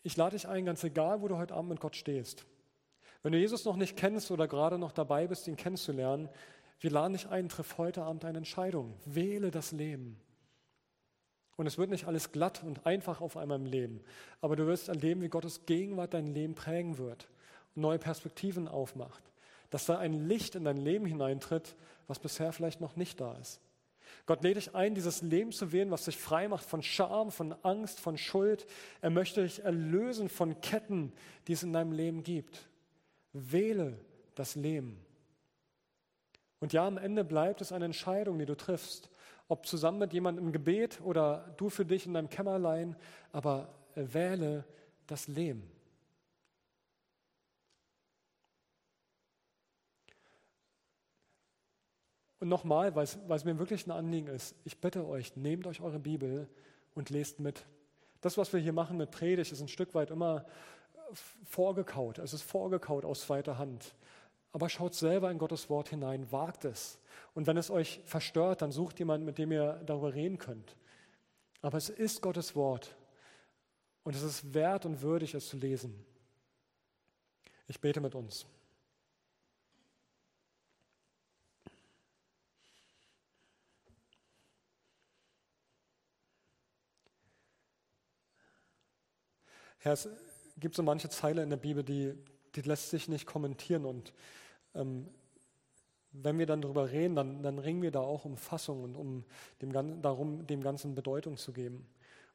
Ich 0.03 0.15
lade 0.15 0.37
dich 0.37 0.47
ein, 0.47 0.65
ganz 0.65 0.83
egal, 0.85 1.21
wo 1.21 1.27
du 1.27 1.37
heute 1.37 1.53
Abend 1.53 1.71
mit 1.71 1.79
Gott 1.81 1.97
stehst. 1.97 2.45
Wenn 3.21 3.33
du 3.33 3.37
Jesus 3.37 3.65
noch 3.65 3.75
nicht 3.75 3.97
kennst 3.97 4.31
oder 4.31 4.47
gerade 4.47 4.77
noch 4.77 4.91
dabei 4.91 5.27
bist, 5.27 5.47
ihn 5.47 5.57
kennenzulernen, 5.57 6.29
wir 6.79 6.91
laden 6.91 7.13
dich 7.13 7.27
ein, 7.27 7.49
triff 7.49 7.77
heute 7.77 8.03
Abend 8.03 8.23
eine 8.23 8.37
Entscheidung. 8.37 8.95
Wähle 9.05 9.51
das 9.51 9.71
Leben. 9.73 10.19
Und 11.57 11.67
es 11.67 11.77
wird 11.77 11.89
nicht 11.89 12.07
alles 12.07 12.31
glatt 12.31 12.63
und 12.63 12.85
einfach 12.85 13.19
auf 13.19 13.35
einmal 13.35 13.59
im 13.59 13.65
Leben, 13.65 13.99
aber 14.39 14.55
du 14.55 14.65
wirst 14.65 14.87
erleben, 14.87 15.21
wie 15.21 15.27
Gottes 15.27 15.65
Gegenwart 15.65 16.13
dein 16.13 16.27
Leben 16.27 16.55
prägen 16.55 16.97
wird 16.97 17.27
und 17.75 17.81
neue 17.81 17.99
Perspektiven 17.99 18.69
aufmacht. 18.69 19.21
Dass 19.69 19.85
da 19.85 19.99
ein 19.99 20.13
Licht 20.13 20.55
in 20.55 20.63
dein 20.63 20.77
Leben 20.77 21.05
hineintritt, 21.05 21.75
was 22.07 22.17
bisher 22.17 22.53
vielleicht 22.53 22.79
noch 22.79 22.95
nicht 22.95 23.19
da 23.19 23.35
ist. 23.35 23.59
Gott 24.25 24.41
lädt 24.41 24.55
dich 24.55 24.73
ein, 24.73 24.95
dieses 24.95 25.21
Leben 25.21 25.51
zu 25.51 25.73
wählen, 25.73 25.91
was 25.91 26.05
dich 26.05 26.15
frei 26.15 26.47
macht 26.47 26.63
von 26.63 26.81
Scham, 26.81 27.29
von 27.29 27.53
Angst, 27.63 27.99
von 27.99 28.17
Schuld. 28.17 28.65
Er 29.01 29.09
möchte 29.09 29.43
dich 29.43 29.61
erlösen 29.61 30.29
von 30.29 30.61
Ketten, 30.61 31.11
die 31.47 31.53
es 31.53 31.63
in 31.63 31.73
deinem 31.73 31.91
Leben 31.91 32.23
gibt. 32.23 32.68
Wähle 33.33 33.99
das 34.35 34.55
Leben. 34.55 35.03
Und 36.59 36.73
ja, 36.73 36.85
am 36.85 36.97
Ende 36.97 37.23
bleibt 37.23 37.61
es 37.61 37.71
eine 37.71 37.85
Entscheidung, 37.85 38.37
die 38.37 38.45
du 38.45 38.55
triffst, 38.55 39.09
ob 39.47 39.65
zusammen 39.65 39.99
mit 39.99 40.13
jemandem 40.13 40.47
im 40.47 40.51
Gebet 40.51 41.01
oder 41.01 41.53
du 41.57 41.69
für 41.69 41.85
dich 41.85 42.05
in 42.05 42.13
deinem 42.13 42.29
Kämmerlein, 42.29 42.95
aber 43.31 43.73
wähle 43.95 44.65
das 45.07 45.27
Leben. 45.27 45.69
Und 52.39 52.47
nochmal, 52.47 52.95
weil 52.95 53.03
es 53.03 53.45
mir 53.45 53.59
wirklich 53.59 53.85
ein 53.85 53.91
Anliegen 53.91 54.27
ist, 54.27 54.55
ich 54.63 54.79
bitte 54.79 55.05
euch, 55.05 55.35
nehmt 55.35 55.67
euch 55.67 55.81
eure 55.81 55.99
Bibel 55.99 56.47
und 56.95 57.09
lest 57.09 57.39
mit. 57.39 57.65
Das, 58.21 58.37
was 58.37 58.53
wir 58.53 58.59
hier 58.59 58.73
machen 58.73 58.97
mit 58.97 59.11
Predigt, 59.11 59.51
ist 59.51 59.61
ein 59.61 59.67
Stück 59.67 59.93
weit 59.93 60.09
immer 60.09 60.45
vorgekaut, 61.43 62.19
es 62.19 62.33
ist 62.33 62.43
vorgekaut 62.43 63.05
aus 63.05 63.21
zweiter 63.21 63.57
Hand. 63.57 63.95
Aber 64.51 64.67
schaut 64.69 64.95
selber 64.95 65.29
in 65.29 65.37
Gottes 65.37 65.69
Wort 65.69 65.89
hinein, 65.89 66.31
wagt 66.31 66.65
es. 66.65 66.99
Und 67.35 67.45
wenn 67.45 67.57
es 67.57 67.69
euch 67.69 68.01
verstört, 68.05 68.61
dann 68.61 68.71
sucht 68.71 68.99
jemanden, 68.99 69.25
mit 69.25 69.37
dem 69.37 69.51
ihr 69.51 69.81
darüber 69.85 70.13
reden 70.13 70.39
könnt. 70.39 70.75
Aber 71.61 71.77
es 71.77 71.89
ist 71.89 72.21
Gottes 72.21 72.55
Wort. 72.55 72.95
Und 74.03 74.15
es 74.15 74.23
ist 74.23 74.53
wert 74.53 74.85
und 74.85 75.01
würdig, 75.01 75.35
es 75.35 75.49
zu 75.49 75.57
lesen. 75.57 76.03
Ich 77.67 77.79
bete 77.79 78.01
mit 78.01 78.15
uns. 78.15 78.47
Herr, 89.81 89.97
gibt 90.59 90.75
so 90.75 90.83
manche 90.83 91.09
Zeile 91.09 91.43
in 91.43 91.49
der 91.49 91.57
Bibel, 91.57 91.83
die, 91.83 92.13
die 92.55 92.61
lässt 92.61 92.89
sich 92.89 93.07
nicht 93.07 93.25
kommentieren. 93.25 93.85
Und 93.85 94.13
ähm, 94.75 95.07
wenn 96.11 96.39
wir 96.39 96.45
dann 96.45 96.61
darüber 96.61 96.89
reden, 96.89 97.15
dann, 97.15 97.43
dann 97.43 97.59
ringen 97.59 97.81
wir 97.81 97.91
da 97.91 97.99
auch 98.01 98.25
um 98.25 98.37
Fassung 98.37 98.83
und 98.83 98.95
um 98.95 99.25
dem, 99.61 100.01
darum, 100.01 100.47
dem 100.47 100.61
Ganzen 100.61 100.95
Bedeutung 100.95 101.37
zu 101.37 101.53
geben 101.53 101.87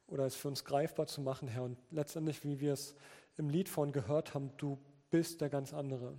oder 0.07 0.27
es 0.27 0.37
für 0.37 0.49
uns 0.49 0.65
greifbar 0.65 1.07
zu 1.07 1.21
machen, 1.21 1.49
Herr. 1.49 1.65
Und 1.65 1.79
letztendlich, 1.91 2.45
wie 2.45 2.61
wir 2.61 2.73
es 2.73 2.95
im 3.37 3.49
Lied 3.49 3.69
vorhin 3.69 3.93
gehört 3.93 4.35
haben, 4.35 4.51
du 4.57 4.79
bist 5.11 5.41
der 5.41 5.49
ganz 5.49 5.73
andere. 5.73 6.15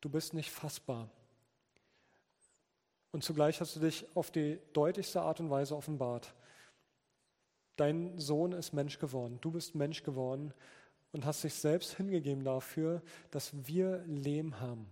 Du 0.00 0.08
bist 0.08 0.34
nicht 0.34 0.50
fassbar. 0.50 1.08
Und 3.12 3.24
zugleich 3.24 3.60
hast 3.60 3.76
du 3.76 3.80
dich 3.80 4.04
auf 4.14 4.30
die 4.30 4.58
deutlichste 4.72 5.22
Art 5.22 5.40
und 5.40 5.48
Weise 5.48 5.74
offenbart. 5.74 6.34
Dein 7.76 8.18
Sohn 8.18 8.52
ist 8.52 8.72
Mensch 8.72 8.98
geworden. 8.98 9.38
Du 9.40 9.50
bist 9.50 9.74
Mensch 9.74 10.02
geworden 10.02 10.52
und 11.12 11.24
hast 11.24 11.44
dich 11.44 11.54
selbst 11.54 11.96
hingegeben 11.96 12.44
dafür, 12.44 13.02
dass 13.30 13.52
wir 13.66 14.02
Leben 14.06 14.60
haben. 14.60 14.86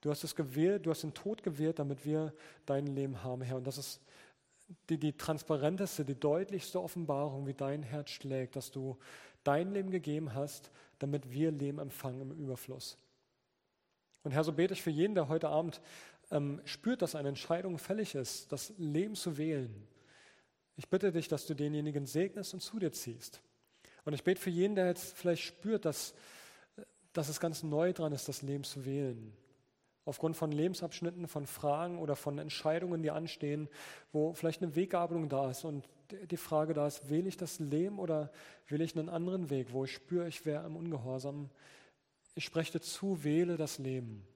Du 0.00 0.10
hast 0.10 0.24
es 0.24 0.34
gewählt, 0.34 0.86
du 0.86 0.90
hast 0.90 1.02
den 1.02 1.12
Tod 1.12 1.42
gewählt, 1.42 1.78
damit 1.78 2.04
wir 2.04 2.32
dein 2.64 2.86
Leben 2.86 3.22
haben, 3.22 3.42
Herr. 3.42 3.56
Und 3.56 3.66
das 3.66 3.78
ist 3.78 4.00
die, 4.88 4.98
die 4.98 5.12
transparenteste, 5.12 6.04
die 6.04 6.18
deutlichste 6.18 6.80
Offenbarung, 6.80 7.46
wie 7.46 7.54
dein 7.54 7.82
Herz 7.82 8.10
schlägt, 8.10 8.56
dass 8.56 8.70
du 8.70 8.96
dein 9.44 9.72
Leben 9.72 9.90
gegeben 9.90 10.34
hast, 10.34 10.70
damit 10.98 11.30
wir 11.30 11.50
Leben 11.50 11.78
empfangen 11.78 12.20
im 12.20 12.32
Überfluss. 12.32 12.96
Und 14.22 14.32
Herr, 14.32 14.44
so 14.44 14.52
bete 14.52 14.74
ich 14.74 14.82
für 14.82 14.90
jeden, 14.90 15.14
der 15.14 15.28
heute 15.28 15.48
Abend 15.48 15.80
ähm, 16.30 16.60
spürt, 16.64 17.02
dass 17.02 17.14
eine 17.14 17.28
Entscheidung 17.28 17.78
fällig 17.78 18.14
ist, 18.14 18.52
das 18.52 18.72
Leben 18.78 19.14
zu 19.14 19.36
wählen. 19.36 19.86
Ich 20.80 20.88
bitte 20.88 21.12
dich, 21.12 21.28
dass 21.28 21.44
du 21.44 21.52
denjenigen 21.52 22.06
segnest 22.06 22.54
und 22.54 22.60
zu 22.60 22.78
dir 22.78 22.90
ziehst. 22.90 23.42
Und 24.06 24.14
ich 24.14 24.24
bete 24.24 24.40
für 24.40 24.48
jeden, 24.48 24.76
der 24.76 24.86
jetzt 24.86 25.14
vielleicht 25.14 25.42
spürt, 25.42 25.84
dass, 25.84 26.14
dass 27.12 27.28
es 27.28 27.38
ganz 27.38 27.62
neu 27.62 27.92
dran 27.92 28.14
ist, 28.14 28.28
das 28.28 28.40
Leben 28.40 28.64
zu 28.64 28.86
wählen. 28.86 29.36
Aufgrund 30.06 30.38
von 30.38 30.50
Lebensabschnitten, 30.50 31.28
von 31.28 31.46
Fragen 31.46 31.98
oder 31.98 32.16
von 32.16 32.38
Entscheidungen, 32.38 33.02
die 33.02 33.10
anstehen, 33.10 33.68
wo 34.10 34.32
vielleicht 34.32 34.62
eine 34.62 34.74
Weggabelung 34.74 35.28
da 35.28 35.50
ist 35.50 35.66
und 35.66 35.86
die 36.30 36.38
Frage 36.38 36.72
da 36.72 36.86
ist, 36.86 37.10
wähle 37.10 37.28
ich 37.28 37.36
das 37.36 37.58
Leben 37.58 37.98
oder 37.98 38.32
wähle 38.66 38.82
ich 38.82 38.96
einen 38.96 39.10
anderen 39.10 39.50
Weg, 39.50 39.74
wo 39.74 39.84
ich 39.84 39.92
spüre, 39.92 40.28
ich 40.28 40.46
wäre 40.46 40.64
im 40.64 40.76
Ungehorsam. 40.76 41.50
Ich 42.34 42.46
spreche 42.46 42.78
dir 42.78 42.80
zu, 42.80 43.22
wähle 43.22 43.58
das 43.58 43.76
Leben. 43.76 44.26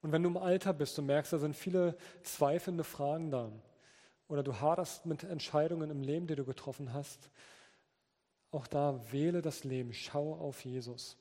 Und 0.00 0.10
wenn 0.10 0.22
du 0.22 0.30
im 0.30 0.38
Alter 0.38 0.72
bist 0.72 0.98
und 0.98 1.04
merkst, 1.04 1.34
da 1.34 1.38
sind 1.38 1.54
viele 1.54 1.98
zweifelnde 2.22 2.82
Fragen 2.82 3.30
da, 3.30 3.52
oder 4.28 4.42
du 4.42 4.60
haderst 4.60 5.06
mit 5.06 5.24
Entscheidungen 5.24 5.90
im 5.90 6.02
Leben, 6.02 6.26
die 6.26 6.36
du 6.36 6.44
getroffen 6.44 6.92
hast, 6.92 7.30
auch 8.50 8.66
da 8.66 9.00
wähle 9.12 9.42
das 9.42 9.64
Leben, 9.64 9.92
schau 9.92 10.34
auf 10.34 10.64
Jesus. 10.64 11.16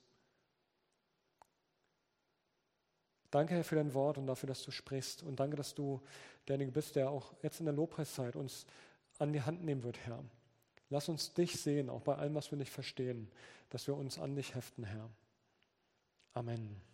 Danke, 3.32 3.55
Herr, 3.55 3.64
für 3.64 3.76
dein 3.76 3.93
Wort 3.93 4.18
und 4.18 4.28
dafür, 4.28 4.47
dass 4.47 4.64
du 4.64 4.72
sprichst. 4.72 5.24
Und 5.24 5.39
danke, 5.39 5.58
dass 5.58 5.76
du 5.76 6.01
derjenige 6.47 6.72
bist, 6.72 6.95
der 6.95 7.10
auch 7.10 7.34
jetzt 7.41 7.60
in 7.60 7.66
der 7.66 7.76
Lobpreiszeit 7.76 8.36
uns 8.36 8.66
an 9.20 9.34
die 9.34 9.41
Hand 9.41 9.64
nehmen 9.64 9.84
wird, 9.84 9.97
Herr. 10.05 10.24
Lass 10.89 11.10
uns 11.10 11.34
dich 11.34 11.60
sehen, 11.60 11.89
auch 11.89 12.01
bei 12.01 12.16
allem, 12.16 12.36
was 12.36 12.51
wir 12.51 12.58
nicht 12.58 12.72
verstehen, 12.72 13.30
dass 13.70 13.88
wir 13.88 13.95
uns 13.95 14.18
an 14.18 14.36
dich 14.36 14.55
heften, 14.55 14.86
Herr. 14.86 15.10
Amen. 16.34 16.87